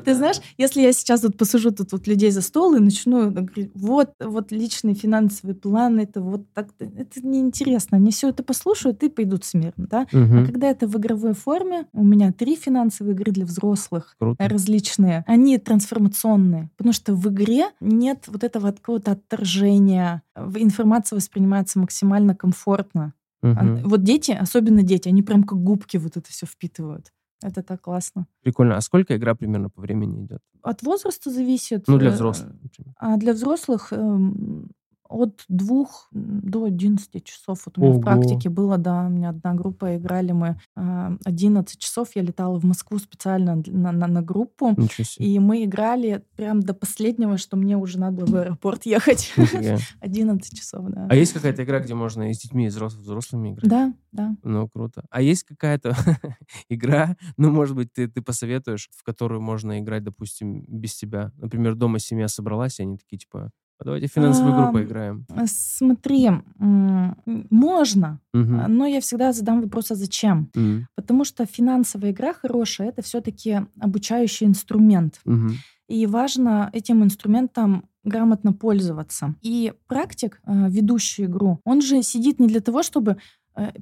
ты 0.04 0.14
знаешь, 0.14 0.36
если 0.56 0.80
я 0.80 0.92
сейчас 0.92 1.24
вот 1.24 1.36
посажу 1.36 1.72
тут 1.72 1.90
вот 1.92 2.06
людей 2.06 2.30
за 2.30 2.40
стол 2.40 2.74
и 2.76 2.78
начну 2.78 3.30
говорить, 3.32 3.72
вот, 3.74 4.12
вот 4.20 4.52
личный 4.52 4.94
финансовый 4.94 5.54
план, 5.54 5.98
это 5.98 6.20
вот 6.20 6.42
так, 6.54 6.68
это 6.78 7.20
неинтересно. 7.26 7.96
Они 7.96 8.12
все 8.12 8.28
это 8.28 8.44
послушают 8.44 9.02
и 9.02 9.08
пойдут 9.08 9.44
смирно, 9.44 9.86
да? 9.90 10.06
А 10.12 10.16
Мгм. 10.16 10.46
когда 10.46 10.68
это 10.70 10.86
в 10.86 10.96
игровой 10.96 11.34
форме, 11.34 11.86
у 11.92 12.04
меня 12.04 12.32
три 12.32 12.54
финансовые 12.54 13.14
игры 13.14 13.32
для 13.32 13.44
взрослых, 13.44 14.14
Круто. 14.20 14.48
различные, 14.48 15.24
они 15.26 15.58
трансформационные, 15.58 16.70
потому 16.76 16.92
что 16.92 17.14
в 17.14 17.28
игре 17.28 17.66
нет 17.80 18.24
вот 18.28 18.44
этого 18.44 18.70
какого-то 18.70 19.12
отторжения, 19.12 20.22
информация 20.36 21.16
воспринимается 21.16 21.80
максимально 21.80 22.36
комфортно. 22.36 23.14
Мгм. 23.42 23.82
Вот 23.84 24.02
дети, 24.02 24.32
особенно 24.32 24.82
дети, 24.82 25.08
они 25.08 25.22
прям 25.22 25.44
как 25.44 25.58
губки 25.62 25.96
вот 25.96 26.16
это 26.16 26.30
все 26.30 26.46
впитывают. 26.46 27.12
Это 27.42 27.62
так 27.62 27.82
классно. 27.82 28.26
Прикольно. 28.42 28.76
А 28.76 28.80
сколько 28.80 29.16
игра 29.16 29.34
примерно 29.34 29.70
по 29.70 29.80
времени 29.80 30.24
идет? 30.24 30.40
От 30.62 30.82
возраста 30.82 31.30
зависит. 31.30 31.84
Ну, 31.86 31.98
для 31.98 32.10
э, 32.10 32.12
взрослых. 32.12 32.52
например. 32.60 32.94
А 32.98 33.16
для 33.16 33.32
взрослых 33.32 33.92
эм, 33.92 34.70
от 35.08 35.44
двух 35.48 36.08
до 36.12 36.64
11 36.64 37.24
часов. 37.24 37.62
Вот 37.66 37.78
у 37.78 37.80
меня 37.80 37.90
Ого. 37.92 38.00
в 38.00 38.02
практике 38.02 38.48
было, 38.48 38.78
да, 38.78 39.06
у 39.06 39.08
меня 39.08 39.30
одна 39.30 39.54
группа, 39.54 39.96
играли 39.96 40.32
мы 40.32 40.60
а, 40.76 41.16
11 41.24 41.78
часов. 41.78 42.08
Я 42.14 42.22
летала 42.22 42.58
в 42.58 42.64
Москву 42.64 42.98
специально 42.98 43.62
на, 43.66 43.92
на, 43.92 44.06
на 44.06 44.22
группу. 44.22 44.76
И 45.18 45.38
мы 45.38 45.64
играли 45.64 46.24
прям 46.36 46.60
до 46.60 46.74
последнего, 46.74 47.38
что 47.38 47.56
мне 47.56 47.76
уже 47.76 47.98
надо 47.98 48.24
было 48.24 48.26
в 48.26 48.34
аэропорт 48.36 48.82
ехать. 48.86 49.32
Нифига. 49.36 49.78
11 50.00 50.58
часов, 50.58 50.86
да. 50.88 51.06
А 51.08 51.14
есть 51.14 51.32
какая-то 51.32 51.64
игра, 51.64 51.80
где 51.80 51.94
можно 51.94 52.30
и 52.30 52.34
с 52.34 52.40
детьми, 52.40 52.66
и 52.66 52.68
взрос- 52.68 52.98
взрослыми 52.98 53.52
играть? 53.52 53.68
Да, 53.68 53.94
да. 54.12 54.36
Ну, 54.42 54.68
круто. 54.68 55.04
А 55.10 55.22
есть 55.22 55.44
какая-то 55.44 55.96
игра, 56.68 57.16
ну, 57.36 57.50
может 57.50 57.76
быть, 57.76 57.92
ты, 57.92 58.08
ты 58.08 58.22
посоветуешь, 58.22 58.88
в 58.94 59.02
которую 59.02 59.40
можно 59.40 59.78
играть, 59.80 60.04
допустим, 60.04 60.64
без 60.68 60.94
тебя? 60.94 61.32
Например, 61.36 61.74
дома 61.74 61.98
семья 61.98 62.28
собралась, 62.28 62.78
и 62.78 62.82
они 62.82 62.98
такие, 62.98 63.18
типа, 63.18 63.38
«А 63.46 63.50
давайте 63.84 64.08
в 64.08 64.12
финансовую 64.12 64.54
игру 64.54 64.64
Ам, 64.64 64.72
поиграем. 64.72 65.26
Э, 65.30 65.44
Смотри, 65.46 66.30
можно, 66.58 68.20
а, 68.34 68.68
но 68.68 68.86
я 68.86 69.00
всегда 69.00 69.32
задам 69.32 69.62
вопрос, 69.62 69.90
а 69.90 69.94
зачем? 69.94 70.50
Потому 70.94 71.24
что 71.24 71.46
финансовая 71.46 72.10
игра 72.10 72.32
хорошая, 72.32 72.88
это 72.88 73.02
все-таки 73.02 73.60
обучающий 73.80 74.46
инструмент. 74.46 75.20
И 75.88 76.06
важно 76.06 76.68
этим 76.74 77.02
инструментом 77.02 77.84
грамотно 78.04 78.52
пользоваться. 78.52 79.34
И 79.42 79.72
практик, 79.86 80.40
э, 80.46 80.68
ведущий 80.68 81.24
игру, 81.24 81.60
он 81.64 81.80
же 81.80 82.02
сидит 82.02 82.40
не 82.40 82.46
для 82.46 82.60
того, 82.60 82.82
чтобы 82.82 83.16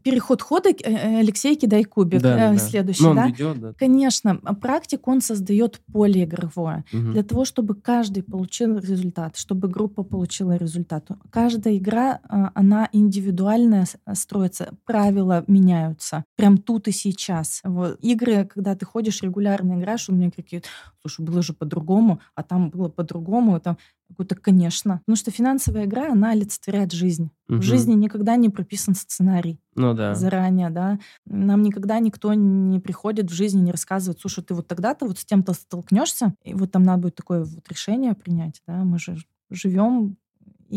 переход 0.02 0.42
хода, 0.42 0.70
э, 0.70 0.74
э, 0.84 1.18
Алексей, 1.20 1.56
кидай 1.56 1.84
кубик, 1.84 2.20
Да, 2.22 2.36
да, 2.36 2.50
э, 2.50 2.52
да. 2.54 2.58
следующий, 2.58 3.04
он 3.06 3.16
да? 3.16 3.26
ведет, 3.26 3.60
да. 3.60 3.72
Конечно, 3.78 4.36
практик, 4.60 5.06
он 5.08 5.20
создает 5.20 5.80
поле 5.92 6.24
игровое 6.24 6.84
Мгм. 6.92 7.12
для 7.12 7.22
того, 7.22 7.44
чтобы 7.44 7.74
каждый 7.74 8.22
получил 8.22 8.78
результат, 8.78 9.36
чтобы 9.36 9.68
группа 9.68 10.02
получила 10.02 10.56
результат. 10.56 11.08
Каждая 11.30 11.76
игра, 11.76 12.20
она 12.54 12.88
индивидуальная 12.92 13.86
строится, 14.14 14.74
правила 14.84 15.44
меняются 15.46 16.24
прям 16.36 16.58
тут 16.58 16.88
и 16.88 16.92
сейчас. 16.92 17.60
Вот. 17.64 17.98
Игры, 18.00 18.44
когда 18.44 18.74
ты 18.74 18.84
ходишь 18.86 19.22
регулярно 19.22 19.78
играешь, 19.78 20.08
у 20.08 20.12
меня 20.12 20.30
какие 20.30 20.62
слушай, 21.08 21.24
было 21.24 21.42
же 21.42 21.52
по-другому, 21.52 22.20
а 22.34 22.42
там 22.42 22.70
было 22.70 22.88
по-другому, 22.88 23.60
там 23.60 23.78
какой-то, 24.08 24.34
конечно. 24.34 24.98
Потому 25.04 25.16
что 25.16 25.30
финансовая 25.30 25.84
игра, 25.84 26.12
она 26.12 26.30
олицетворяет 26.30 26.92
жизнь. 26.92 27.30
Мгм. 27.48 27.60
В 27.60 27.62
жизни 27.62 27.94
никогда 27.94 28.36
не 28.36 28.48
прописан 28.48 28.94
сценарий 28.94 29.58
Ну 29.74 29.94
да. 29.94 30.14
заранее, 30.14 30.70
да. 30.70 30.98
Нам 31.26 31.62
никогда 31.62 31.98
никто 31.98 32.34
не 32.34 32.80
приходит 32.80 33.30
в 33.30 33.34
жизни, 33.34 33.60
не 33.60 33.72
рассказывает, 33.72 34.20
слушай, 34.20 34.42
ты 34.44 34.54
вот 34.54 34.66
тогда-то 34.66 35.06
вот 35.06 35.18
с 35.18 35.24
тем-то 35.24 35.52
столкнешься, 35.52 36.34
и 36.44 36.54
вот 36.54 36.72
там 36.72 36.82
надо 36.82 37.02
будет 37.02 37.14
такое 37.16 37.44
вот 37.44 37.68
решение 37.68 38.14
принять, 38.14 38.62
да, 38.66 38.84
мы 38.84 38.98
же 38.98 39.16
живем, 39.50 40.16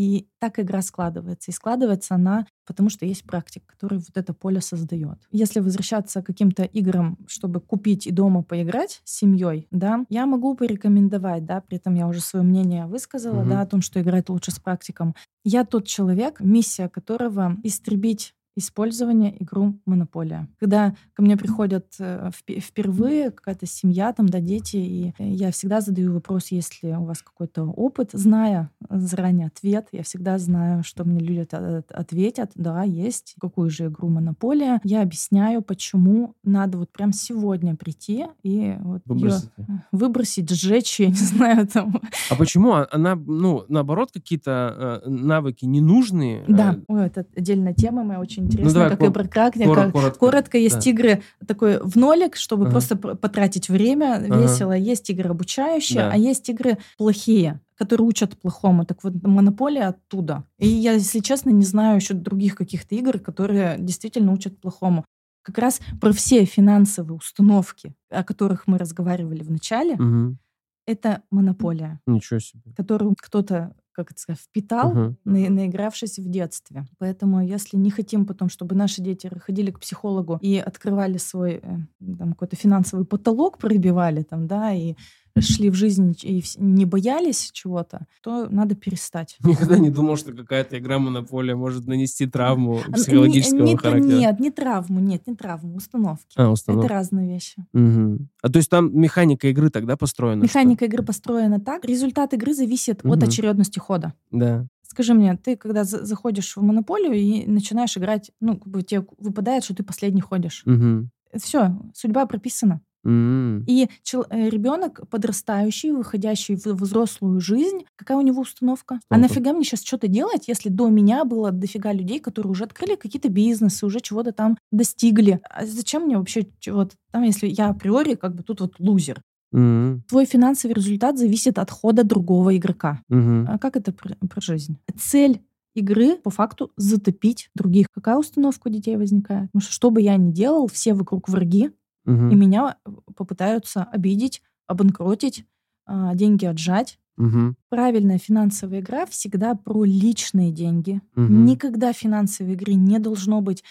и 0.00 0.28
так 0.38 0.58
игра 0.58 0.80
складывается. 0.80 1.50
И 1.50 1.54
складывается 1.54 2.14
она, 2.14 2.46
потому 2.66 2.88
что 2.88 3.04
есть 3.04 3.24
практик, 3.24 3.62
который 3.66 3.98
вот 3.98 4.16
это 4.16 4.32
поле 4.32 4.62
создает. 4.62 5.18
Если 5.30 5.60
возвращаться 5.60 6.22
к 6.22 6.26
каким-то 6.26 6.62
играм, 6.62 7.18
чтобы 7.26 7.60
купить 7.60 8.06
и 8.06 8.10
дома 8.10 8.42
поиграть 8.42 9.02
с 9.04 9.18
семьей, 9.18 9.68
да, 9.70 10.04
я 10.08 10.24
могу 10.24 10.54
порекомендовать, 10.54 11.44
да, 11.44 11.60
при 11.60 11.76
этом 11.76 11.94
я 11.96 12.08
уже 12.08 12.20
свое 12.20 12.42
мнение 12.44 12.86
высказала, 12.86 13.40
Мгм. 13.40 13.50
да, 13.50 13.60
о 13.60 13.66
том, 13.66 13.82
что 13.82 14.00
играть 14.00 14.30
лучше 14.30 14.52
с 14.52 14.58
практиком. 14.58 15.14
Я 15.44 15.64
тот 15.64 15.86
человек, 15.86 16.40
миссия 16.40 16.88
которого 16.88 17.56
истребить 17.62 18.34
использование 18.56 19.42
игру 19.42 19.78
«Монополия». 19.86 20.48
Когда 20.58 20.94
ко 21.14 21.22
мне 21.22 21.36
приходят 21.36 21.86
э, 21.98 22.30
впе- 22.30 22.60
впервые 22.60 23.30
какая-то 23.30 23.66
семья, 23.66 24.12
там, 24.12 24.28
да, 24.28 24.40
дети, 24.40 24.76
и 24.76 25.14
я 25.18 25.50
всегда 25.52 25.80
задаю 25.80 26.12
вопрос, 26.12 26.48
есть 26.48 26.82
ли 26.82 26.90
у 26.92 27.04
вас 27.04 27.22
какой-то 27.22 27.64
опыт, 27.64 28.10
зная 28.12 28.70
заранее 28.88 29.46
ответ, 29.48 29.88
я 29.92 30.02
всегда 30.02 30.38
знаю, 30.38 30.82
что 30.82 31.04
мне 31.04 31.20
люди 31.20 31.40
от- 31.40 31.54
от- 31.54 31.90
ответят, 31.92 32.50
да, 32.54 32.82
есть, 32.82 33.34
какую 33.40 33.70
же 33.70 33.86
игру 33.86 34.08
«Монополия». 34.08 34.80
Я 34.84 35.02
объясняю, 35.02 35.62
почему 35.62 36.34
надо 36.44 36.78
вот 36.78 36.90
прям 36.90 37.12
сегодня 37.12 37.76
прийти 37.76 38.26
и 38.42 38.76
вот 38.80 39.02
Выбросить. 39.06 39.50
выбросить, 39.92 40.50
сжечь, 40.50 41.00
я 41.00 41.06
не 41.08 41.14
знаю, 41.14 41.66
там, 41.66 42.00
А 42.30 42.34
почему 42.34 42.72
а- 42.74 42.88
она, 42.90 43.14
ну, 43.14 43.64
наоборот, 43.68 44.10
какие-то 44.12 45.00
э, 45.04 45.08
навыки 45.08 45.64
ненужные? 45.64 46.44
Да, 46.48 46.74
э, 46.74 46.80
Ой, 46.88 47.06
это 47.06 47.24
отдельная 47.36 47.74
тема 47.74 48.02
моя, 48.04 48.20
очень 48.20 48.39
интересная, 48.44 48.72
давай 48.72 48.90
как 48.90 48.98
кор- 49.00 49.12
про 49.12 49.24
кракня, 49.28 49.66
коро- 49.66 49.74
как- 49.74 49.92
коротко. 49.92 50.18
Коротко, 50.18 50.58
есть 50.58 50.84
Да. 50.84 50.90
игры 50.90 51.22
такой 51.46 51.78
в 51.82 51.96
нолик, 51.96 52.36
чтобы 52.36 52.64
Ага. 52.64 52.72
просто 52.72 52.96
пр- 52.96 53.16
потратить 53.16 53.68
время 53.68 54.16
Ага. 54.16 54.40
весело. 54.40 54.72
Есть 54.72 55.08
игры 55.10 55.30
обучающие, 55.30 55.98
Да. 56.00 56.10
а 56.12 56.16
есть 56.16 56.48
игры 56.48 56.78
плохие, 56.98 57.60
которые 57.76 58.06
учат 58.06 58.38
плохому. 58.38 58.84
Так 58.84 59.02
вот, 59.04 59.14
монополия 59.22 59.88
оттуда. 59.88 60.44
И 60.58 60.68
я, 60.68 60.92
если 60.92 61.20
честно, 61.20 61.50
не 61.50 61.64
знаю 61.64 61.96
еще 61.96 62.14
других 62.14 62.54
каких-то 62.56 62.94
игр, 62.94 63.18
которые 63.18 63.76
действительно 63.78 64.32
учат 64.32 64.60
плохому. 64.60 65.04
Как 65.42 65.56
раз 65.58 65.80
про 66.00 66.12
все 66.12 66.44
финансовые 66.44 67.16
установки, 67.16 67.94
о 68.10 68.22
которых 68.24 68.66
мы 68.66 68.76
разговаривали 68.76 69.42
в 69.42 69.50
начале, 69.50 69.94
Мгм. 69.96 70.38
это 70.86 71.22
монополия, 71.30 72.00
Ничего 72.06 72.40
себе. 72.40 72.74
которую 72.76 73.14
кто-то, 73.18 73.74
как 73.92 74.10
это 74.12 74.20
сказать, 74.20 74.40
впитал, 74.40 74.90
Мгм. 74.92 75.16
на- 75.24 75.50
наигравшись 75.50 76.18
в 76.18 76.28
детстве. 76.28 76.86
Поэтому, 76.98 77.44
если 77.44 77.76
не 77.76 77.90
хотим 77.90 78.26
потом, 78.26 78.48
чтобы 78.48 78.74
наши 78.74 79.02
дети 79.02 79.30
ходили 79.44 79.70
к 79.70 79.80
психологу 79.80 80.38
и 80.40 80.56
открывали 80.58 81.18
свой 81.18 81.60
э, 81.62 81.78
там, 82.18 82.30
какой-то 82.32 82.56
финансовый 82.56 83.04
потолок, 83.04 83.58
пробивали 83.58 84.22
там, 84.22 84.46
да, 84.46 84.72
и 84.72 84.94
шли 85.38 85.70
в 85.70 85.74
жизнь 85.74 86.16
и 86.24 86.42
не 86.58 86.84
боялись 86.84 87.50
чего-то, 87.52 88.06
то 88.20 88.48
надо 88.50 88.74
перестать. 88.74 89.36
Никогда 89.44 89.78
не 89.78 89.88
думал, 89.88 90.16
что 90.16 90.32
какая-то 90.32 90.76
игра 90.78 90.98
Монополия 90.98 91.54
может 91.54 91.86
нанести 91.86 92.26
травму 92.26 92.80
психологического 92.92 93.62
не- 93.62 93.72
не- 93.72 93.76
характера. 93.76 94.16
Нет, 94.18 94.40
не 94.40 94.50
травму, 94.50 94.98
нет, 95.00 95.26
не 95.28 95.36
травму, 95.36 95.76
установки. 95.76 96.34
А, 96.36 96.50
установка. 96.50 96.86
Это 96.86 96.94
разные 96.94 97.28
вещи. 97.28 97.64
Мгм. 97.72 98.28
А 98.42 98.48
то 98.50 98.56
есть 98.58 98.68
там 98.70 98.90
механика 98.98 99.46
игры 99.48 99.70
тогда 99.70 99.96
построена? 99.96 100.46
что? 100.46 100.58
Механика 100.58 100.84
игры 100.86 101.04
построена 101.04 101.60
так, 101.60 101.84
результат 101.84 102.34
игры 102.34 102.52
зависит 102.52 102.98
от 103.04 103.16
Мгм. 103.20 103.28
очередности 103.28 103.78
хода. 103.80 104.14
Да. 104.30 104.66
Скажи 104.86 105.14
мне, 105.14 105.36
ты 105.36 105.56
когда 105.56 105.84
за- 105.84 106.04
заходишь 106.04 106.56
в 106.56 106.62
монополию 106.62 107.14
и 107.14 107.46
начинаешь 107.46 107.96
играть, 107.96 108.30
ну, 108.40 108.56
как 108.58 108.68
бы 108.68 108.82
тебе 108.82 109.06
выпадает, 109.18 109.64
что 109.64 109.74
ты 109.74 109.82
последний 109.84 110.20
ходишь. 110.20 110.62
Мгм. 110.66 111.10
Все, 111.36 111.78
судьба 111.94 112.26
прописана. 112.26 112.80
М. 113.02 113.64
И 113.66 113.88
ребенок 114.30 115.08
подрастающий, 115.08 115.92
выходящий 115.92 116.56
в 116.56 116.66
взрослую 116.66 117.40
жизнь, 117.40 117.84
какая 117.96 118.18
у 118.18 118.20
него 118.20 118.42
установка? 118.42 118.96
А 118.96 118.98
Установка. 119.16 119.28
нафига 119.34 119.52
мне 119.54 119.64
сейчас 119.64 119.82
что-то 119.84 120.06
делать, 120.08 120.48
если 120.48 120.68
до 120.68 120.88
меня 120.88 121.24
было 121.24 121.50
дофига 121.50 121.92
людей, 121.92 122.20
которые 122.20 122.50
уже 122.50 122.64
открыли 122.64 122.96
какие-то 122.96 123.30
бизнесы, 123.30 123.86
уже 123.86 124.00
чего-то 124.00 124.32
там 124.32 124.58
достигли? 124.70 125.40
А 125.48 125.64
зачем 125.64 126.02
мне 126.04 126.18
вообще 126.18 126.46
чего-то 126.58 126.94
там, 127.10 127.22
если 127.22 127.46
я 127.46 127.68
априори 127.70 128.14
как 128.16 128.34
бы 128.34 128.42
тут 128.42 128.60
вот 128.60 128.74
лузер? 128.78 129.22
М. 129.52 130.02
Твой 130.08 130.24
финансовый 130.26 130.72
результат 130.72 131.18
зависит 131.18 131.58
от 131.58 131.70
хода 131.70 132.04
другого 132.04 132.56
игрока. 132.56 133.00
Мгм. 133.08 133.46
А 133.48 133.58
как 133.58 133.76
это 133.76 133.92
про, 133.92 134.14
про 134.28 134.40
жизнь? 134.40 134.78
Цель 134.98 135.40
игры 135.74 136.16
по 136.16 136.30
факту 136.30 136.72
затопить 136.76 137.50
других. 137.54 137.86
Какая 137.92 138.16
установка 138.16 138.68
у 138.68 138.70
детей 138.70 138.96
возникает? 138.96 139.48
Потому 139.50 139.62
что 139.62 139.72
что 139.72 139.90
бы 139.90 140.00
я 140.00 140.16
ни 140.16 140.30
делал, 140.32 140.68
все 140.68 140.94
вокруг 140.94 141.28
враги, 141.28 141.70
и 142.06 142.10
Мгм. 142.10 142.38
меня 142.38 142.76
попытаются 143.16 143.84
обидеть, 143.84 144.42
обанкротить, 144.66 145.44
а, 145.86 146.14
деньги 146.14 146.44
отжать. 146.46 146.98
Мгм. 147.20 147.56
Правильная 147.68 148.18
финансовая 148.18 148.80
игра 148.80 149.04
всегда 149.06 149.54
про 149.54 149.84
личные 149.84 150.52
деньги. 150.52 151.00
Мгм. 151.14 151.44
Никогда 151.44 151.92
в 151.92 151.96
финансовой 151.96 152.54
игре 152.54 152.74
не 152.74 152.98
должно 152.98 153.40
быть 153.40 153.62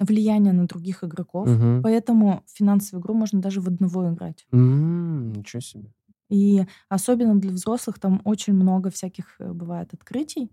влияния 0.00 0.52
на 0.52 0.66
других 0.66 1.04
игроков. 1.04 1.48
Мгм. 1.48 1.82
Поэтому 1.82 2.42
финансовую 2.46 3.02
игру 3.02 3.14
можно 3.14 3.40
даже 3.40 3.60
в 3.60 3.68
одного 3.68 4.10
играть. 4.12 4.46
М, 4.52 5.32
Ничего 5.32 5.60
себе. 5.60 5.92
И 6.28 6.64
особенно 6.88 7.38
для 7.40 7.52
взрослых 7.52 7.98
там 8.00 8.20
очень 8.24 8.54
много 8.54 8.90
всяких 8.90 9.36
э, 9.40 9.52
бывает 9.52 9.94
открытий. 9.94 10.50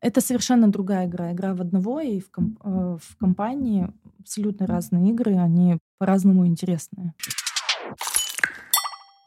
Это 0.00 0.22
совершенно 0.22 0.68
другая 0.72 1.06
игра. 1.06 1.30
Игра 1.32 1.52
в 1.54 1.60
одного 1.60 2.00
и 2.00 2.18
в, 2.20 2.30
ком- 2.30 2.56
э, 2.64 2.96
в 2.98 3.16
компании 3.18 3.92
абсолютно 4.18 4.66
разные 4.66 5.10
игры, 5.12 5.36
они 5.36 5.78
по-разному 5.98 6.46
интересные. 6.46 7.12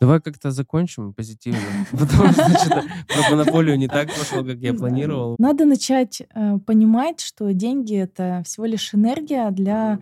Давай 0.04 0.20
как-то 0.20 0.52
закончим 0.52 1.14
позитивно, 1.14 1.62
потому 1.92 2.34
что 2.34 2.84
про 3.08 3.30
монополию 3.32 3.78
не 3.78 3.88
так 3.88 4.14
пошло, 4.14 4.44
как 4.44 4.58
я 4.58 4.74
планировал. 4.74 5.38
Надо 5.40 5.64
начать 5.64 6.22
э, 6.22 6.58
понимать, 6.58 7.22
что 7.22 7.54
деньги— 7.54 7.96
это 7.96 8.44
всего 8.46 8.66
лишь 8.66 8.94
энергия 8.94 9.50
для 9.52 10.00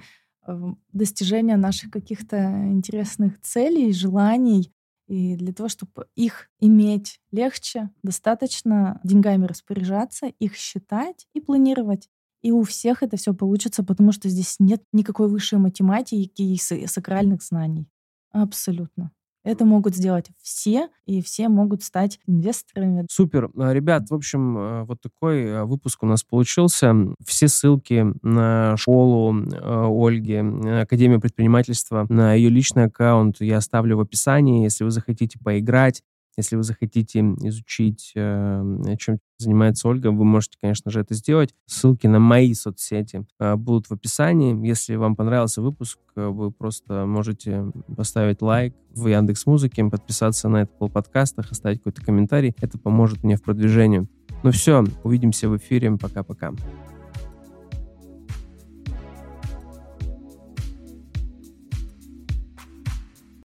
э, 0.47 0.73
достижения 0.91 1.55
наших 1.55 1.91
каких-то 1.91 2.37
интересных 2.71 3.39
целей, 3.41 3.93
желаний. 3.93 4.73
И 5.07 5.35
для 5.35 5.53
того, 5.53 5.69
чтобы 5.69 6.07
их 6.15 6.49
иметь 6.59 7.19
легче, 7.31 7.91
достаточно 8.01 8.99
деньгами 9.03 9.45
распоряжаться, 9.45 10.31
их 10.39 10.55
считать 10.55 11.27
и 11.35 11.41
планировать. 11.41 12.09
И 12.41 12.49
у 12.49 12.63
всех 12.63 13.03
это 13.03 13.17
все 13.17 13.35
получится, 13.35 13.83
потому 13.83 14.13
что 14.13 14.29
здесь 14.29 14.55
нет 14.57 14.81
никакой 14.93 15.27
высшей 15.27 15.59
математики 15.59 16.41
и 16.41 16.57
сакральных 16.87 17.43
знаний. 17.43 17.87
Абсолютно. 18.31 19.11
Это 19.43 19.65
могут 19.65 19.95
сделать 19.95 20.27
все, 20.41 20.89
и 21.05 21.21
все 21.21 21.49
могут 21.49 21.83
стать 21.83 22.19
инвесторами. 22.27 23.05
Супер. 23.09 23.49
А, 23.57 23.73
ребят, 23.73 24.09
в 24.09 24.13
общем, 24.13 24.57
э, 24.57 24.83
вот 24.83 25.01
такой 25.01 25.43
э, 25.43 25.63
выпуск 25.63 26.03
у 26.03 26.05
нас 26.05 26.23
получился. 26.23 26.93
Все 27.25 27.47
ссылки 27.47 28.05
на 28.21 28.77
школу 28.77 29.35
э, 29.35 29.87
Ольги, 29.89 30.35
Академию 30.81 31.19
предпринимательства, 31.19 32.05
на 32.09 32.33
ее 32.35 32.49
личный 32.49 32.85
аккаунт 32.85 33.37
я 33.39 33.57
оставлю 33.57 33.97
в 33.97 34.01
описании. 34.01 34.63
Если 34.63 34.83
вы 34.83 34.91
захотите 34.91 35.39
поиграть, 35.39 36.03
если 36.37 36.55
вы 36.55 36.63
захотите 36.63 37.19
изучить, 37.19 38.13
э, 38.15 38.63
чем 38.99 39.19
занимается 39.37 39.87
Ольга, 39.87 40.11
вы 40.11 40.23
можете, 40.23 40.57
конечно 40.61 40.91
же, 40.91 41.01
это 41.01 41.13
сделать. 41.13 41.53
Ссылки 41.65 42.07
на 42.07 42.19
мои 42.19 42.53
соцсети 42.53 43.25
э, 43.39 43.55
будут 43.55 43.87
в 43.87 43.93
описании. 43.93 44.65
Если 44.65 44.95
вам 44.95 45.15
понравился 45.15 45.61
выпуск, 45.61 45.99
э, 46.15 46.27
вы 46.27 46.51
просто 46.51 47.05
можете 47.05 47.65
поставить 47.95 48.41
лайк 48.41 48.75
в 48.93 49.07
Яндекс 49.07 49.45
Музыке, 49.45 49.83
подписаться 49.85 50.47
на 50.47 50.63
Apple 50.63 50.89
подкастах, 50.89 51.51
оставить 51.51 51.79
какой-то 51.79 52.03
комментарий. 52.03 52.55
Это 52.59 52.77
поможет 52.77 53.23
мне 53.23 53.35
в 53.35 53.41
продвижении. 53.41 54.07
Ну 54.43 54.51
все, 54.51 54.83
увидимся 55.03 55.49
в 55.49 55.57
эфире. 55.57 55.97
Пока-пока. 55.97 56.53